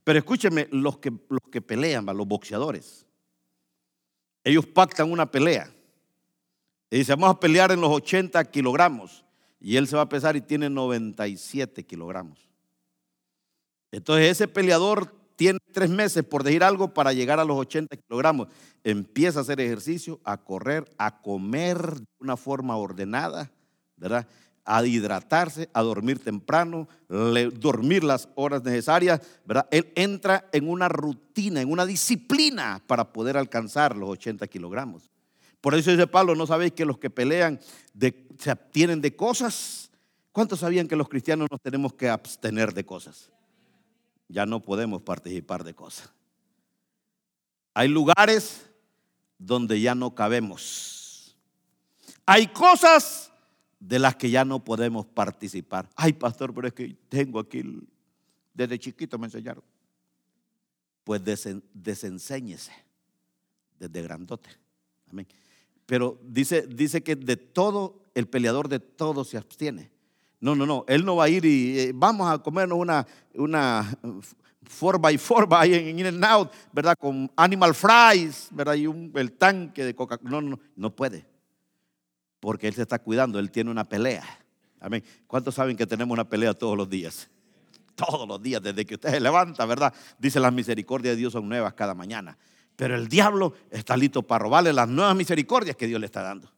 Pero 0.03 0.19
escúcheme, 0.19 0.67
los 0.69 0.99
que, 0.99 1.11
los 1.29 1.41
que 1.51 1.61
pelean, 1.61 2.05
los 2.05 2.27
boxeadores, 2.27 3.07
ellos 4.43 4.67
pactan 4.67 5.11
una 5.11 5.31
pelea. 5.31 5.73
Y 6.91 6.97
dicen, 6.97 7.19
vamos 7.19 7.37
a 7.37 7.39
pelear 7.39 7.71
en 7.71 7.81
los 7.81 7.89
80 7.89 8.45
kilogramos. 8.51 9.25
Y 9.59 9.77
él 9.77 9.87
se 9.87 9.95
va 9.95 10.03
a 10.03 10.09
pesar 10.09 10.35
y 10.35 10.41
tiene 10.41 10.69
97 10.69 11.83
kilogramos. 11.85 12.37
Entonces 13.91 14.29
ese 14.29 14.47
peleador 14.47 15.24
tiene 15.35 15.59
tres 15.71 15.89
meses, 15.89 16.23
por 16.23 16.43
decir 16.43 16.63
algo, 16.63 16.93
para 16.93 17.13
llegar 17.13 17.39
a 17.39 17.45
los 17.45 17.57
80 17.57 17.97
kilogramos. 17.97 18.47
Empieza 18.83 19.39
a 19.39 19.41
hacer 19.41 19.59
ejercicio, 19.59 20.19
a 20.23 20.37
correr, 20.37 20.85
a 20.97 21.21
comer 21.21 21.99
de 21.99 22.05
una 22.19 22.37
forma 22.37 22.77
ordenada, 22.77 23.51
¿verdad? 23.97 24.27
A 24.63 24.85
hidratarse, 24.85 25.69
a 25.73 25.81
dormir 25.81 26.19
temprano, 26.19 26.87
dormir 27.07 28.03
las 28.03 28.29
horas 28.35 28.63
necesarias, 28.63 29.21
¿verdad? 29.45 29.67
Él 29.71 29.91
entra 29.95 30.49
en 30.51 30.69
una 30.69 30.87
rutina, 30.87 31.61
en 31.61 31.71
una 31.71 31.85
disciplina 31.85 32.81
para 32.87 33.11
poder 33.11 33.37
alcanzar 33.37 33.95
los 33.95 34.09
80 34.09 34.47
kilogramos. 34.47 35.09
Por 35.61 35.75
eso 35.75 35.91
dice 35.91 36.07
Pablo, 36.07 36.35
¿no 36.35 36.45
sabéis 36.45 36.73
que 36.73 36.85
los 36.85 36.97
que 36.97 37.09
pelean 37.09 37.59
se 38.37 38.51
abstienen 38.51 39.01
de 39.01 39.15
cosas? 39.15 39.89
¿Cuántos 40.31 40.59
sabían 40.59 40.87
que 40.87 40.95
los 40.95 41.09
cristianos 41.09 41.47
nos 41.49 41.61
tenemos 41.61 41.93
que 41.93 42.09
abstener 42.09 42.73
de 42.73 42.85
cosas? 42.85 43.31
Ya 44.27 44.45
no 44.45 44.61
podemos 44.61 45.01
participar 45.01 45.63
de 45.63 45.73
cosas. 45.73 46.09
Hay 47.73 47.87
lugares 47.87 48.65
donde 49.37 49.79
ya 49.81 49.95
no 49.95 50.15
cabemos. 50.15 51.35
Hay 52.25 52.47
cosas 52.47 53.31
de 53.79 53.99
las 53.99 54.15
que 54.15 54.29
ya 54.29 54.45
no 54.45 54.63
podemos 54.63 55.05
participar. 55.05 55.89
Ay, 55.95 56.13
pastor, 56.13 56.53
pero 56.53 56.67
es 56.67 56.73
que 56.73 56.95
tengo 57.09 57.39
aquí, 57.39 57.63
desde 58.53 58.79
chiquito 58.79 59.19
me 59.19 59.27
enseñaron. 59.27 59.63
Pues 61.03 61.21
desenséñese 61.73 62.71
desde 63.77 64.01
grandote. 64.01 64.49
Amén. 65.11 65.27
Pero 65.85 66.19
dice, 66.23 66.65
dice 66.65 67.03
que 67.03 67.15
de 67.15 67.37
todo, 67.37 68.01
el 68.15 68.27
peleador 68.27 68.69
de 68.69 68.79
todo 68.79 69.23
se 69.23 69.37
abstiene. 69.37 69.91
No, 70.39 70.55
no, 70.55 70.65
no. 70.65 70.85
Él 70.87 71.05
no 71.05 71.15
va 71.15 71.25
a 71.25 71.29
ir 71.29 71.45
y 71.45 71.79
eh, 71.79 71.91
vamos 71.93 72.31
a 72.31 72.37
comernos 72.39 72.77
una, 72.77 73.05
una 73.35 73.97
4x4 74.65 75.73
en 75.73 75.99
In 75.99 76.05
and 76.07 76.25
Out, 76.25 76.51
¿verdad? 76.71 76.95
Con 76.99 77.31
animal 77.35 77.73
fries, 77.73 78.49
¿verdad? 78.51 78.75
Y 78.75 78.87
un, 78.87 79.11
el 79.15 79.33
tanque 79.33 79.83
de 79.83 79.95
Coca-Cola. 79.95 80.29
No, 80.29 80.41
no, 80.41 80.59
no 80.75 80.95
puede. 80.95 81.25
Porque 82.39 82.67
él 82.67 82.73
se 82.73 82.83
está 82.83 82.99
cuidando, 82.99 83.39
él 83.39 83.51
tiene 83.51 83.71
una 83.71 83.85
pelea. 83.85 84.23
Amén. 84.79 85.03
¿Cuántos 85.25 85.55
saben 85.55 85.75
que 85.75 85.87
tenemos 85.87 86.13
una 86.13 86.27
pelea 86.27 86.53
todos 86.53 86.77
los 86.77 86.89
días? 86.89 87.29
Todos 87.95 88.27
los 88.27 88.41
días, 88.41 88.61
desde 88.61 88.85
que 88.85 88.95
usted 88.95 89.09
se 89.09 89.19
levanta, 89.19 89.65
¿verdad? 89.65 89.93
Dice 90.19 90.39
las 90.39 90.51
misericordias 90.51 91.13
de 91.13 91.17
Dios 91.17 91.33
son 91.33 91.47
nuevas 91.47 91.73
cada 91.73 91.93
mañana. 91.93 92.37
Pero 92.75 92.95
el 92.95 93.07
diablo 93.07 93.53
está 93.71 93.95
listo 93.95 94.21
para 94.21 94.43
robarle 94.43 94.73
las 94.73 94.89
nuevas 94.89 95.15
misericordias 95.15 95.77
que 95.77 95.87
Dios 95.87 95.99
le 95.99 96.05
está 96.05 96.21
dando. 96.21 96.51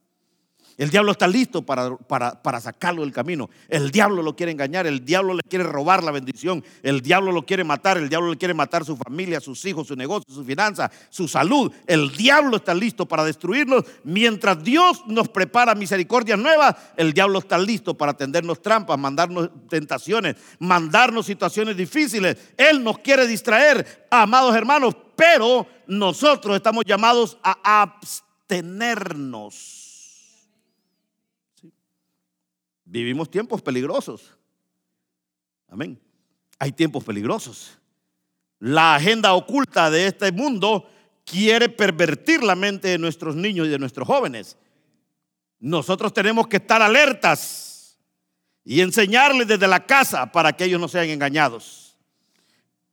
El 0.78 0.88
diablo 0.90 1.10
está 1.10 1.26
listo 1.26 1.62
para, 1.62 1.96
para, 1.96 2.60
sacarlo 2.60 3.02
del 3.02 3.12
camino. 3.12 3.50
El 3.68 3.90
diablo 3.90 4.22
lo 4.22 4.36
quiere 4.36 4.52
engañar, 4.52 4.86
el 4.86 5.04
diablo 5.04 5.34
le 5.34 5.42
quiere 5.42 5.64
robar 5.64 6.04
la 6.04 6.12
bendición, 6.12 6.64
el 6.84 7.02
diablo 7.02 7.32
lo 7.32 7.44
quiere 7.44 7.64
matar, 7.64 7.98
el 7.98 8.08
diablo 8.08 8.30
le 8.30 8.38
quiere 8.38 8.54
matar 8.54 8.84
su 8.84 8.96
familia, 8.96 9.40
sus 9.40 9.64
hijos, 9.64 9.88
su 9.88 9.96
negocio, 9.96 10.32
su 10.32 10.44
finanza, 10.44 10.88
su 11.10 11.26
salud. 11.26 11.72
El 11.84 12.12
diablo 12.12 12.58
está 12.58 12.74
listo 12.74 13.06
para 13.06 13.24
destruirnos. 13.24 13.82
Mientras 14.04 14.62
Dios 14.62 15.02
nos 15.08 15.28
prepara 15.28 15.74
misericordias 15.74 16.38
nuevas, 16.38 16.76
el 16.96 17.12
diablo 17.12 17.40
está 17.40 17.58
listo 17.58 17.94
para 17.94 18.14
tendernos 18.14 18.62
trampas, 18.62 18.96
mandarnos 18.96 19.50
tentaciones, 19.68 20.36
mandarnos 20.60 21.26
situaciones 21.26 21.76
difíciles. 21.76 22.36
Él 22.56 22.84
nos 22.84 23.00
quiere 23.00 23.26
distraer, 23.26 24.06
amados 24.12 24.54
hermanos, 24.54 24.94
pero 25.16 25.66
nosotros 25.88 26.54
estamos 26.54 26.84
llamados 26.86 27.36
a 27.42 27.82
abstenernos 27.82 29.78
Vivimos 32.90 33.30
tiempos 33.30 33.60
peligrosos. 33.60 34.34
Amén. 35.68 36.00
Hay 36.58 36.72
tiempos 36.72 37.04
peligrosos. 37.04 37.78
La 38.58 38.94
agenda 38.94 39.34
oculta 39.34 39.90
de 39.90 40.06
este 40.06 40.32
mundo 40.32 40.88
quiere 41.24 41.68
pervertir 41.68 42.42
la 42.42 42.54
mente 42.54 42.88
de 42.88 42.98
nuestros 42.98 43.36
niños 43.36 43.66
y 43.66 43.70
de 43.70 43.78
nuestros 43.78 44.08
jóvenes. 44.08 44.56
Nosotros 45.60 46.14
tenemos 46.14 46.48
que 46.48 46.56
estar 46.56 46.80
alertas 46.80 47.98
y 48.64 48.80
enseñarles 48.80 49.46
desde 49.46 49.68
la 49.68 49.84
casa 49.84 50.32
para 50.32 50.54
que 50.54 50.64
ellos 50.64 50.80
no 50.80 50.88
sean 50.88 51.10
engañados. 51.10 51.94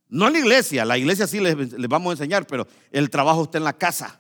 No 0.09 0.27
en 0.27 0.33
la 0.33 0.39
iglesia, 0.39 0.83
la 0.83 0.97
iglesia 0.97 1.25
sí 1.25 1.39
les, 1.39 1.55
les 1.71 1.89
vamos 1.89 2.11
a 2.11 2.13
enseñar, 2.13 2.45
pero 2.45 2.67
el 2.91 3.09
trabajo 3.09 3.43
está 3.43 3.59
en 3.59 3.63
la 3.63 3.73
casa. 3.73 4.19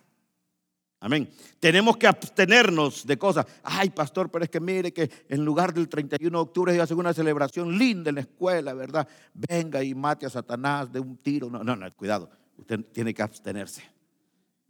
Amén. 1.05 1.29
Tenemos 1.59 1.97
que 1.97 2.07
abstenernos 2.07 3.05
de 3.05 3.15
cosas. 3.15 3.45
Ay, 3.61 3.91
pastor, 3.91 4.31
pero 4.31 4.43
es 4.43 4.49
que 4.49 4.59
mire 4.59 4.91
que 4.91 5.07
en 5.29 5.45
lugar 5.45 5.71
del 5.71 5.87
31 5.87 6.35
de 6.35 6.41
octubre 6.41 6.73
se 6.73 6.81
hace 6.81 6.95
una 6.95 7.13
celebración 7.13 7.77
linda 7.77 8.09
en 8.09 8.15
la 8.15 8.21
escuela, 8.21 8.73
¿verdad? 8.73 9.07
Venga 9.31 9.83
y 9.83 9.93
mate 9.93 10.25
a 10.25 10.31
Satanás 10.31 10.91
de 10.91 10.99
un 10.99 11.17
tiro. 11.17 11.47
No, 11.47 11.63
no, 11.63 11.75
no, 11.75 11.93
cuidado. 11.93 12.27
Usted 12.57 12.79
tiene 12.91 13.13
que 13.13 13.21
abstenerse. 13.21 13.83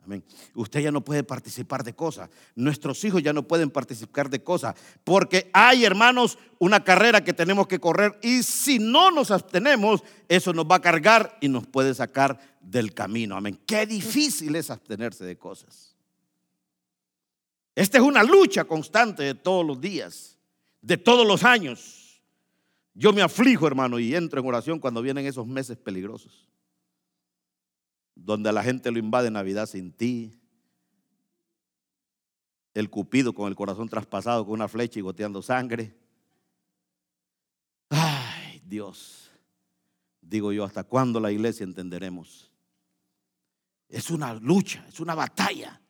Amén. 0.03 0.25
Usted 0.55 0.81
ya 0.81 0.91
no 0.91 0.99
puede 0.99 1.23
participar 1.23 1.85
de 1.85 1.93
cosas. 1.93 2.29
Nuestros 2.53 3.01
hijos 3.05 3.23
ya 3.23 3.31
no 3.31 3.47
pueden 3.47 3.71
participar 3.71 4.29
de 4.29 4.43
cosas. 4.43 4.75
Porque 5.05 5.49
hay, 5.53 5.85
hermanos, 5.85 6.37
una 6.59 6.83
carrera 6.83 7.23
que 7.23 7.31
tenemos 7.31 7.65
que 7.67 7.79
correr. 7.79 8.19
Y 8.21 8.43
si 8.43 8.77
no 8.77 9.09
nos 9.09 9.31
abstenemos, 9.31 10.03
eso 10.27 10.51
nos 10.51 10.65
va 10.65 10.75
a 10.75 10.81
cargar 10.81 11.37
y 11.39 11.47
nos 11.47 11.65
puede 11.65 11.93
sacar 11.93 12.57
del 12.59 12.93
camino. 12.93 13.37
Amén. 13.37 13.57
Qué 13.65 13.85
difícil 13.85 14.53
es 14.57 14.69
abstenerse 14.69 15.23
de 15.23 15.37
cosas. 15.37 15.94
Esta 17.75 17.97
es 17.97 18.03
una 18.03 18.23
lucha 18.23 18.63
constante 18.63 19.23
de 19.23 19.35
todos 19.35 19.65
los 19.65 19.79
días, 19.79 20.39
de 20.81 20.97
todos 20.97 21.27
los 21.27 21.43
años. 21.43 22.21
Yo 22.93 23.11
me 23.11 23.21
aflijo, 23.21 23.67
hermano, 23.67 23.99
y 23.99 24.15
entro 24.15 24.39
en 24.39 24.47
oración 24.47 24.79
cuando 24.79 25.01
vienen 25.01 25.25
esos 25.25 25.45
meses 25.45 25.77
peligrosos, 25.77 26.47
donde 28.15 28.53
la 28.53 28.63
gente 28.63 28.89
lo 28.89 28.97
invade 28.97 29.29
Navidad 29.29 29.65
sin 29.65 29.91
ti, 29.91 30.39
el 32.73 32.89
cupido 32.89 33.33
con 33.33 33.49
el 33.49 33.55
corazón 33.55 33.89
traspasado 33.89 34.45
con 34.45 34.53
una 34.53 34.69
flecha 34.69 34.99
y 34.99 35.01
goteando 35.01 35.41
sangre. 35.41 35.93
Ay, 37.89 38.61
Dios, 38.65 39.31
digo 40.21 40.53
yo, 40.53 40.63
¿hasta 40.63 40.85
cuándo 40.85 41.19
la 41.19 41.31
iglesia 41.31 41.65
entenderemos? 41.65 42.51
Es 43.89 44.09
una 44.09 44.33
lucha, 44.33 44.85
es 44.87 44.99
una 45.01 45.15
batalla. 45.15 45.81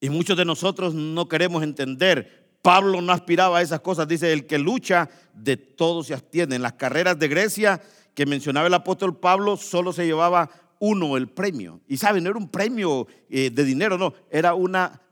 Y 0.00 0.10
muchos 0.10 0.36
de 0.36 0.44
nosotros 0.44 0.94
no 0.94 1.28
queremos 1.28 1.62
entender. 1.62 2.48
Pablo 2.62 3.00
no 3.00 3.12
aspiraba 3.12 3.58
a 3.58 3.62
esas 3.62 3.80
cosas. 3.80 4.06
Dice, 4.08 4.32
el 4.32 4.46
que 4.46 4.58
lucha, 4.58 5.08
de 5.34 5.56
todo 5.56 6.02
se 6.02 6.14
abstiene. 6.14 6.56
En 6.56 6.62
las 6.62 6.74
carreras 6.74 7.18
de 7.18 7.28
Grecia 7.28 7.80
que 8.14 8.26
mencionaba 8.26 8.66
el 8.66 8.74
apóstol 8.74 9.18
Pablo, 9.18 9.56
solo 9.56 9.92
se 9.92 10.06
llevaba 10.06 10.50
uno 10.80 11.16
el 11.16 11.28
premio. 11.28 11.80
Y 11.86 11.96
saben, 11.96 12.24
no 12.24 12.30
era 12.30 12.38
un 12.38 12.48
premio 12.48 13.06
eh, 13.28 13.50
de 13.50 13.64
dinero, 13.64 13.98
no, 13.98 14.14
era 14.30 14.54
una 14.54 15.02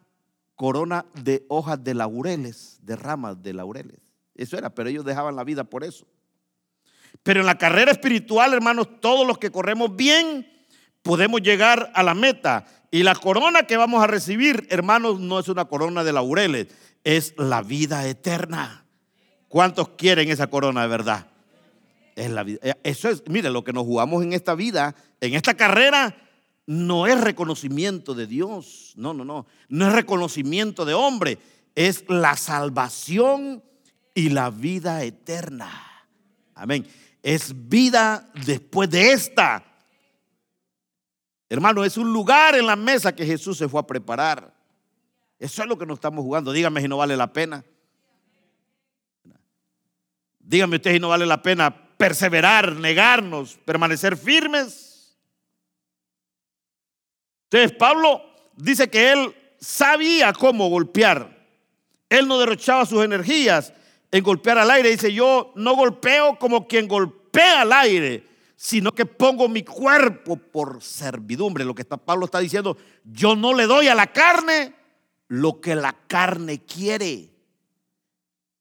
corona 0.54 1.06
de 1.22 1.44
hojas 1.48 1.82
de 1.82 1.94
laureles, 1.94 2.78
de 2.82 2.96
ramas 2.96 3.42
de 3.42 3.52
laureles. 3.52 4.00
Eso 4.34 4.56
era, 4.58 4.74
pero 4.74 4.88
ellos 4.88 5.04
dejaban 5.04 5.36
la 5.36 5.44
vida 5.44 5.64
por 5.64 5.84
eso. 5.84 6.06
Pero 7.22 7.40
en 7.40 7.46
la 7.46 7.58
carrera 7.58 7.92
espiritual, 7.92 8.52
hermanos, 8.52 9.00
todos 9.00 9.26
los 9.26 9.38
que 9.38 9.50
corremos 9.50 9.94
bien, 9.94 10.46
podemos 11.02 11.40
llegar 11.42 11.90
a 11.94 12.02
la 12.02 12.14
meta. 12.14 12.66
Y 12.96 13.02
la 13.02 13.14
corona 13.14 13.64
que 13.64 13.76
vamos 13.76 14.02
a 14.02 14.06
recibir, 14.06 14.66
hermanos, 14.70 15.20
no 15.20 15.38
es 15.38 15.48
una 15.48 15.66
corona 15.66 16.02
de 16.02 16.14
laureles, 16.14 16.68
es 17.04 17.34
la 17.36 17.60
vida 17.60 18.08
eterna. 18.08 18.86
¿Cuántos 19.48 19.90
quieren 19.90 20.30
esa 20.30 20.46
corona 20.46 20.80
de 20.80 20.88
verdad? 20.88 21.26
Es 22.14 22.30
la 22.30 22.42
vida. 22.42 22.58
Eh, 22.62 22.72
eso 22.84 23.10
es, 23.10 23.22
mire, 23.28 23.50
lo 23.50 23.64
que 23.64 23.74
nos 23.74 23.84
jugamos 23.84 24.22
en 24.22 24.32
esta 24.32 24.54
vida, 24.54 24.94
en 25.20 25.34
esta 25.34 25.52
carrera, 25.52 26.16
no 26.64 27.06
es 27.06 27.20
reconocimiento 27.20 28.14
de 28.14 28.26
Dios. 28.26 28.94
No, 28.96 29.12
no, 29.12 29.26
no. 29.26 29.44
No 29.68 29.88
es 29.88 29.92
reconocimiento 29.92 30.86
de 30.86 30.94
hombre. 30.94 31.38
Es 31.74 32.02
la 32.08 32.34
salvación 32.34 33.62
y 34.14 34.30
la 34.30 34.48
vida 34.48 35.04
eterna. 35.04 35.70
Amén. 36.54 36.86
Es 37.22 37.52
vida 37.68 38.30
después 38.46 38.88
de 38.88 39.12
esta. 39.12 39.75
Hermano, 41.48 41.84
es 41.84 41.96
un 41.96 42.12
lugar 42.12 42.54
en 42.56 42.66
la 42.66 42.76
mesa 42.76 43.14
que 43.14 43.24
Jesús 43.24 43.58
se 43.58 43.68
fue 43.68 43.80
a 43.80 43.86
preparar. 43.86 44.52
Eso 45.38 45.62
es 45.62 45.68
lo 45.68 45.78
que 45.78 45.86
nos 45.86 45.98
estamos 45.98 46.24
jugando. 46.24 46.52
Dígame 46.52 46.80
si 46.80 46.88
no 46.88 46.96
vale 46.96 47.16
la 47.16 47.32
pena. 47.32 47.64
Dígame 50.40 50.76
usted 50.76 50.92
si 50.92 51.00
no 51.00 51.08
vale 51.08 51.26
la 51.26 51.42
pena 51.42 51.74
perseverar, 51.96 52.72
negarnos, 52.76 53.58
permanecer 53.64 54.16
firmes. 54.16 55.16
Entonces 57.44 57.76
Pablo 57.76 58.22
dice 58.56 58.88
que 58.88 59.12
él 59.12 59.34
sabía 59.60 60.32
cómo 60.32 60.68
golpear. 60.68 61.36
Él 62.08 62.28
no 62.28 62.38
derrochaba 62.38 62.86
sus 62.86 63.04
energías 63.04 63.72
en 64.10 64.22
golpear 64.22 64.58
al 64.58 64.70
aire. 64.70 64.90
Dice, 64.90 65.12
yo 65.12 65.52
no 65.56 65.74
golpeo 65.74 66.38
como 66.38 66.66
quien 66.66 66.86
golpea 66.88 67.62
al 67.62 67.72
aire, 67.72 68.24
sino 68.56 68.92
que 68.92 69.04
pongo 69.04 69.48
mi 69.48 69.62
cuerpo 69.62 70.36
por 70.36 70.82
servidumbre. 70.82 71.64
Lo 71.64 71.74
que 71.74 71.82
está, 71.82 71.98
Pablo 71.98 72.24
está 72.24 72.40
diciendo, 72.40 72.76
yo 73.04 73.36
no 73.36 73.52
le 73.52 73.66
doy 73.66 73.88
a 73.88 73.94
la 73.94 74.12
carne 74.12 74.74
lo 75.28 75.60
que 75.60 75.74
la 75.74 75.92
carne 76.06 76.64
quiere, 76.64 77.34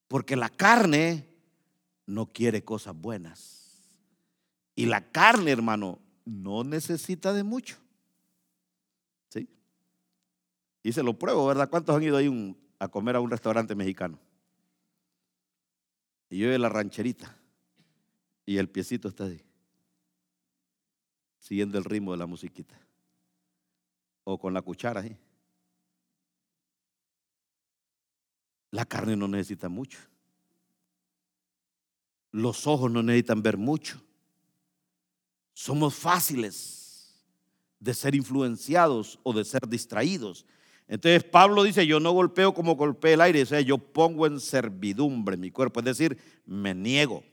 porque 0.08 0.36
la 0.36 0.50
carne 0.50 1.30
no 2.06 2.28
quiere 2.28 2.64
cosas 2.64 2.96
buenas. 2.96 3.90
Y 4.76 4.86
la 4.88 5.10
carne, 5.10 5.52
hermano, 5.52 6.00
no 6.26 6.66
necesita 6.66 7.32
de 7.32 7.44
mucho. 7.44 7.78
¿Sí? 9.30 9.48
Y 10.84 10.92
se 10.92 11.04
lo 11.04 11.18
pruebo, 11.18 11.48
¿verdad? 11.48 11.70
¿Cuántos 11.70 11.96
han 11.96 12.04
ido 12.04 12.18
ahí 12.18 12.58
a 12.80 12.90
comer 12.90 13.16
a 13.16 13.22
un 13.22 13.32
restaurante 13.32 13.74
mexicano? 13.76 14.20
Y 16.30 16.40
yo 16.40 16.50
de 16.50 16.60
la 16.60 16.68
rancherita. 16.68 17.38
Y 18.46 18.58
el 18.58 18.68
piecito 18.68 19.08
está 19.08 19.26
ahí 19.26 19.42
siguiendo 21.46 21.78
el 21.78 21.84
ritmo 21.84 22.12
de 22.12 22.18
la 22.18 22.26
musiquita. 22.26 22.76
O 24.24 24.40
con 24.40 24.52
la 24.52 24.64
cuchara. 24.64 25.06
La 28.72 28.84
carne 28.84 29.16
no 29.16 29.28
necesita 29.28 29.70
mucho. 29.70 30.00
Los 32.32 32.66
ojos 32.66 32.92
no 32.92 33.04
necesitan 33.04 33.44
ver 33.44 33.58
mucho. 33.58 34.02
Somos 35.54 35.94
fáciles 35.94 37.16
de 37.80 37.94
ser 37.94 38.16
influenciados 38.16 39.20
o 39.22 39.32
de 39.32 39.46
ser 39.46 39.68
distraídos. 39.68 40.48
Entonces 40.88 41.24
Pablo 41.24 41.62
dice, 41.62 41.86
yo 41.86 42.00
no 42.00 42.12
golpeo 42.12 42.56
como 42.56 42.76
golpea 42.76 43.14
el 43.14 43.22
aire, 43.22 43.44
o 43.44 43.46
sea, 43.46 43.62
yo 43.62 43.78
pongo 43.78 44.26
en 44.26 44.40
servidumbre 44.40 45.38
mi 45.38 45.52
cuerpo, 45.52 45.80
es 45.80 45.86
decir, 45.86 46.18
me 46.44 46.74
niego. 46.74 47.24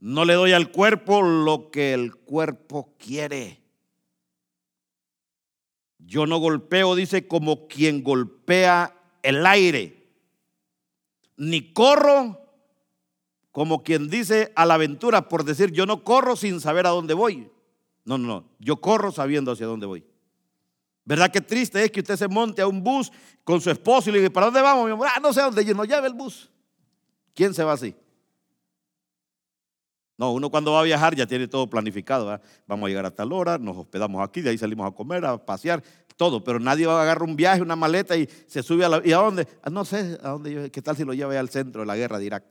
No 0.00 0.24
le 0.24 0.34
doy 0.34 0.52
al 0.52 0.70
cuerpo 0.70 1.22
lo 1.22 1.70
que 1.70 1.92
el 1.92 2.14
cuerpo 2.14 2.94
quiere. 2.98 3.60
Yo 5.98 6.26
no 6.26 6.38
golpeo, 6.38 6.94
dice, 6.94 7.26
como 7.26 7.66
quien 7.66 8.02
golpea 8.02 8.94
el 9.22 9.44
aire, 9.44 10.08
ni 11.36 11.72
corro 11.72 12.48
como 13.50 13.82
quien 13.82 14.08
dice 14.08 14.52
a 14.54 14.64
la 14.66 14.74
aventura 14.74 15.28
por 15.28 15.44
decir, 15.44 15.72
yo 15.72 15.84
no 15.84 16.04
corro 16.04 16.36
sin 16.36 16.60
saber 16.60 16.86
a 16.86 16.90
dónde 16.90 17.14
voy. 17.14 17.50
No, 18.04 18.16
no, 18.16 18.28
no, 18.28 18.44
yo 18.60 18.76
corro 18.76 19.10
sabiendo 19.10 19.52
hacia 19.52 19.66
dónde 19.66 19.84
voy. 19.84 20.04
¿Verdad 21.04 21.30
que 21.32 21.40
triste 21.40 21.82
es 21.82 21.90
que 21.90 22.00
usted 22.00 22.16
se 22.16 22.28
monte 22.28 22.62
a 22.62 22.68
un 22.68 22.84
bus 22.84 23.10
con 23.42 23.60
su 23.60 23.70
esposo 23.70 24.10
y 24.10 24.12
le 24.12 24.20
diga, 24.20 24.32
¿para 24.32 24.46
dónde 24.46 24.62
vamos? 24.62 24.86
Mi 24.86 24.92
amor? 24.92 25.08
Ah, 25.12 25.18
no 25.20 25.32
sé 25.32 25.40
dónde, 25.40 25.74
no 25.74 25.84
lleve 25.84 26.06
el 26.06 26.14
bus. 26.14 26.50
¿Quién 27.34 27.52
se 27.52 27.64
va 27.64 27.72
así? 27.72 27.94
No, 30.18 30.32
uno 30.32 30.50
cuando 30.50 30.72
va 30.72 30.80
a 30.80 30.82
viajar 30.82 31.14
ya 31.14 31.26
tiene 31.28 31.46
todo 31.46 31.70
planificado. 31.70 32.40
Vamos 32.66 32.86
a 32.86 32.88
llegar 32.88 33.06
a 33.06 33.10
tal 33.12 33.32
hora, 33.32 33.56
nos 33.56 33.76
hospedamos 33.76 34.20
aquí, 34.22 34.40
de 34.40 34.50
ahí 34.50 34.58
salimos 34.58 34.90
a 34.90 34.94
comer, 34.94 35.24
a 35.24 35.38
pasear, 35.38 35.80
todo. 36.16 36.42
Pero 36.42 36.58
nadie 36.58 36.86
va 36.86 36.98
a 36.98 37.02
agarrar 37.02 37.22
un 37.22 37.36
viaje, 37.36 37.62
una 37.62 37.76
maleta 37.76 38.16
y 38.16 38.28
se 38.48 38.64
sube 38.64 38.84
a 38.84 38.88
la... 38.88 39.00
¿Y 39.04 39.12
a 39.12 39.18
dónde? 39.18 39.46
Ah, 39.62 39.70
no 39.70 39.84
sé, 39.84 40.18
¿a 40.20 40.30
dónde? 40.30 40.72
¿Qué 40.72 40.82
tal 40.82 40.96
si 40.96 41.04
lo 41.04 41.14
lleve 41.14 41.38
al 41.38 41.48
centro 41.48 41.82
de 41.82 41.86
la 41.86 41.96
guerra 41.96 42.18
de 42.18 42.24
Irak? 42.26 42.44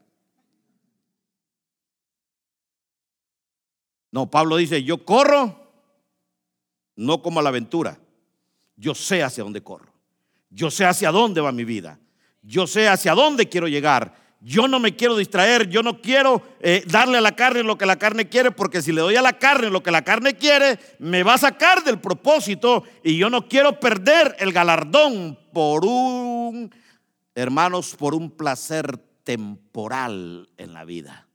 No, 4.11 4.31
Pablo 4.31 4.55
dice, 4.55 4.81
yo 4.83 5.03
corro 5.03 5.67
no 6.95 7.21
como 7.21 7.41
a 7.41 7.43
la 7.43 7.49
aventura. 7.49 7.99
Yo 8.77 8.95
sé 8.95 9.23
hacia 9.23 9.43
dónde 9.43 9.61
corro. 9.61 9.91
Yo 10.49 10.71
sé 10.71 10.85
hacia 10.85 11.11
dónde 11.11 11.41
va 11.41 11.51
mi 11.51 11.65
vida. 11.65 11.99
Yo 12.41 12.65
sé 12.65 12.87
hacia 12.87 13.13
dónde 13.13 13.49
quiero 13.49 13.67
llegar 13.67 14.26
yo 14.39 14.67
no 14.67 14.79
me 14.79 14.95
quiero 14.95 15.17
distraer, 15.17 15.67
yo 15.67 15.81
no 15.81 15.99
quiero 15.99 16.41
eh, 16.59 16.83
darle 16.87 17.17
a 17.17 17.21
la 17.21 17.35
carne 17.35 17.63
lo 17.63 17.77
que 17.77 17.85
la 17.85 17.97
carne 17.97 18.29
quiere, 18.29 18.51
porque 18.51 18.81
si 18.81 18.91
le 18.91 19.01
doy 19.01 19.15
a 19.15 19.21
la 19.21 19.39
carne 19.39 19.69
lo 19.69 19.81
que 19.81 19.91
la 19.91 20.03
carne 20.03 20.35
quiere, 20.35 20.79
me 20.99 21.23
va 21.23 21.33
a 21.33 21.39
sacar 21.39 21.83
del 21.83 21.99
propósito 21.99 22.83
y 23.03 23.17
yo 23.17 23.29
no 23.29 23.47
quiero 23.47 23.79
perder 23.79 24.35
el 24.39 24.53
galardón 24.53 25.39
por 25.53 25.85
un, 25.85 26.73
hermanos, 27.33 27.95
por 27.95 28.13
un 28.13 28.29
placer 28.29 28.97
temporal 29.23 30.49
en 30.57 30.73
la 30.73 30.85
vida. 30.85 31.27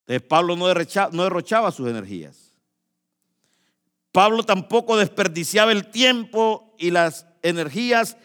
Entonces 0.00 0.28
Pablo 0.28 0.56
no 0.56 0.66
no 0.66 1.22
derrochaba 1.22 1.70
sus 1.70 1.88
energías. 1.88 2.52
Pablo 4.12 4.42
tampoco 4.42 4.96
desperdiciaba 4.96 5.72
el 5.72 5.86
tiempo 5.90 6.74
y 6.78 6.90
las 6.90 7.26
energías 7.42 8.16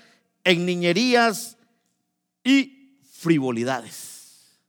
en 0.44 0.66
niñerías 0.66 1.59
y 2.44 3.00
frivolidades. 3.12 4.60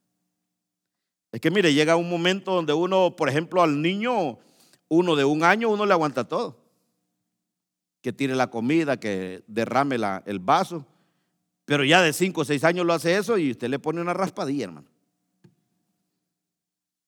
Es 1.33 1.41
que 1.41 1.51
mire, 1.51 1.73
llega 1.73 1.97
un 1.97 2.11
momento 2.11 2.53
donde 2.53 2.73
uno, 2.73 3.15
por 3.15 3.29
ejemplo, 3.29 3.63
al 3.63 3.81
niño, 3.81 4.39
uno 4.89 5.17
de 5.17 5.25
un 5.25 5.45
año, 5.45 5.69
uno 5.69 5.87
le 5.87 5.93
aguanta 5.93 6.27
todo. 6.27 6.59
Que 8.03 8.13
tire 8.13 8.35
la 8.35 8.51
comida, 8.51 8.99
que 8.99 9.45
derrame 9.47 9.99
la, 9.99 10.23
el 10.27 10.41
vaso. 10.41 10.85
Pero 11.65 11.85
ya 11.85 12.03
de 12.03 12.13
cinco 12.13 12.41
o 12.41 12.45
seis 12.45 12.65
años 12.65 12.85
lo 12.85 12.93
hace 12.93 13.17
eso 13.17 13.39
y 13.39 13.53
usted 13.53 13.69
le 13.69 13.79
pone 13.79 14.01
una 14.01 14.15
raspadilla, 14.15 14.65
hermano. 14.65 14.89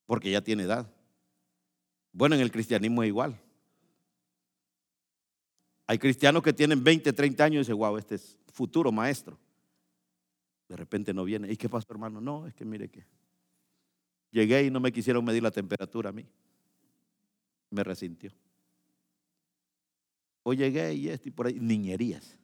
Porque 0.07 0.31
ya 0.31 0.43
tiene 0.43 0.65
edad. 0.65 0.87
Bueno, 2.13 2.37
en 2.37 2.43
el 2.43 2.53
cristianismo 2.53 3.03
es 3.03 3.09
igual. 3.09 3.41
Hay 5.87 5.99
cristianos 5.99 6.43
que 6.43 6.53
tienen 6.53 6.85
20, 6.85 7.13
30 7.13 7.45
años 7.45 7.55
y 7.57 7.59
dicen, 7.61 7.77
wow, 7.77 7.97
este 7.97 8.15
es 8.15 8.39
futuro 8.53 8.93
maestro. 8.93 9.39
De 10.73 10.77
repente 10.79 11.13
no 11.13 11.25
viene. 11.25 11.53
¿Y 11.53 11.59
qué 11.59 11.69
pasó, 11.69 11.87
hermano? 11.91 12.19
No, 12.19 12.47
es 12.47 12.55
que 12.55 12.65
mire 12.65 12.89
que 12.89 13.05
llegué 14.31 14.65
y 14.65 14.71
no 14.71 14.81
me 14.81 14.91
quisieron 14.91 15.23
medir 15.23 15.43
la 15.43 15.51
temperatura 15.51 16.09
a 16.09 16.13
mí. 16.15 16.27
Me 17.69 17.85
resintió. 17.85 18.33
O 20.43 20.55
llegué 20.55 20.95
y 20.95 21.11
esto 21.11 21.29
y 21.29 21.31
por 21.31 21.47
ahí, 21.47 21.61
niñerías. 21.61 22.39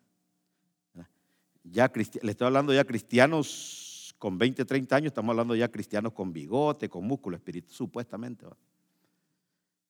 Ya 1.64 1.90
le 1.94 2.30
estoy 2.30 2.46
hablando 2.46 2.74
ya 2.74 2.84
cristianos 2.84 4.14
con 4.18 4.36
20, 4.36 4.62
30 4.62 4.96
años, 4.96 5.06
estamos 5.06 5.30
hablando 5.30 5.54
ya 5.54 5.70
cristianos 5.70 6.12
con 6.12 6.30
bigote, 6.30 6.86
con 6.90 7.06
músculo, 7.06 7.34
espíritu, 7.34 7.72
supuestamente. 7.72 8.44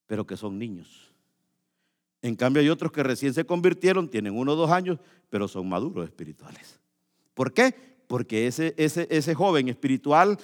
Pero 0.07 0.25
que 0.25 0.37
son 0.37 0.57
niños. 0.57 1.13
En 2.23 2.37
cambio 2.37 2.63
hay 2.63 2.69
otros 2.69 2.93
que 2.93 3.03
recién 3.03 3.35
se 3.35 3.45
convirtieron, 3.45 4.09
tienen 4.09 4.39
uno 4.39 4.53
o 4.53 4.57
dos 4.57 4.71
años, 4.71 5.01
pero 5.29 5.49
son 5.49 5.69
maduros 5.69 6.07
espirituales. 6.07 6.79
¿Por 7.35 7.53
qué? 7.53 7.98
Porque 8.09 8.49
ese, 8.49 8.75
ese, 8.77 9.07
ese 9.11 9.35
joven 9.35 9.69
espiritual 9.69 10.39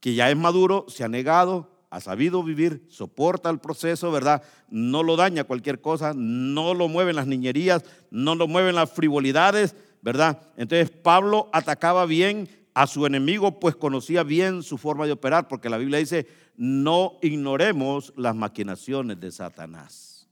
que 0.00 0.14
ya 0.14 0.30
es 0.30 0.36
maduro 0.36 0.86
se 0.88 1.04
ha 1.04 1.08
negado, 1.08 1.70
ha 1.90 2.00
sabido 2.00 2.42
vivir, 2.42 2.84
soporta 2.88 3.50
el 3.50 3.60
proceso, 3.60 4.10
¿verdad? 4.10 4.42
No 4.70 5.02
lo 5.02 5.16
daña 5.16 5.44
cualquier 5.44 5.80
cosa, 5.80 6.12
no 6.16 6.74
lo 6.74 6.88
mueven 6.88 7.16
las 7.16 7.26
niñerías, 7.26 7.84
no 8.10 8.34
lo 8.34 8.48
mueven 8.48 8.74
las 8.74 8.90
frivolidades, 8.90 9.76
¿verdad? 10.00 10.40
Entonces 10.56 10.90
Pablo 10.90 11.50
atacaba 11.52 12.06
bien 12.06 12.48
a 12.74 12.86
su 12.86 13.04
enemigo, 13.06 13.60
pues 13.60 13.76
conocía 13.76 14.22
bien 14.22 14.62
su 14.62 14.78
forma 14.78 15.06
de 15.06 15.12
operar, 15.12 15.48
porque 15.48 15.68
la 15.68 15.78
Biblia 15.78 15.98
dice, 15.98 16.26
no 16.56 17.18
ignoremos 17.20 18.12
las 18.16 18.34
maquinaciones 18.34 19.20
de 19.20 19.32
Satanás. 19.32 20.28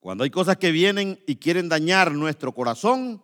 Cuando 0.00 0.24
hay 0.24 0.30
cosas 0.30 0.56
que 0.56 0.72
vienen 0.72 1.18
y 1.26 1.36
quieren 1.36 1.68
dañar 1.68 2.12
nuestro 2.12 2.52
corazón, 2.52 3.22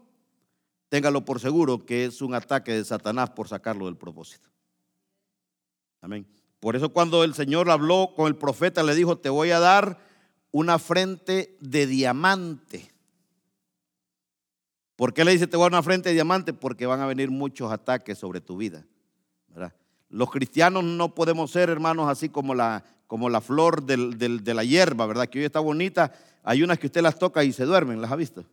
téngalo 0.89 1.25
por 1.25 1.41
seguro 1.41 1.85
que 1.85 2.05
es 2.05 2.23
un 2.23 2.35
ataque 2.35 2.73
de 2.73 2.85
Satanás 2.85 3.31
por 3.31 3.49
sacarlo 3.49 3.87
del 3.87 3.97
propósito. 3.97 4.49
Amén. 6.01 6.27
Por 6.61 6.77
eso 6.77 6.91
cuando 6.91 7.25
el 7.25 7.35
Señor 7.35 7.71
habló 7.71 8.13
con 8.17 8.27
el 8.27 8.37
profeta, 8.37 8.83
le 8.83 8.95
dijo, 8.95 9.19
te 9.19 9.29
voy 9.29 9.51
a 9.51 9.61
dar 9.61 9.99
una 10.51 10.79
frente 10.79 11.57
de 11.61 11.87
diamante. 11.87 12.91
¿Por 14.97 15.13
qué 15.13 15.25
le 15.25 15.33
dice 15.33 15.47
te 15.47 15.57
voy 15.57 15.65
a 15.65 15.67
dar 15.67 15.73
una 15.73 15.83
frente 15.83 16.11
de 16.11 16.15
diamante? 16.15 16.53
Porque 16.53 16.87
van 16.87 17.01
a 17.01 17.07
venir 17.07 17.31
muchos 17.31 17.73
ataques 17.73 18.19
sobre 18.19 18.41
tu 18.41 18.57
vida. 18.57 18.87
Los 20.11 20.31
cristianos 20.31 20.85
no 20.85 21.13
podemos 21.13 21.51
ser, 21.51 21.71
hermanos, 21.71 22.09
así 22.09 22.29
como 22.29 22.55
la, 22.55 22.85
como 23.09 23.29
la 23.29 23.41
flor 23.41 23.83
de 23.83 24.55
la 24.55 24.63
hierba, 24.65 25.07
¿verdad? 25.07 25.29
Que 25.29 25.41
hoy 25.41 25.45
está 25.45 25.59
bonita. 25.59 26.13
Hay 26.45 26.63
unas 26.63 26.79
que 26.79 26.87
usted 26.87 27.03
las 27.03 27.19
toca 27.19 27.43
y 27.43 27.53
se 27.53 27.65
duermen, 27.65 28.01
¿las 28.01 28.13
ha 28.13 28.17
visto? 28.17 28.45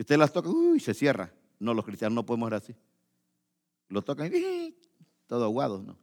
Que 0.00 0.02
usted 0.02 0.16
las 0.16 0.32
toca 0.32 0.48
y 0.74 0.80
se 0.80 0.94
cierra. 0.94 1.30
No, 1.58 1.74
los 1.74 1.84
cristianos 1.84 2.14
no 2.14 2.24
podemos 2.24 2.48
ser 2.48 2.54
así. 2.54 2.74
Lo 3.90 4.00
tocan 4.00 4.32
y 4.34 4.74
todo 5.26 5.44
aguado, 5.44 5.82
¿no? 5.82 5.98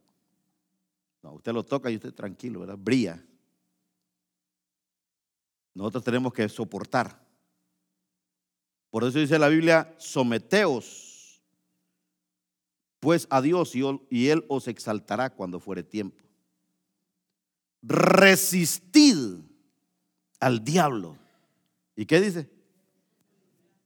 No, 1.20 1.32
usted 1.32 1.52
lo 1.52 1.64
toca 1.64 1.90
y 1.90 1.96
usted 1.96 2.14
tranquilo, 2.14 2.60
¿verdad? 2.60 2.78
Brilla. 2.78 3.20
Nosotros 5.74 6.04
tenemos 6.04 6.32
que 6.32 6.48
soportar. 6.48 7.20
Por 8.88 9.02
eso 9.02 9.18
dice 9.18 9.36
la 9.36 9.48
Biblia, 9.48 9.92
someteos 9.98 11.42
pues 13.00 13.26
a 13.30 13.42
Dios 13.42 13.74
y 13.74 14.28
Él 14.28 14.44
os 14.46 14.68
exaltará 14.68 15.30
cuando 15.30 15.58
fuere 15.58 15.82
tiempo. 15.82 16.22
Resistid 17.82 19.40
al 20.38 20.64
diablo. 20.64 21.18
¿Y 21.96 22.06
qué 22.06 22.20
dice? 22.20 22.57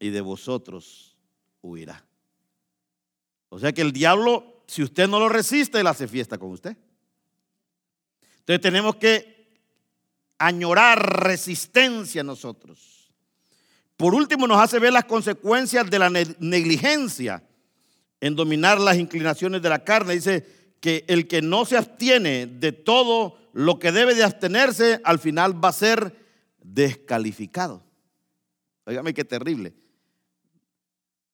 Y 0.02 0.10
de 0.10 0.20
vosotros 0.20 1.16
huirá. 1.62 2.04
O 3.50 3.60
sea 3.60 3.70
que 3.70 3.82
el 3.82 3.92
diablo, 3.92 4.64
si 4.66 4.82
usted 4.82 5.06
no 5.06 5.20
lo 5.20 5.28
resiste, 5.28 5.78
él 5.78 5.86
hace 5.86 6.08
fiesta 6.08 6.38
con 6.38 6.50
usted. 6.50 6.76
Entonces 8.40 8.60
tenemos 8.60 8.96
que 8.96 9.60
añorar 10.38 11.22
resistencia 11.22 12.24
nosotros. 12.24 13.12
Por 13.96 14.12
último, 14.12 14.48
nos 14.48 14.60
hace 14.60 14.80
ver 14.80 14.92
las 14.92 15.04
consecuencias 15.04 15.88
de 15.88 15.98
la 16.00 16.10
negligencia 16.10 17.40
en 18.20 18.34
dominar 18.34 18.80
las 18.80 18.96
inclinaciones 18.96 19.62
de 19.62 19.68
la 19.68 19.84
carne. 19.84 20.14
Dice 20.14 20.74
que 20.80 21.04
el 21.06 21.28
que 21.28 21.42
no 21.42 21.64
se 21.64 21.76
abstiene 21.76 22.48
de 22.48 22.72
todo 22.72 23.38
lo 23.52 23.78
que 23.78 23.92
debe 23.92 24.16
de 24.16 24.24
abstenerse, 24.24 25.00
al 25.04 25.20
final 25.20 25.64
va 25.64 25.68
a 25.68 25.72
ser 25.72 26.16
descalificado. 26.60 27.84
Óigame 28.84 29.14
qué 29.14 29.24
terrible. 29.24 29.80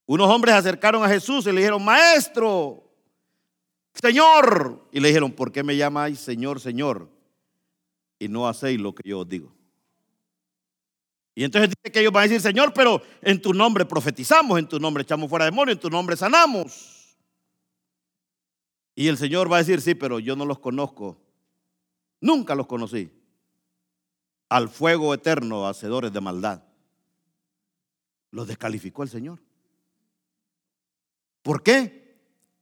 Unos 0.09 0.31
hombres 0.31 0.55
acercaron 0.55 1.05
a 1.05 1.09
Jesús 1.09 1.47
y 1.47 1.53
le 1.53 1.61
dijeron, 1.61 1.85
maestro, 1.85 2.83
Señor. 3.93 4.89
Y 4.91 5.01
le 5.01 5.09
dijeron, 5.09 5.31
¿por 5.31 5.53
qué 5.53 5.63
me 5.63 5.77
llamáis 5.77 6.19
Señor, 6.19 6.61
Señor? 6.61 7.11
Y 8.19 8.27
no 8.27 8.49
hacéis 8.49 8.81
lo 8.81 8.95
que 8.95 9.07
yo 9.07 9.21
os 9.21 9.29
digo. 9.29 9.55
Y 11.35 11.45
entonces 11.45 11.69
dice 11.69 11.93
que 11.93 12.01
ellos 12.01 12.11
van 12.11 12.23
a 12.23 12.29
decir, 12.29 12.41
Señor, 12.41 12.73
pero 12.73 13.03
en 13.21 13.43
tu 13.43 13.53
nombre 13.53 13.85
profetizamos, 13.85 14.59
en 14.59 14.67
tu 14.67 14.81
nombre 14.81 15.03
echamos 15.03 15.29
fuera 15.29 15.45
demonios, 15.45 15.77
en 15.77 15.81
tu 15.83 15.91
nombre 15.91 16.17
sanamos. 16.17 17.19
Y 18.95 19.09
el 19.09 19.19
Señor 19.19 19.53
va 19.53 19.57
a 19.57 19.59
decir, 19.59 19.83
sí, 19.83 19.95
pero 19.95 20.21
yo 20.21 20.35
no 20.37 20.47
los 20.47 20.59
conozco. 20.59 21.21
Nunca 22.19 22.55
los 22.55 22.67
conocí. 22.67 23.13
Al 24.49 24.71
fuego 24.71 25.13
eterno, 25.13 25.69
hacedores 25.69 26.15
de 26.15 26.21
maldad. 26.23 26.63
Los 28.31 28.49
descalificó 28.49 29.03
el 29.03 29.11
Señor. 29.11 29.39
¿Por 31.49 31.63
qué? 31.63 32.15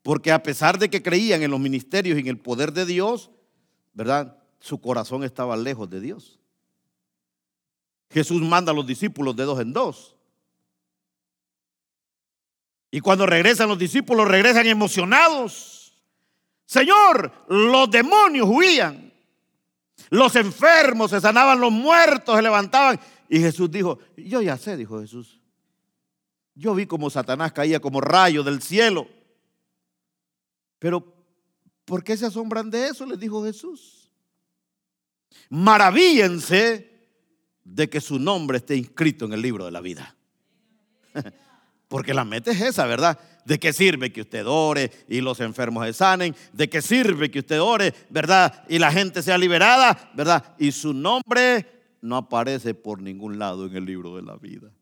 Porque 0.04 0.30
a 0.30 0.44
pesar 0.44 0.78
de 0.78 0.88
que 0.88 1.02
creían 1.02 1.42
en 1.42 1.50
los 1.50 1.58
ministerios 1.58 2.16
y 2.16 2.20
en 2.20 2.28
el 2.28 2.38
poder 2.38 2.72
de 2.72 2.86
Dios, 2.86 3.32
¿verdad? 3.94 4.38
Su 4.60 4.80
corazón 4.80 5.24
estaba 5.24 5.56
lejos 5.56 5.90
de 5.90 6.00
Dios. 6.00 6.38
Jesús 8.10 8.40
manda 8.42 8.70
a 8.70 8.74
los 8.76 8.86
discípulos 8.86 9.34
de 9.34 9.42
dos 9.42 9.58
en 9.58 9.72
dos. 9.72 10.14
Y 12.92 13.00
cuando 13.00 13.26
regresan 13.26 13.68
los 13.68 13.76
discípulos, 13.76 14.28
regresan 14.28 14.68
emocionados. 14.68 16.00
Señor, 16.64 17.32
los 17.48 17.90
demonios 17.90 18.46
huían. 18.48 19.12
Los 20.10 20.36
enfermos 20.36 21.10
se 21.10 21.20
sanaban, 21.20 21.58
los 21.58 21.72
muertos 21.72 22.36
se 22.36 22.42
levantaban. 22.42 23.00
Y 23.28 23.40
Jesús 23.40 23.68
dijo, 23.68 23.98
yo 24.16 24.42
ya 24.42 24.56
sé, 24.56 24.76
dijo 24.76 25.00
Jesús. 25.00 25.35
Yo 26.56 26.74
vi 26.74 26.86
como 26.86 27.10
Satanás 27.10 27.52
caía 27.52 27.78
como 27.78 28.00
rayo 28.00 28.42
del 28.42 28.62
cielo. 28.62 29.06
Pero, 30.78 31.04
¿por 31.84 32.02
qué 32.02 32.16
se 32.16 32.26
asombran 32.26 32.70
de 32.70 32.88
eso? 32.88 33.04
Les 33.04 33.20
dijo 33.20 33.44
Jesús. 33.44 34.10
Maravíllense 35.50 36.90
de 37.62 37.90
que 37.90 38.00
su 38.00 38.18
nombre 38.18 38.58
esté 38.58 38.74
inscrito 38.74 39.26
en 39.26 39.34
el 39.34 39.42
libro 39.42 39.66
de 39.66 39.70
la 39.70 39.82
vida. 39.82 40.16
Porque 41.88 42.14
la 42.14 42.24
meta 42.24 42.50
es 42.50 42.60
esa, 42.60 42.86
¿verdad? 42.86 43.18
¿De 43.44 43.60
qué 43.60 43.72
sirve 43.72 44.10
que 44.10 44.22
usted 44.22 44.44
ore 44.46 44.90
y 45.08 45.20
los 45.20 45.40
enfermos 45.40 45.86
se 45.86 45.92
sanen? 45.92 46.34
¿De 46.52 46.68
qué 46.70 46.80
sirve 46.80 47.30
que 47.30 47.40
usted 47.40 47.60
ore, 47.60 47.94
verdad? 48.08 48.64
Y 48.68 48.78
la 48.78 48.90
gente 48.90 49.22
sea 49.22 49.36
liberada, 49.36 50.10
¿verdad? 50.14 50.56
Y 50.58 50.72
su 50.72 50.94
nombre 50.94 51.98
no 52.00 52.16
aparece 52.16 52.74
por 52.74 53.02
ningún 53.02 53.38
lado 53.38 53.66
en 53.66 53.76
el 53.76 53.84
libro 53.84 54.16
de 54.16 54.22
la 54.22 54.36
vida. 54.36 54.72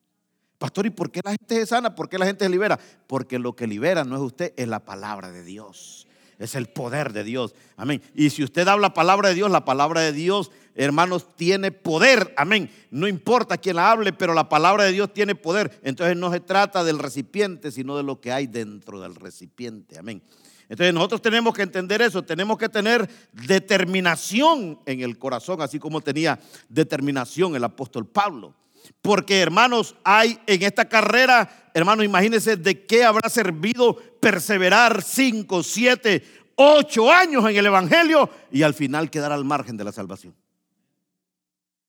Pastor, 0.65 0.87
¿y 0.87 0.91
por 0.91 1.11
qué 1.11 1.21
la 1.23 1.33
gente 1.33 1.57
se 1.57 1.67
sana? 1.67 1.95
¿Por 1.95 2.09
qué 2.09 2.17
la 2.17 2.25
gente 2.25 2.47
se 2.47 2.49
libera? 2.49 2.81
Porque 3.07 3.39
lo 3.39 3.55
que 3.55 3.67
libera 3.67 4.03
no 4.03 4.17
es 4.17 4.23
usted, 4.23 4.55
es 4.57 4.67
la 4.67 4.81
palabra 4.81 5.31
de 5.31 5.45
Dios. 5.45 6.07
Es 6.39 6.55
el 6.55 6.69
poder 6.69 7.13
de 7.13 7.23
Dios. 7.23 7.55
Amén. 7.77 8.01
Y 8.15 8.31
si 8.31 8.43
usted 8.43 8.67
habla 8.67 8.95
palabra 8.95 9.29
de 9.29 9.35
Dios, 9.35 9.51
la 9.51 9.67
palabra 9.67 10.01
de 10.01 10.13
Dios 10.13 10.51
hermanos, 10.75 11.37
tiene 11.37 11.71
poder. 11.71 12.33
Amén. 12.39 12.71
No 12.91 13.07
importa 13.07 13.59
quién 13.59 13.77
la 13.77 13.91
hable, 13.91 14.15
pero 14.15 14.33
la 14.33 14.49
palabra 14.49 14.85
de 14.85 14.93
Dios 14.93 15.13
tiene 15.13 15.35
poder. 15.35 15.79
Entonces 15.83 16.17
no 16.17 16.33
se 16.33 16.41
trata 16.41 16.83
del 16.83 16.99
recipiente, 16.99 17.71
sino 17.71 17.99
de 17.99 18.03
lo 18.03 18.23
que 18.23 18.33
hay 18.33 18.47
dentro 18.47 19.03
del 19.03 19.17
recipiente. 19.17 19.99
Amén. 19.99 20.23
Entonces 20.71 20.95
nosotros 20.95 21.21
tenemos 21.21 21.53
que 21.53 21.61
entender 21.61 22.01
eso, 22.01 22.23
tenemos 22.23 22.57
que 22.57 22.71
tener 22.71 23.07
determinación 23.35 24.81
en 24.87 25.03
el 25.03 25.19
corazón, 25.19 25.61
así 25.61 25.79
como 25.79 26.01
tenía 26.01 26.41
determinación 26.71 27.55
el 27.55 27.65
apóstol 27.65 28.07
Pablo. 28.07 28.55
Porque 29.01 29.41
hermanos, 29.41 29.97
hay 30.05 30.39
en 30.47 30.63
esta 30.63 30.89
carrera, 30.89 31.71
hermanos, 31.75 32.05
imagínense 32.05 32.57
de 32.57 32.87
qué 32.87 33.05
habrá 33.05 33.29
servido 33.29 33.97
perseverar 34.21 35.03
cinco, 35.03 35.63
siete, 35.63 36.23
ocho 36.57 37.11
años 37.11 37.49
en 37.49 37.57
el 37.57 37.67
Evangelio 37.67 38.31
y 38.51 38.63
al 38.63 38.75
final 38.75 39.11
quedar 39.11 39.33
al 39.33 39.45
margen 39.45 39.77
de 39.77 39.85
la 39.85 39.93
salvación. 39.93 40.35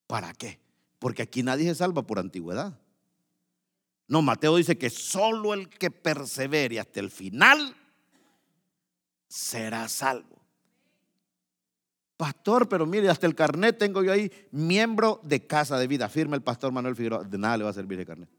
¿Para 0.08 0.34
qué? 0.34 0.60
Porque 1.00 1.24
aquí 1.24 1.44
nadie 1.44 1.68
se 1.70 1.76
salva 1.76 2.04
por 2.04 2.20
antigüedad. 2.20 2.80
No, 4.08 4.22
Mateo 4.22 4.56
dice 4.56 4.78
que 4.78 4.90
solo 4.90 5.54
el 5.54 5.68
que 5.68 5.90
persevere 5.90 6.80
hasta 6.80 7.00
el 7.00 7.10
final 7.10 7.76
será 9.28 9.88
salvo. 9.90 10.35
Pastor, 12.18 12.70
pero 12.70 12.86
mire, 12.86 13.10
hasta 13.10 13.28
el 13.28 13.36
carnet 13.36 13.78
tengo 13.78 14.04
yo 14.04 14.12
ahí, 14.14 14.32
miembro 14.52 15.20
de 15.24 15.46
Casa 15.46 15.78
de 15.78 15.88
Vida. 15.88 16.08
Firma 16.08 16.36
el 16.36 16.42
pastor 16.42 16.72
Manuel 16.72 16.96
Figueroa. 16.96 17.24
De 17.24 17.38
nada 17.38 17.58
le 17.58 17.64
va 17.66 17.72
a 17.72 17.74
servir 17.74 18.00
el 18.00 18.06
carnet. 18.06 18.30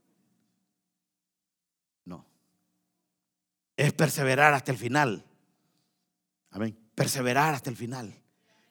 No. 2.05 2.25
Es 3.77 3.93
perseverar 3.93 4.55
hasta 4.55 4.73
el 4.73 4.79
final. 4.79 5.25
Amén. 6.51 6.79
Perseverar 6.95 7.55
hasta 7.55 7.69
el 7.69 7.77
final. 7.77 8.15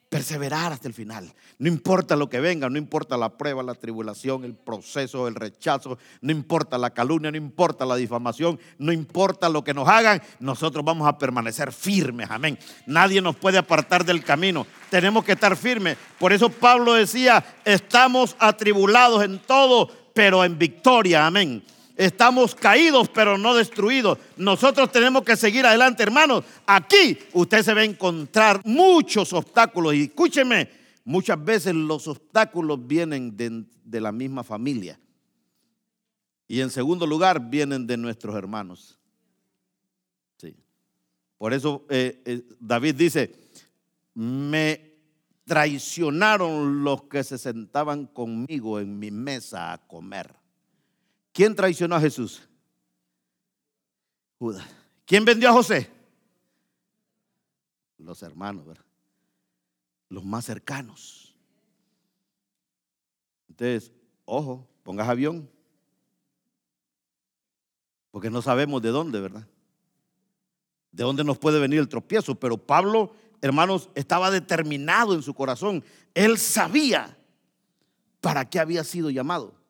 Perseverar 0.08 0.72
hasta 0.72 0.86
el 0.86 0.94
final. 0.94 1.32
No 1.58 1.68
importa 1.68 2.14
lo 2.14 2.28
que 2.28 2.38
venga, 2.38 2.70
no 2.70 2.78
importa 2.78 3.16
la 3.16 3.36
prueba, 3.36 3.62
la 3.62 3.74
tribulación, 3.74 4.44
el 4.44 4.54
proceso, 4.54 5.26
el 5.26 5.34
rechazo, 5.34 5.98
no 6.20 6.30
importa 6.30 6.78
la 6.78 6.90
calumnia, 6.90 7.32
no 7.32 7.36
importa 7.36 7.84
la 7.84 7.96
difamación, 7.96 8.60
no 8.78 8.92
importa 8.92 9.48
lo 9.48 9.64
que 9.64 9.74
nos 9.74 9.88
hagan, 9.88 10.22
nosotros 10.38 10.84
vamos 10.84 11.08
a 11.08 11.18
permanecer 11.18 11.72
firmes, 11.72 12.30
amén. 12.30 12.56
Nadie 12.86 13.20
nos 13.20 13.34
puede 13.34 13.58
apartar 13.58 14.04
del 14.04 14.22
camino, 14.22 14.64
tenemos 14.90 15.24
que 15.24 15.32
estar 15.32 15.56
firmes. 15.56 15.96
Por 16.20 16.32
eso 16.32 16.50
Pablo 16.50 16.94
decía, 16.94 17.44
estamos 17.64 18.36
atribulados 18.38 19.24
en 19.24 19.40
todo, 19.40 19.90
pero 20.14 20.44
en 20.44 20.56
victoria, 20.56 21.26
amén. 21.26 21.64
Estamos 21.96 22.54
caídos, 22.54 23.08
pero 23.08 23.38
no 23.38 23.54
destruidos. 23.54 24.18
Nosotros 24.36 24.92
tenemos 24.92 25.24
que 25.24 25.34
seguir 25.34 25.64
adelante, 25.64 26.02
hermanos. 26.02 26.44
Aquí 26.66 27.18
usted 27.32 27.62
se 27.62 27.72
va 27.72 27.80
a 27.80 27.84
encontrar 27.84 28.60
muchos 28.66 29.32
obstáculos. 29.32 29.94
Y 29.94 30.02
escúcheme, 30.02 30.68
muchas 31.04 31.42
veces 31.42 31.74
los 31.74 32.06
obstáculos 32.06 32.86
vienen 32.86 33.34
de, 33.34 34.00
la 34.00 34.12
misma 34.12 34.44
familia. 34.44 35.00
Y 36.46 36.60
en 36.60 36.68
segundo 36.68 37.06
lugar, 37.06 37.48
vienen 37.48 37.86
de 37.86 37.96
nuestros 37.96 38.36
hermanos. 38.36 38.98
Por 41.38 41.52
eso 41.52 41.84
eh, 41.90 42.22
eh, 42.24 42.42
David 42.58 42.94
dice, 42.94 43.34
me 44.14 44.96
traicionaron 45.44 46.82
los 46.82 47.04
que 47.04 47.22
se 47.22 47.38
sentaban 47.38 48.06
conmigo 48.06 48.80
en 48.80 48.98
mi 48.98 49.10
mesa 49.10 49.72
a 49.72 49.86
comer. 49.86 50.34
¿Quién 51.36 51.54
traicionó 51.54 51.94
a 51.96 52.00
Jesús? 52.00 52.48
Judas. 54.38 54.66
¿Quién 55.04 55.22
vendió 55.22 55.50
a 55.50 55.52
José? 55.52 55.90
Los 57.98 58.22
hermanos, 58.22 58.64
¿verdad? 58.64 58.86
Los 60.08 60.24
más 60.24 60.46
cercanos. 60.46 61.36
Entonces, 63.50 63.92
ojo, 64.24 64.66
pongas 64.82 65.10
avión. 65.10 65.46
Porque 68.10 68.30
no 68.30 68.40
sabemos 68.40 68.80
de 68.80 68.88
dónde, 68.88 69.20
¿verdad? 69.20 69.46
De 70.90 71.04
dónde 71.04 71.22
nos 71.22 71.36
puede 71.36 71.60
venir 71.60 71.80
el 71.80 71.88
tropiezo. 71.90 72.34
Pero 72.36 72.56
Pablo, 72.56 73.12
hermanos, 73.42 73.90
estaba 73.94 74.30
determinado 74.30 75.12
en 75.12 75.22
su 75.22 75.34
corazón. 75.34 75.84
Él 76.14 76.38
sabía 76.38 77.14
para 78.22 78.48
qué 78.48 78.58
había 78.58 78.84
sido 78.84 79.10
llamado. 79.10 79.65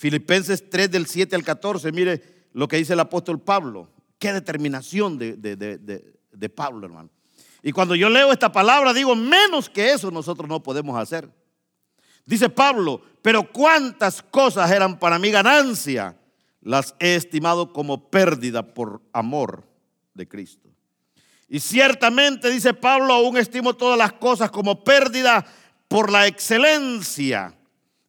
Filipenses 0.00 0.70
3 0.70 0.90
del 0.90 1.06
7 1.06 1.36
al 1.36 1.44
14, 1.44 1.92
mire 1.92 2.22
lo 2.54 2.66
que 2.66 2.78
dice 2.78 2.94
el 2.94 3.00
apóstol 3.00 3.38
Pablo. 3.38 3.86
Qué 4.18 4.32
determinación 4.32 5.18
de, 5.18 5.36
de, 5.36 6.48
Pablo, 6.48 6.86
hermano. 6.86 7.10
Y 7.62 7.70
cuando 7.72 7.94
yo 7.94 8.08
leo 8.08 8.32
esta 8.32 8.50
palabra, 8.50 8.94
digo, 8.94 9.14
menos 9.14 9.68
que 9.68 9.92
eso 9.92 10.10
nosotros 10.10 10.48
no 10.48 10.62
podemos 10.62 10.98
hacer. 10.98 11.28
Dice 12.24 12.48
Pablo, 12.48 13.02
pero 13.20 13.52
cuántas 13.52 14.22
cosas 14.22 14.70
eran 14.70 14.98
para 14.98 15.18
mi 15.18 15.30
ganancia, 15.30 16.16
las 16.62 16.94
he 16.98 17.14
estimado 17.14 17.70
como 17.74 18.08
pérdida 18.08 18.72
por 18.72 19.02
amor 19.12 19.68
de 20.14 20.26
Cristo. 20.26 20.70
Y 21.46 21.60
ciertamente, 21.60 22.48
dice 22.48 22.72
Pablo, 22.72 23.12
aún 23.12 23.36
estimo 23.36 23.76
todas 23.76 23.98
las 23.98 24.14
cosas 24.14 24.50
como 24.50 24.82
pérdida 24.82 25.44
por 25.88 26.10
la 26.10 26.26
excelencia 26.26 27.54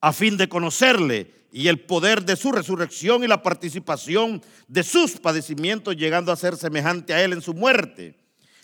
a 0.00 0.12
fin 0.12 0.36
de 0.36 0.48
conocerle 0.48 1.32
y 1.50 1.68
el 1.68 1.80
poder 1.80 2.24
de 2.24 2.36
su 2.36 2.52
resurrección 2.52 3.24
y 3.24 3.26
la 3.26 3.42
participación 3.42 4.42
de 4.68 4.82
sus 4.82 5.12
padecimientos, 5.12 5.96
llegando 5.96 6.30
a 6.30 6.36
ser 6.36 6.56
semejante 6.56 7.14
a 7.14 7.22
Él 7.22 7.32
en 7.32 7.42
su 7.42 7.54
muerte 7.54 8.16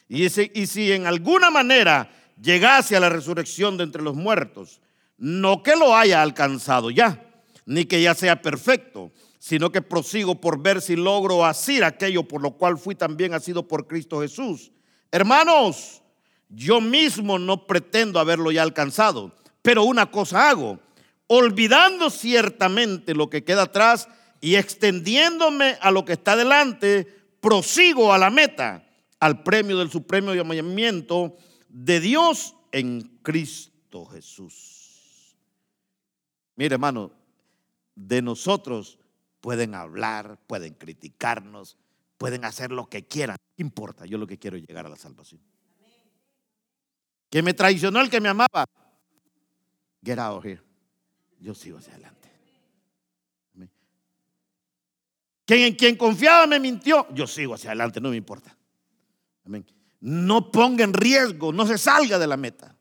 y, 0.08 0.28
si 0.28 0.92
en 0.92 1.06
alguna 1.06 1.50
manera 1.50 2.10
llegase 2.40 2.96
a 2.96 3.00
la 3.00 3.08
resurrección 3.08 3.76
de 3.76 3.84
entre 3.84 4.02
los 4.02 4.14
muertos, 4.14 4.80
no 5.16 5.62
que 5.62 5.76
lo 5.76 5.96
haya 5.96 6.22
alcanzado 6.22 6.90
ya, 6.90 7.24
ni 7.64 7.84
que 7.84 8.02
ya 8.02 8.14
sea 8.14 8.42
perfecto, 8.42 9.12
sino 9.38 9.70
que 9.70 9.82
prosigo 9.82 10.40
por 10.40 10.62
ver 10.62 10.80
si 10.80 10.96
logro 10.96 11.44
hacer 11.44 11.84
aquello 11.84 12.24
por 12.24 12.42
lo 12.42 12.52
cual 12.52 12.78
fui 12.78 12.94
también 12.94 13.38
sido 13.40 13.66
por 13.66 13.86
Cristo 13.86 14.20
Jesús. 14.20 14.72
Hermanos, 15.10 16.02
yo 16.48 16.80
mismo 16.80 17.38
no 17.38 17.66
pretendo 17.66 18.18
haberlo 18.18 18.50
ya 18.50 18.62
alcanzado, 18.62 19.34
pero 19.62 19.84
una 19.84 20.10
cosa 20.10 20.50
hago, 20.50 20.78
olvidando 21.26 22.10
ciertamente 22.10 23.14
lo 23.14 23.30
que 23.30 23.44
queda 23.44 23.62
atrás 23.62 24.08
y 24.40 24.56
extendiéndome 24.56 25.78
a 25.80 25.90
lo 25.90 26.04
que 26.04 26.12
está 26.14 26.36
delante, 26.36 27.04
prosigo 27.40 28.12
a 28.12 28.18
la 28.18 28.30
meta 28.30 28.86
al 29.20 29.42
premio 29.42 29.78
del 29.78 29.90
supremo 29.90 30.34
llamamiento 30.34 31.36
de 31.68 32.00
Dios 32.00 32.54
en 32.72 33.18
Cristo 33.22 34.04
Jesús. 34.06 35.36
Mire, 36.56 36.74
hermano, 36.74 37.12
de 37.94 38.22
nosotros 38.22 38.98
pueden 39.40 39.74
hablar, 39.74 40.38
pueden 40.46 40.74
criticarnos, 40.74 41.76
Pueden 42.24 42.44
hacer 42.46 42.70
lo 42.70 42.88
que 42.88 43.06
quieran. 43.06 43.36
¿Qué 43.56 43.62
importa? 43.62 44.06
Yo 44.06 44.18
lo 44.18 44.26
que 44.26 44.38
quiero 44.38 44.56
es 44.56 44.66
llegar 44.66 44.86
a 44.86 44.88
la 44.88 44.96
salvación. 44.96 45.40
Que 47.28 47.42
me 47.42 47.54
traicionó 47.54 48.00
el 48.00 48.08
que 48.08 48.20
me 48.20 48.28
amaba. 48.28 48.64
Get 50.02 50.18
out 50.18 50.44
here. 50.44 50.62
Yo 51.44 51.54
sigo 51.54 51.76
hacia 51.76 51.92
adelante. 51.92 52.30
Quien 55.44 55.60
en 55.60 55.74
quien 55.74 55.94
confiaba 55.96 56.46
me 56.46 56.58
mintió. 56.58 57.06
Yo 57.12 57.26
sigo 57.26 57.52
hacia 57.52 57.68
adelante, 57.68 58.00
no 58.00 58.08
me 58.08 58.16
importa. 58.16 58.56
Amén. 59.44 59.66
No 60.00 60.50
ponga 60.50 60.84
en 60.84 60.94
riesgo, 60.94 61.52
no 61.52 61.66
se 61.66 61.76
salga 61.76 62.18
de 62.18 62.26
la 62.26 62.38
meta. 62.38 62.74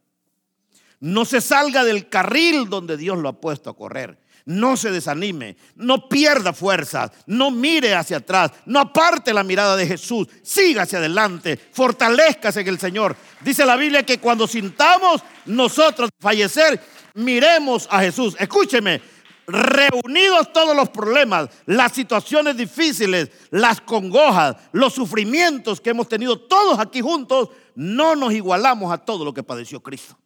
No 1.01 1.25
se 1.25 1.41
salga 1.41 1.83
del 1.83 2.07
carril 2.07 2.69
donde 2.69 2.95
Dios 2.95 3.17
lo 3.17 3.27
ha 3.27 3.41
puesto 3.41 3.69
a 3.69 3.75
correr. 3.75 4.17
No 4.45 4.77
se 4.77 4.91
desanime, 4.91 5.57
no 5.75 6.07
pierda 6.07 6.53
fuerzas, 6.53 7.11
no 7.27 7.51
mire 7.51 7.95
hacia 7.95 8.17
atrás, 8.17 8.51
no 8.65 8.79
aparte 8.79 9.33
la 9.33 9.43
mirada 9.43 9.77
de 9.77 9.87
Jesús, 9.87 10.27
siga 10.41 10.81
hacia 10.81 10.99
adelante, 10.99 11.57
fortalezcase 11.71 12.59
en 12.59 12.67
el 12.67 12.79
Señor. 12.79 13.15
Dice 13.39 13.65
la 13.65 13.77
Biblia 13.77 14.05
que 14.05 14.19
cuando 14.19 14.45
sintamos 14.45 15.21
nosotros 15.45 16.09
fallecer, 16.19 16.81
miremos 17.13 17.87
a 17.89 18.01
Jesús. 18.01 18.35
Escúcheme, 18.39 19.01
reunidos 19.47 20.51
todos 20.53 20.75
los 20.75 20.89
problemas, 20.89 21.49
las 21.65 21.91
situaciones 21.91 22.57
difíciles, 22.57 23.29
las 23.51 23.81
congojas, 23.81 24.55
los 24.71 24.93
sufrimientos 24.93 25.81
que 25.81 25.91
hemos 25.91 26.07
tenido 26.07 26.39
todos 26.39 26.79
aquí 26.79 27.01
juntos, 27.01 27.49
no 27.75 28.15
nos 28.15 28.33
igualamos 28.33 28.91
a 28.91 28.97
todo 28.97 29.25
lo 29.25 29.33
que 29.33 29.43
padeció 29.43 29.81
Cristo. 29.81 30.17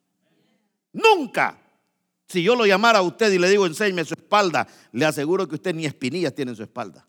Nunca. 0.93 1.59
Si 2.27 2.43
yo 2.43 2.55
lo 2.55 2.65
llamara 2.65 2.99
a 2.99 3.03
usted 3.03 3.31
y 3.31 3.39
le 3.39 3.49
digo, 3.49 3.65
enséñeme 3.65 4.03
su 4.03 4.13
espalda, 4.13 4.67
le 4.91 5.05
aseguro 5.05 5.47
que 5.47 5.55
usted 5.55 5.73
ni 5.73 5.85
espinillas 5.85 6.35
tiene 6.35 6.51
en 6.51 6.57
su 6.57 6.63
espalda. 6.63 7.07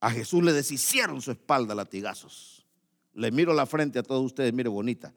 A 0.00 0.10
Jesús 0.10 0.42
le 0.42 0.52
deshicieron 0.52 1.22
su 1.22 1.30
espalda 1.30 1.74
latigazos. 1.74 2.66
Le 3.14 3.30
miro 3.30 3.52
la 3.54 3.66
frente 3.66 3.98
a 3.98 4.02
todos 4.02 4.24
ustedes, 4.24 4.52
mire 4.52 4.68
bonita. 4.68 5.12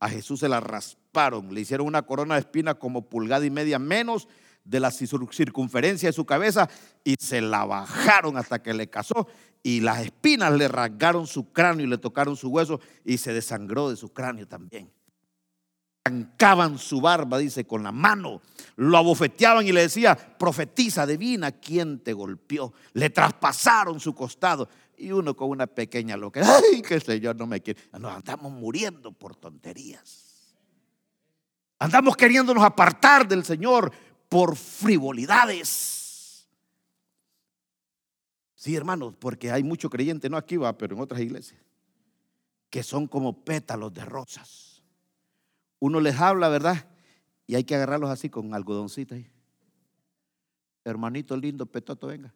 A 0.00 0.08
Jesús 0.08 0.40
se 0.40 0.48
la 0.48 0.60
rasparon, 0.60 1.52
le 1.52 1.60
hicieron 1.60 1.86
una 1.86 2.02
corona 2.02 2.34
de 2.34 2.40
espinas 2.40 2.76
como 2.76 3.08
pulgada 3.08 3.44
y 3.44 3.50
media 3.50 3.78
menos 3.78 4.28
de 4.64 4.80
la 4.80 4.90
circunferencia 4.90 6.08
de 6.08 6.12
su 6.12 6.26
cabeza 6.26 6.68
y 7.02 7.14
se 7.18 7.40
la 7.40 7.64
bajaron 7.64 8.36
hasta 8.36 8.62
que 8.62 8.74
le 8.74 8.90
casó 8.90 9.26
y 9.62 9.80
las 9.80 10.00
espinas 10.00 10.52
le 10.52 10.68
rasgaron 10.68 11.26
su 11.26 11.52
cráneo 11.52 11.86
y 11.86 11.88
le 11.88 11.98
tocaron 11.98 12.36
su 12.36 12.48
hueso 12.48 12.80
y 13.04 13.18
se 13.18 13.32
desangró 13.32 13.88
de 13.88 13.96
su 13.96 14.12
cráneo 14.12 14.46
también 14.46 14.90
arrancaban 16.08 16.78
su 16.78 17.00
barba, 17.00 17.38
dice, 17.38 17.66
con 17.66 17.82
la 17.82 17.92
mano, 17.92 18.40
lo 18.76 18.96
abofeteaban 18.96 19.66
y 19.66 19.72
le 19.72 19.82
decía, 19.82 20.16
profetiza, 20.16 21.06
divina, 21.06 21.52
¿quién 21.52 22.00
te 22.00 22.12
golpeó? 22.12 22.72
Le 22.94 23.10
traspasaron 23.10 24.00
su 24.00 24.14
costado 24.14 24.68
y 24.96 25.12
uno 25.12 25.36
con 25.36 25.50
una 25.50 25.66
pequeña 25.66 26.16
loca, 26.16 26.42
ay, 26.44 26.82
que 26.82 26.98
Señor 27.00 27.36
no 27.36 27.46
me 27.46 27.60
quiere. 27.60 27.80
Nos 27.98 28.12
andamos 28.12 28.52
muriendo 28.52 29.12
por 29.12 29.36
tonterías. 29.36 30.56
Andamos 31.78 32.16
queriéndonos 32.16 32.64
apartar 32.64 33.28
del 33.28 33.44
Señor 33.44 33.92
por 34.28 34.56
frivolidades. 34.56 36.48
Sí, 38.56 38.74
hermanos, 38.74 39.14
porque 39.20 39.52
hay 39.52 39.62
mucho 39.62 39.88
creyente, 39.88 40.28
no 40.28 40.36
aquí 40.36 40.56
va, 40.56 40.76
pero 40.76 40.96
en 40.96 41.02
otras 41.02 41.20
iglesias, 41.20 41.60
que 42.70 42.82
son 42.82 43.06
como 43.06 43.44
pétalos 43.44 43.94
de 43.94 44.04
rosas 44.04 44.67
uno 45.78 46.00
les 46.00 46.18
habla, 46.18 46.48
¿verdad? 46.48 46.88
Y 47.46 47.54
hay 47.54 47.64
que 47.64 47.74
agarrarlos 47.74 48.10
así 48.10 48.28
con 48.28 48.54
algodoncita 48.54 49.14
ahí. 49.14 49.30
Hermanito 50.84 51.36
lindo, 51.36 51.66
petoto, 51.66 52.06
venga. 52.06 52.32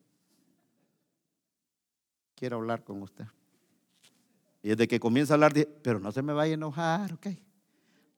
Quiero 2.35 2.57
hablar 2.57 2.85
con 2.85 3.03
usted. 3.03 3.27
Y 4.63 4.71
desde 4.71 4.89
que 4.89 5.01
comienza 5.01 5.33
a 5.33 5.35
hablar, 5.35 5.53
pero 5.83 6.01
no 6.01 6.13
se 6.13 6.23
me 6.23 6.33
vaya 6.33 6.53
a 6.53 6.55
enojar, 6.55 7.13
ok. 7.13 7.27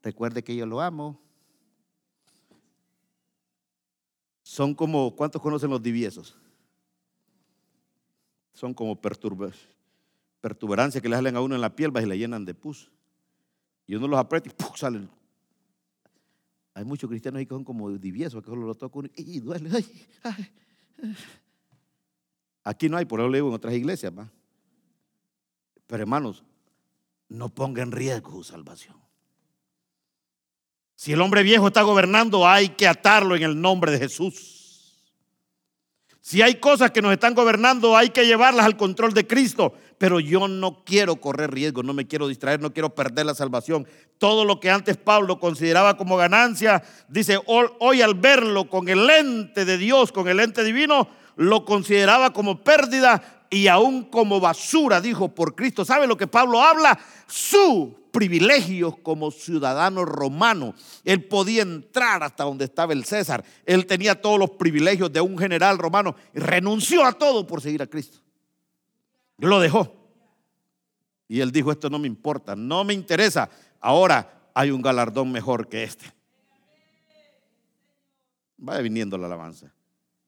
Recuerde 0.03 0.45
que 0.45 0.55
yo 0.55 0.67
lo 0.67 0.81
amo. 0.81 1.21
Son 4.43 4.75
como, 4.75 5.17
¿cuántos 5.17 5.41
conocen 5.41 5.71
los 5.71 5.83
diviesos? 5.83 6.37
Son 8.53 8.75
como 8.75 9.01
perturberancias 9.01 11.03
que 11.03 11.09
le 11.09 11.17
salen 11.17 11.37
a 11.37 11.41
uno 11.41 11.55
en 11.55 11.63
la 11.63 11.75
piel, 11.75 11.93
y 11.97 12.07
le 12.07 12.19
llenan 12.19 12.45
de 12.45 12.55
pus. 12.55 12.93
Y 13.87 13.95
uno 13.95 14.09
los 14.09 14.19
aprieta 14.19 14.49
y 14.49 14.79
salen. 14.79 15.09
Hay 16.75 16.85
muchos 16.85 17.09
cristianos 17.09 17.39
ahí 17.39 17.47
que 17.47 17.55
son 17.55 17.65
como 17.65 17.91
diviesos, 17.93 18.43
que 18.43 18.51
solo 18.51 18.67
lo 18.67 18.75
tocan 18.75 19.11
y 19.17 19.41
duele. 19.41 19.85
Aquí 22.65 22.89
no 22.89 22.97
hay, 22.97 23.05
por 23.05 23.21
eso 23.21 23.29
lo 23.29 23.35
digo 23.35 23.49
en 23.49 23.55
otras 23.55 23.75
iglesias. 23.75 24.13
¿va? 24.17 24.29
Pero 25.87 26.03
hermanos, 26.03 26.43
no 27.29 27.49
ponga 27.49 27.83
en 27.83 27.93
riesgo 27.93 28.33
su 28.33 28.45
salvación. 28.45 28.97
Si 30.97 31.13
el 31.13 31.21
hombre 31.21 31.43
viejo 31.43 31.67
está 31.67 31.83
gobernando, 31.83 32.49
hay 32.49 32.71
que 32.71 32.89
atarlo 32.89 33.37
en 33.37 33.43
el 33.43 33.61
nombre 33.61 33.93
de 33.93 33.99
Jesús. 33.99 34.63
Si 36.21 36.41
hay 36.41 36.55
cosas 36.55 36.91
que 36.91 37.03
nos 37.03 37.13
están 37.13 37.35
gobernando, 37.35 37.97
hay 37.97 38.09
que 38.09 38.25
llevarlas 38.25 38.65
al 38.65 38.77
control 38.79 39.13
de 39.13 39.27
Cristo. 39.27 39.75
Pero 40.05 40.21
yo 40.21 40.49
no 40.49 40.85
quiero 40.85 41.17
correr 41.17 41.51
riesgo, 41.51 41.83
no 41.83 41.95
me 41.95 42.07
quiero 42.07 42.29
distraer, 42.29 42.61
no 42.61 42.75
quiero 42.75 42.95
perder 42.95 43.25
la 43.25 43.35
salvación. 43.35 43.87
Todo 44.19 44.45
lo 44.45 44.61
que 44.61 44.69
antes 44.69 44.99
Pablo 44.99 45.41
consideraba 45.41 45.97
como 45.97 46.19
ganancia, 46.19 46.83
dice, 47.09 47.39
hoy 47.47 48.03
al 48.03 48.13
verlo 48.13 48.69
con 48.69 48.91
el 48.91 49.09
ente 49.09 49.65
de 49.65 49.79
Dios, 49.79 50.13
con 50.13 50.29
el 50.29 50.41
ente 50.41 50.63
divino, 50.63 51.09
lo 51.37 51.65
consideraba 51.65 52.35
como 52.35 52.63
pérdida 52.63 53.47
y 53.49 53.69
aún 53.69 54.05
como 54.05 54.41
basura, 54.41 55.01
dijo 55.01 55.35
por 55.35 55.55
Cristo. 55.55 55.87
¿Sabe 55.87 56.07
lo 56.07 56.19
que 56.19 56.27
Pablo 56.27 56.61
habla? 56.61 56.99
Su 57.27 57.97
privilegios 58.13 58.99
como 59.03 59.31
ciudadano 59.31 60.05
romano. 60.05 60.75
Él 61.05 61.25
podía 61.25 61.63
entrar 61.63 62.23
hasta 62.23 62.45
donde 62.45 62.67
estaba 62.67 62.93
el 62.93 63.07
César. 63.07 63.43
Él 63.65 63.87
tenía 63.87 64.21
todos 64.21 64.39
los 64.39 64.51
privilegios 64.51 65.11
de 65.11 65.23
un 65.23 65.39
general 65.39 65.79
romano 65.79 66.15
y 66.35 66.41
renunció 66.41 67.07
a 67.07 67.13
todo 67.13 67.47
por 67.47 67.63
seguir 67.63 67.81
a 67.81 67.87
Cristo. 67.87 68.24
Lo 69.39 69.61
dejó. 69.61 69.95
Y 71.29 71.41
él 71.41 71.51
dijo, 71.53 71.73
esto 71.73 71.91
no 71.91 71.99
me 71.99 72.07
importa, 72.07 72.55
no 72.55 72.85
me 72.85 72.95
interesa. 72.95 73.49
Ahora 73.81 74.51
hay 74.55 74.71
un 74.71 74.83
galardón 74.83 75.33
mejor 75.33 75.69
que 75.69 75.85
este. 75.85 76.07
Va 78.67 78.79
viniendo 78.79 79.19
la 79.19 79.27
alabanza. 79.27 79.73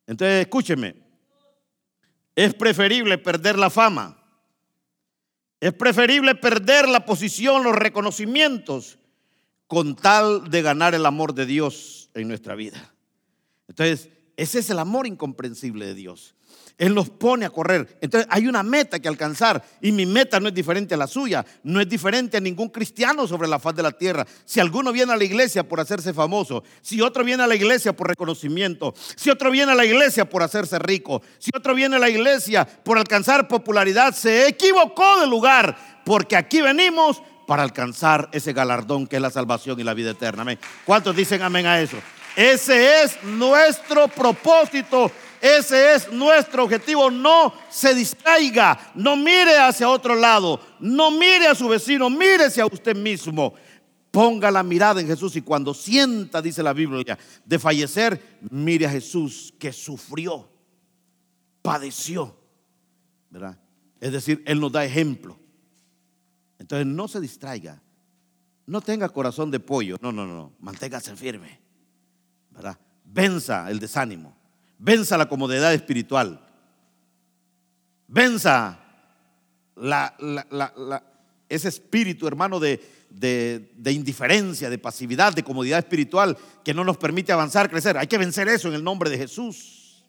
Entonces, 0.07 0.42
escúcheme. 0.42 0.94
Es 2.34 2.54
preferible 2.54 3.18
perder 3.18 3.59
la 3.59 3.70
fama 3.70 4.16
es 5.61 5.72
preferible 5.72 6.34
perder 6.34 6.88
la 6.88 7.04
posición, 7.04 7.64
los 7.64 7.74
reconocimientos, 7.74 8.98
con 9.66 9.96
tal 9.96 10.50
de 10.50 10.62
ganar 10.62 10.94
el 10.94 11.07
amor 11.07 11.34
de 11.34 11.46
Dios 11.46 12.11
en 12.14 12.28
nuestra 12.28 12.54
vida. 12.54 12.94
Entonces, 13.66 14.11
ese 14.36 14.61
es 14.61 14.70
el 14.70 14.78
amor 14.78 15.07
incomprensible 15.07 15.86
de 15.86 15.94
Dios. 15.94 16.34
Él 16.78 16.94
nos 16.94 17.08
pone 17.08 17.46
a 17.46 17.50
correr. 17.50 17.98
Entonces 18.00 18.28
hay 18.30 18.46
una 18.46 18.62
meta 18.62 18.98
que 18.98 19.08
alcanzar 19.08 19.64
y 19.80 19.92
mi 19.92 20.04
meta 20.04 20.38
no 20.40 20.48
es 20.48 20.54
diferente 20.54 20.94
a 20.94 20.98
la 20.98 21.06
suya, 21.06 21.44
no 21.62 21.80
es 21.80 21.88
diferente 21.88 22.36
a 22.36 22.40
ningún 22.40 22.68
cristiano 22.68 23.26
sobre 23.26 23.48
la 23.48 23.58
faz 23.58 23.74
de 23.74 23.82
la 23.82 23.92
tierra. 23.92 24.26
Si 24.44 24.60
alguno 24.60 24.92
viene 24.92 25.12
a 25.12 25.16
la 25.16 25.24
iglesia 25.24 25.66
por 25.66 25.80
hacerse 25.80 26.12
famoso, 26.12 26.62
si 26.82 27.00
otro 27.00 27.24
viene 27.24 27.42
a 27.42 27.46
la 27.46 27.54
iglesia 27.54 27.94
por 27.94 28.08
reconocimiento, 28.08 28.94
si 29.16 29.30
otro 29.30 29.50
viene 29.50 29.72
a 29.72 29.74
la 29.74 29.86
iglesia 29.86 30.28
por 30.28 30.42
hacerse 30.42 30.78
rico, 30.78 31.22
si 31.38 31.50
otro 31.54 31.74
viene 31.74 31.96
a 31.96 32.00
la 32.00 32.10
iglesia 32.10 32.66
por 32.66 32.98
alcanzar 32.98 33.48
popularidad, 33.48 34.14
se 34.14 34.46
equivocó 34.46 35.20
de 35.20 35.26
lugar, 35.26 36.02
porque 36.04 36.36
aquí 36.36 36.60
venimos 36.60 37.22
para 37.46 37.62
alcanzar 37.62 38.28
ese 38.32 38.52
galardón 38.52 39.06
que 39.06 39.16
es 39.16 39.22
la 39.22 39.30
salvación 39.30 39.80
y 39.80 39.84
la 39.84 39.94
vida 39.94 40.10
eterna. 40.10 40.42
Amén. 40.42 40.58
¿Cuántos 40.84 41.16
dicen 41.16 41.40
amén 41.42 41.64
a 41.64 41.80
eso? 41.80 41.96
Ese 42.36 43.02
es 43.02 43.22
nuestro 43.22 44.08
propósito 44.08 45.10
ese 45.47 45.94
es 45.94 46.12
nuestro 46.12 46.64
objetivo. 46.64 47.11
No 47.11 47.53
se 47.70 47.94
distraiga, 47.94 48.92
no 48.94 49.16
mire 49.16 49.59
hacia 49.59 49.88
otro 49.88 50.14
lado, 50.14 50.61
no 50.80 51.11
mire 51.11 51.47
a 51.47 51.55
su 51.55 51.68
vecino, 51.68 52.11
mírese 52.11 52.61
a 52.61 52.66
usted 52.66 52.97
mismo. 52.97 53.55
Ponga 54.11 54.51
la 54.51 54.62
mirada 54.62 55.01
en 55.01 55.07
Jesús 55.07 55.36
y 55.36 55.42
cuando 55.42 55.74
sienta, 55.74 56.40
dice 56.40 56.62
la 56.62 56.72
Biblia, 56.72 57.18
de 57.44 57.59
fallecer, 57.59 58.38
mire 58.51 58.86
a 58.86 58.90
Jesús 58.90 59.53
que 59.59 59.72
sufrió, 59.72 60.49
padeció. 61.62 62.36
¿Verdad? 63.30 63.59
Es 64.01 64.12
decir, 64.12 64.42
Él 64.47 64.61
nos 64.61 64.72
da 64.72 64.84
ejemplo. 64.84 65.38
Entonces 66.59 66.86
no 66.86 67.09
se 67.09 67.20
distraiga. 67.20 67.82
No 68.66 68.80
tenga 68.80 69.09
corazón 69.09 69.51
de 69.51 69.61
pollo. 69.61 69.97
No, 70.01 70.12
no, 70.12 70.26
no. 70.26 70.53
Manténgase 70.59 71.14
firme. 71.16 71.61
¿Verdad? 72.51 72.78
Venza 73.05 73.70
el 73.70 73.78
desánimo. 73.78 74.36
Venza 74.78 75.16
la 75.16 75.28
comodidad 75.28 75.72
espiritual. 75.72 76.40
Venza 78.08 78.78
ese 81.48 81.68
espíritu, 81.68 82.26
hermano, 82.26 82.60
de, 82.60 82.80
de, 83.10 83.92
indiferencia, 83.92 84.70
de 84.70 84.78
pasividad, 84.78 85.32
de 85.32 85.42
comodidad 85.42 85.78
espiritual 85.78 86.36
que 86.64 86.74
no 86.74 86.84
nos 86.84 86.96
permite 86.96 87.32
avanzar, 87.32 87.70
crecer. 87.70 87.96
Hay 87.96 88.06
que 88.06 88.18
vencer 88.18 88.48
eso 88.48 88.68
en 88.68 88.74
el 88.74 88.84
nombre 88.84 89.10
de 89.10 89.18
Jesús. 89.18 90.04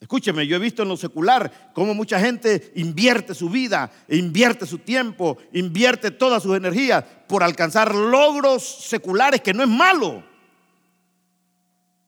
Escúcheme, 0.00 0.46
yo 0.46 0.56
he 0.56 0.60
visto 0.60 0.82
en 0.82 0.88
lo 0.88 0.96
secular 0.96 1.72
cómo 1.74 1.94
mucha 1.94 2.20
gente 2.20 2.72
invierte 2.76 3.34
su 3.34 3.48
vida, 3.48 3.90
invierte 4.08 4.66
su 4.66 4.78
tiempo, 4.78 5.38
invierte 5.52 6.10
toda 6.10 6.38
su 6.38 6.54
energía 6.54 7.24
por 7.26 7.42
alcanzar 7.42 7.94
logros 7.94 8.62
seculares, 8.62 9.40
que 9.40 9.54
no 9.54 9.62
es 9.62 9.68
malo. 9.68 10.22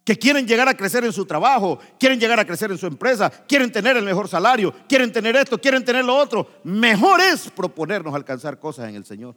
Que 0.09 0.19
quieren 0.19 0.49
llegar 0.49 0.67
a 0.67 0.75
crecer 0.75 1.05
en 1.05 1.13
su 1.13 1.27
trabajo, 1.27 1.79
quieren 1.99 2.19
llegar 2.19 2.41
a 2.41 2.47
crecer 2.47 2.71
en 2.71 2.79
su 2.79 2.87
empresa, 2.87 3.29
quieren 3.29 3.71
tener 3.71 3.95
el 3.99 4.07
mejor 4.07 4.27
salario, 4.27 4.73
quieren 4.89 5.13
tener 5.13 5.37
esto, 5.37 5.61
quieren 5.61 5.85
tener 5.85 6.03
lo 6.03 6.17
otro. 6.17 6.49
Mejor 6.65 7.21
es 7.21 7.51
proponernos 7.51 8.15
alcanzar 8.15 8.59
cosas 8.59 8.89
en 8.89 8.95
el 8.95 9.05
Señor. 9.05 9.37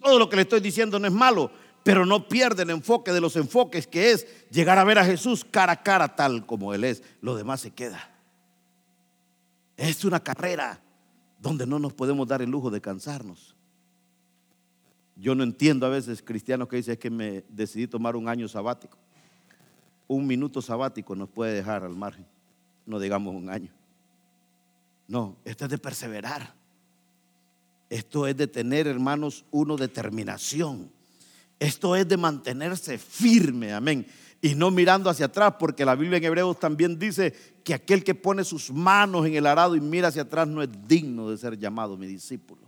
Todo 0.00 0.18
lo 0.18 0.28
que 0.28 0.34
le 0.34 0.42
estoy 0.42 0.58
diciendo 0.58 0.98
no 0.98 1.06
es 1.06 1.12
malo, 1.12 1.52
pero 1.84 2.04
no 2.04 2.26
pierde 2.26 2.64
el 2.64 2.70
enfoque 2.70 3.12
de 3.12 3.20
los 3.20 3.36
enfoques 3.36 3.86
que 3.86 4.10
es 4.10 4.26
llegar 4.50 4.76
a 4.76 4.82
ver 4.82 4.98
a 4.98 5.04
Jesús 5.04 5.46
cara 5.48 5.74
a 5.74 5.82
cara 5.84 6.16
tal 6.16 6.46
como 6.46 6.74
Él 6.74 6.82
es. 6.82 7.04
Lo 7.20 7.36
demás 7.36 7.60
se 7.60 7.70
queda. 7.70 8.10
Es 9.76 10.04
una 10.04 10.18
carrera 10.18 10.80
donde 11.38 11.64
no 11.64 11.78
nos 11.78 11.92
podemos 11.92 12.26
dar 12.26 12.42
el 12.42 12.50
lujo 12.50 12.72
de 12.72 12.80
cansarnos. 12.80 13.54
Yo 15.14 15.36
no 15.36 15.44
entiendo 15.44 15.86
a 15.86 15.90
veces 15.90 16.24
cristianos 16.24 16.66
que 16.66 16.74
dicen 16.74 16.96
que 16.96 17.08
me 17.08 17.44
decidí 17.48 17.86
tomar 17.86 18.16
un 18.16 18.28
año 18.28 18.48
sabático. 18.48 18.98
Un 20.08 20.26
minuto 20.26 20.60
sabático 20.60 21.14
nos 21.14 21.28
puede 21.28 21.54
dejar 21.54 21.84
al 21.84 21.94
margen, 21.94 22.26
no 22.86 22.98
digamos 22.98 23.34
un 23.34 23.48
año. 23.48 23.72
No, 25.08 25.36
esto 25.44 25.64
es 25.64 25.70
de 25.70 25.78
perseverar. 25.78 26.54
Esto 27.90 28.26
es 28.26 28.36
de 28.36 28.46
tener, 28.46 28.86
hermanos, 28.86 29.44
uno 29.50 29.76
determinación 29.76 30.90
esto 31.62 31.94
es 31.94 32.08
de 32.08 32.16
mantenerse 32.16 32.98
firme, 32.98 33.72
amén. 33.72 34.04
Y 34.40 34.56
no 34.56 34.72
mirando 34.72 35.08
hacia 35.08 35.26
atrás, 35.26 35.54
porque 35.60 35.84
la 35.84 35.94
Biblia 35.94 36.18
en 36.18 36.24
Hebreos 36.24 36.58
también 36.58 36.98
dice 36.98 37.32
que 37.62 37.72
aquel 37.72 38.02
que 38.02 38.16
pone 38.16 38.42
sus 38.42 38.72
manos 38.72 39.26
en 39.26 39.34
el 39.34 39.46
arado 39.46 39.76
y 39.76 39.80
mira 39.80 40.08
hacia 40.08 40.22
atrás 40.22 40.48
no 40.48 40.60
es 40.60 40.70
digno 40.88 41.30
de 41.30 41.36
ser 41.36 41.56
llamado 41.56 41.96
mi 41.96 42.08
discípulo. 42.08 42.62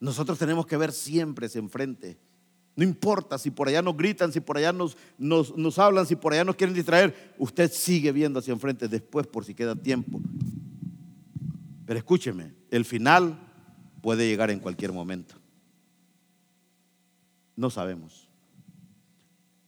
Nosotros 0.00 0.36
tenemos 0.36 0.66
que 0.66 0.76
ver 0.76 0.90
siempre 0.90 1.46
hacia 1.46 1.60
enfrente. 1.60 2.18
No 2.74 2.84
importa 2.84 3.38
si 3.38 3.50
por 3.50 3.68
allá 3.68 3.82
nos 3.82 3.96
gritan, 3.96 4.32
si 4.32 4.40
por 4.40 4.56
allá 4.56 4.72
nos, 4.72 4.96
nos, 5.18 5.78
hablan, 5.78 6.06
si 6.06 6.16
por 6.16 6.32
allá 6.32 6.44
nos 6.44 6.56
quieren 6.56 6.74
distraer, 6.74 7.34
usted 7.38 7.70
sigue 7.70 8.12
viendo 8.12 8.38
hacia 8.38 8.52
enfrente 8.52 8.88
después 8.88 9.26
por 9.26 9.44
si 9.44 9.54
queda 9.54 9.76
tiempo. 9.76 10.20
Pero 11.84 11.98
escúcheme, 11.98 12.54
el 12.70 12.84
final 12.84 13.38
puede 14.00 14.26
llegar 14.26 14.50
en 14.50 14.58
cualquier 14.58 14.92
momento. 14.92 15.34
No 17.56 17.68
sabemos. 17.68 18.28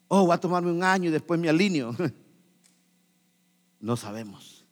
Oh, 0.09 0.27
va 0.27 0.35
a 0.37 0.41
tomarme 0.41 0.73
un 0.73 0.83
año 0.83 1.11
y 1.11 1.13
después 1.13 1.39
me 1.39 1.49
alineo. 1.49 1.95
No 3.81 3.99
sabemos. 3.99 4.65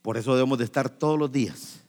Por 0.00 0.16
eso 0.16 0.32
debemos 0.36 0.58
de 0.58 0.64
estar 0.64 0.88
todos 0.88 1.18
los 1.18 1.32
días 1.32 1.83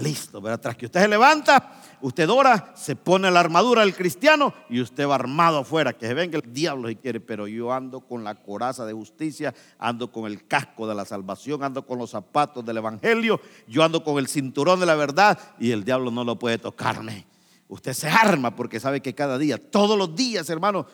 listo, 0.00 0.40
¿verdad? 0.40 0.60
Tras 0.60 0.76
que 0.76 0.86
usted 0.86 1.00
se 1.00 1.08
levanta, 1.08 1.72
usted 2.00 2.28
ora, 2.28 2.72
se 2.74 2.96
pone 2.96 3.30
la 3.30 3.40
armadura 3.40 3.82
del 3.82 3.94
cristiano 3.94 4.52
y 4.68 4.80
usted 4.80 5.08
va 5.08 5.14
armado 5.14 5.58
afuera, 5.58 5.92
que 5.92 6.06
se 6.06 6.14
venga 6.14 6.38
el 6.38 6.52
diablo 6.52 6.88
si 6.88 6.96
quiere, 6.96 7.20
pero 7.20 7.46
yo 7.46 7.72
ando 7.72 8.00
con 8.00 8.24
la 8.24 8.34
coraza 8.34 8.84
de 8.84 8.92
justicia, 8.92 9.54
ando 9.78 10.10
con 10.10 10.26
el 10.26 10.46
casco 10.46 10.86
de 10.86 10.94
la 10.94 11.04
salvación, 11.04 11.62
ando 11.62 11.86
con 11.86 11.98
los 11.98 12.10
zapatos 12.10 12.64
del 12.64 12.78
evangelio, 12.78 13.40
yo 13.66 13.82
ando 13.82 14.02
con 14.04 14.18
el 14.18 14.28
cinturón 14.28 14.80
de 14.80 14.86
la 14.86 14.94
verdad 14.94 15.38
y 15.58 15.70
el 15.70 15.84
diablo 15.84 16.10
no 16.10 16.24
lo 16.24 16.38
puede 16.38 16.58
tocarme. 16.58 17.26
Usted 17.68 17.92
se 17.92 18.08
arma 18.08 18.54
porque 18.54 18.78
sabe 18.78 19.00
que 19.00 19.14
cada 19.14 19.38
día, 19.38 19.58
todos 19.58 19.98
los 19.98 20.14
días, 20.14 20.48
hermano, 20.50 20.86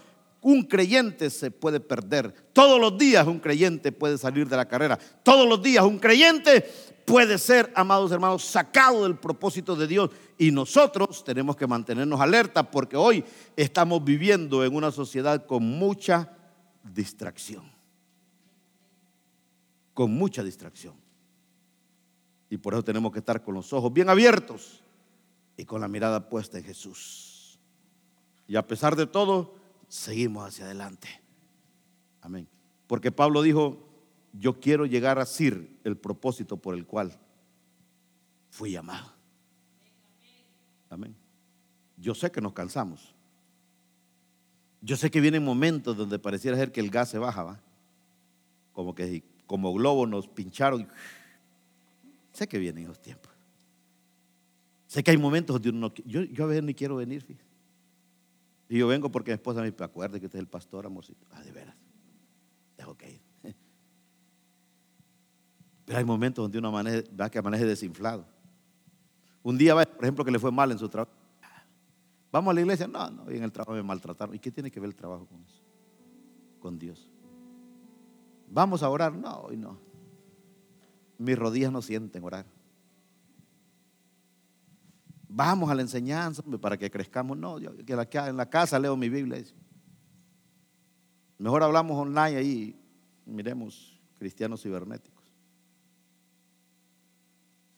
un 0.43 0.63
creyente 0.63 1.29
se 1.31 1.51
puede 1.51 1.81
perder. 1.81 2.33
Todos 2.53 2.81
los 2.81 2.97
días 2.97 3.27
un 3.27 3.41
creyente 3.41 3.93
puede 3.93 4.17
salir 4.17 4.49
de 4.49 4.57
la 4.57 4.67
carrera. 4.67 4.99
Todos 5.23 5.49
los 5.49 5.63
días 5.63 5.85
un 5.85 5.99
creyente 5.99 6.63
puede 7.05 7.39
ser, 7.39 7.73
amados 7.75 8.11
hermanos, 8.13 8.45
sacado 8.45 9.03
del 9.05 9.17
propósito 9.17 9.77
de 9.77 9.87
Dios. 9.87 10.11
Y 10.39 10.51
nosotros 10.51 11.25
tenemos 11.25 11.57
que 11.57 11.67
mantenernos 11.67 12.21
alerta 12.21 12.71
porque 12.71 12.97
hoy 12.97 13.25
estamos 13.57 14.03
viviendo 14.03 14.65
en 14.65 14.75
una 14.75 14.91
sociedad 14.91 15.45
con 15.45 15.63
mucha 15.63 16.31
distracción. 16.83 17.71
Con 19.93 20.13
mucha 20.13 20.43
distracción. 20.43 20.95
Y 22.49 22.57
por 22.57 22.73
eso 22.73 22.83
tenemos 22.83 23.13
que 23.13 23.19
estar 23.19 23.43
con 23.43 23.55
los 23.55 23.73
ojos 23.73 23.93
bien 23.93 24.09
abiertos 24.09 24.83
y 25.57 25.65
con 25.67 25.81
la 25.83 25.89
mirada 25.89 26.29
puesta 26.29 26.57
en 26.57 26.65
Jesús. 26.65 27.59
Y 28.49 28.57
a 28.57 28.67
pesar 28.67 28.97
de 28.97 29.07
todo, 29.07 29.60
seguimos 29.91 30.47
hacia 30.47 30.65
adelante. 30.65 31.09
Amén. 32.23 32.49
Porque 32.87 33.13
Pablo 33.13 33.43
dijo, 33.43 33.87
yo 34.33 34.61
quiero 34.61 34.87
llegar 34.87 35.19
a 35.19 35.27
ser 35.27 35.69
el 35.85 35.97
propósito 35.97 36.57
por 36.57 36.75
el 36.75 36.87
cual 36.87 37.19
fui 38.51 38.71
llamado. 38.71 39.13
Amén. 40.89 41.15
Yo 41.97 42.15
sé 42.15 42.31
que 42.31 42.41
nos 42.41 42.53
cansamos. 42.53 43.15
Yo 44.81 44.97
sé 44.97 45.11
que 45.11 45.21
vienen 45.21 45.45
momentos 45.45 45.97
donde 45.97 46.19
pareciera 46.19 46.57
ser 46.57 46.73
que 46.73 46.81
el 46.81 46.91
gas 46.91 47.11
se 47.11 47.19
baja, 47.19 47.61
Como 48.73 48.95
que 48.95 49.23
como 49.47 49.73
globo 49.75 50.07
nos 50.07 50.29
pincharon. 50.29 50.89
Sé 52.33 52.47
que 52.47 52.59
vienen 52.59 52.85
esos 52.85 53.01
tiempos. 53.01 53.33
Sé 54.87 55.03
que 55.03 55.11
hay 55.11 55.19
momentos 55.19 55.55
donde 55.55 55.71
uno 55.71 55.89
no, 55.89 55.95
yo, 56.07 56.23
yo 56.23 56.45
a 56.45 56.47
veces 56.47 56.65
ni 56.65 56.75
quiero 56.75 56.97
venir, 56.97 57.25
Y 58.71 58.79
yo 58.79 58.87
vengo 58.87 59.11
porque 59.11 59.33
mi 59.33 59.35
esposa 59.35 59.63
me 59.63 59.75
acuerda 59.81 60.21
que 60.21 60.27
usted 60.27 60.39
es 60.39 60.43
el 60.45 60.49
pastor, 60.49 60.87
amorcito. 60.87 61.27
Ah, 61.33 61.43
de 61.43 61.51
veras. 61.51 61.75
Dejo 62.79 62.97
que. 62.97 63.21
Pero 65.85 65.99
hay 65.99 66.05
momentos 66.05 66.45
donde 66.45 66.59
uno 66.59 66.69
amanece, 66.69 67.05
va 67.21 67.29
que 67.29 67.41
amanece 67.41 67.67
desinflado. 67.67 68.25
Un 69.43 69.59
día, 69.59 69.75
por 69.75 70.05
ejemplo, 70.05 70.25
que 70.25 70.31
le 70.31 70.39
fue 70.39 70.53
mal 70.53 70.71
en 70.71 70.79
su 70.79 70.89
trabajo. 70.89 71.11
Vamos 72.31 72.53
a 72.53 72.55
la 72.55 72.61
iglesia. 72.61 72.87
No, 72.87 73.11
no, 73.11 73.29
en 73.29 73.43
el 73.43 73.51
trabajo 73.51 73.73
me 73.73 73.83
maltrataron. 73.83 74.37
¿Y 74.37 74.39
qué 74.39 74.53
tiene 74.53 74.71
que 74.71 74.79
ver 74.79 74.91
el 74.91 74.95
trabajo 74.95 75.27
con 75.27 75.43
eso? 75.43 75.61
Con 76.61 76.79
Dios. 76.79 77.11
Vamos 78.47 78.85
a 78.85 78.89
orar. 78.89 79.13
No, 79.13 79.41
hoy 79.41 79.57
no. 79.57 79.79
Mis 81.19 81.37
rodillas 81.37 81.73
no 81.73 81.83
sienten 81.83 82.23
orar. 82.23 82.47
Vamos 85.33 85.71
a 85.71 85.75
la 85.77 85.83
enseñanza 85.83 86.43
para 86.61 86.77
que 86.77 86.91
crezcamos. 86.91 87.39
No, 87.39 87.61
yo 87.61 87.71
en 87.71 88.37
la 88.37 88.51
casa 88.51 88.81
leo 88.81 88.97
mi 88.97 89.09
Biblia. 89.09 89.41
Mejor 91.39 91.63
hablamos 91.63 91.97
online 91.97 92.37
ahí, 92.37 92.81
miremos 93.25 94.01
cristianos 94.19 94.61
cibernéticos. 94.61 95.25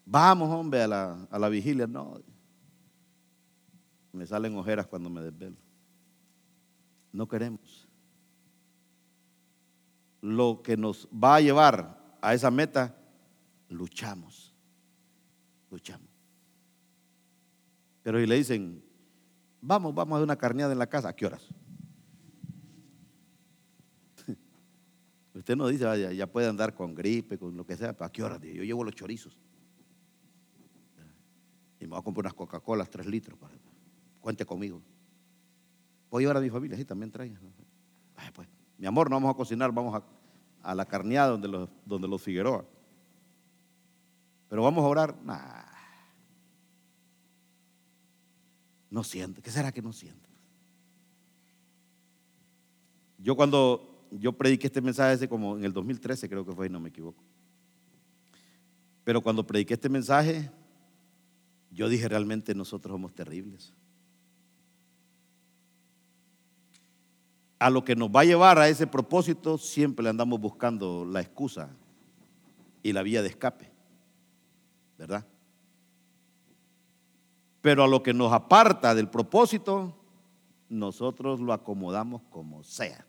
Vamos, 0.06 0.48
hombre, 0.48 0.82
a 0.82 0.88
la, 0.88 1.28
a 1.30 1.38
la 1.38 1.48
vigilia. 1.50 1.86
No, 1.86 2.22
me 4.12 4.26
salen 4.26 4.56
ojeras 4.56 4.86
cuando 4.86 5.10
me 5.10 5.20
desvelo. 5.20 5.56
No 7.12 7.28
queremos. 7.28 7.86
Lo 10.22 10.62
que 10.62 10.78
nos 10.78 11.06
va 11.08 11.36
a 11.36 11.40
llevar 11.42 12.16
a 12.22 12.32
esa 12.32 12.50
meta, 12.50 12.96
luchamos. 13.68 14.54
Luchamos. 15.70 16.11
Pero 18.02 18.18
si 18.18 18.26
le 18.26 18.36
dicen, 18.36 18.82
vamos, 19.60 19.94
vamos 19.94 20.14
a 20.14 20.16
hacer 20.16 20.24
una 20.24 20.36
carneada 20.36 20.72
en 20.72 20.78
la 20.78 20.88
casa, 20.88 21.08
¿a 21.08 21.12
qué 21.14 21.26
horas? 21.26 21.46
Usted 25.34 25.56
no 25.56 25.68
dice, 25.68 26.16
ya, 26.16 26.26
puede 26.26 26.48
andar 26.48 26.74
con 26.74 26.94
gripe, 26.94 27.38
con 27.38 27.56
lo 27.56 27.64
que 27.64 27.76
sea, 27.76 27.96
¿a 27.98 28.10
qué 28.10 28.22
horas? 28.22 28.40
Yo 28.42 28.64
llevo 28.64 28.84
los 28.84 28.94
chorizos. 28.94 29.38
Y 31.78 31.84
me 31.84 31.90
voy 31.90 32.00
a 32.00 32.02
comprar 32.02 32.24
unas 32.26 32.34
Coca-Colas, 32.34 32.90
tres 32.90 33.06
litros. 33.06 33.38
cuente 34.20 34.44
conmigo. 34.44 34.82
Voy 36.10 36.22
a 36.22 36.22
llevar 36.22 36.36
a 36.36 36.40
mi 36.40 36.50
familia, 36.50 36.76
sí, 36.76 36.84
también 36.84 37.10
traigan. 37.10 37.40
Pues, 38.34 38.48
mi 38.78 38.86
amor, 38.86 39.08
no 39.10 39.16
vamos 39.16 39.30
a 39.30 39.36
cocinar, 39.36 39.72
vamos 39.72 40.02
a, 40.62 40.74
la 40.74 40.84
carneada 40.86 41.30
donde 41.30 41.48
los, 41.48 41.68
donde 41.84 42.06
los 42.06 42.22
Figueroa. 42.22 42.64
Pero 44.48 44.62
vamos 44.62 44.84
a 44.84 44.88
orar, 44.88 45.16
nah. 45.24 45.71
No 48.92 49.02
siente. 49.02 49.40
¿Qué 49.40 49.50
será 49.50 49.72
que 49.72 49.80
no 49.80 49.92
siente? 49.92 50.28
Yo 53.18 53.34
cuando 53.34 54.06
yo 54.10 54.34
prediqué 54.34 54.66
este 54.66 54.82
mensaje 54.82 55.14
ese 55.14 55.28
como 55.28 55.56
en 55.56 55.64
el 55.64 55.72
2013 55.72 56.28
creo 56.28 56.44
que 56.44 56.52
fue, 56.52 56.68
no 56.68 56.78
me 56.78 56.90
equivoco. 56.90 57.24
Pero 59.02 59.22
cuando 59.22 59.46
prediqué 59.46 59.74
este 59.74 59.88
mensaje, 59.88 60.50
yo 61.70 61.88
dije 61.88 62.06
realmente 62.06 62.54
nosotros 62.54 62.92
somos 62.92 63.14
terribles. 63.14 63.72
A 67.58 67.70
lo 67.70 67.84
que 67.84 67.96
nos 67.96 68.10
va 68.10 68.20
a 68.20 68.24
llevar 68.24 68.58
a 68.58 68.68
ese 68.68 68.86
propósito 68.86 69.56
siempre 69.56 70.02
le 70.02 70.10
andamos 70.10 70.38
buscando 70.38 71.06
la 71.06 71.22
excusa 71.22 71.70
y 72.82 72.92
la 72.92 73.02
vía 73.02 73.22
de 73.22 73.28
escape. 73.28 73.70
¿Verdad? 74.98 75.26
Pero 77.62 77.84
a 77.84 77.88
lo 77.88 78.02
que 78.02 78.12
nos 78.12 78.32
aparta 78.32 78.94
del 78.94 79.08
propósito, 79.08 79.94
nosotros 80.68 81.40
lo 81.40 81.52
acomodamos 81.52 82.22
como 82.28 82.62
sea. 82.64 83.06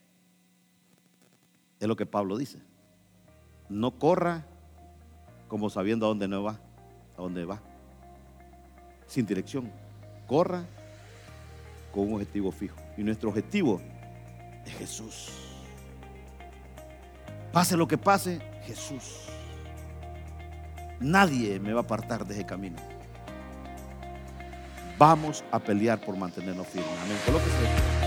Es 1.79 1.87
lo 1.87 1.95
que 1.95 2.05
Pablo 2.05 2.37
dice. 2.37 2.61
no 3.67 3.97
corra 3.97 4.45
como 5.47 5.69
sabiendo 5.69 6.05
a 6.05 6.09
dónde 6.09 6.27
no 6.27 6.43
va, 6.43 6.59
a 7.17 7.21
dónde 7.21 7.45
va, 7.45 7.61
sin 9.07 9.25
dirección. 9.25 9.71
Corra 10.27 10.65
con 11.91 12.07
un 12.07 12.13
objetivo 12.13 12.51
fijo. 12.51 12.77
Y 12.97 13.03
nuestro 13.03 13.29
objetivo 13.29 13.81
es 14.65 14.73
Jesús. 14.73 15.29
Pase 17.51 17.77
lo 17.77 17.87
que 17.87 17.97
pase, 17.97 18.39
Jesús. 18.63 19.27
Nadie 20.99 21.59
me 21.59 21.73
va 21.73 21.81
a 21.81 21.83
apartar 21.83 22.25
de 22.25 22.33
ese 22.33 22.45
camino. 22.45 22.92
Vamos 25.03 25.43
a 25.51 25.59
pelear 25.59 25.99
por 25.99 26.15
mantenernos 26.15 26.65
firmes. 26.65 26.89
Amén. 27.03 28.02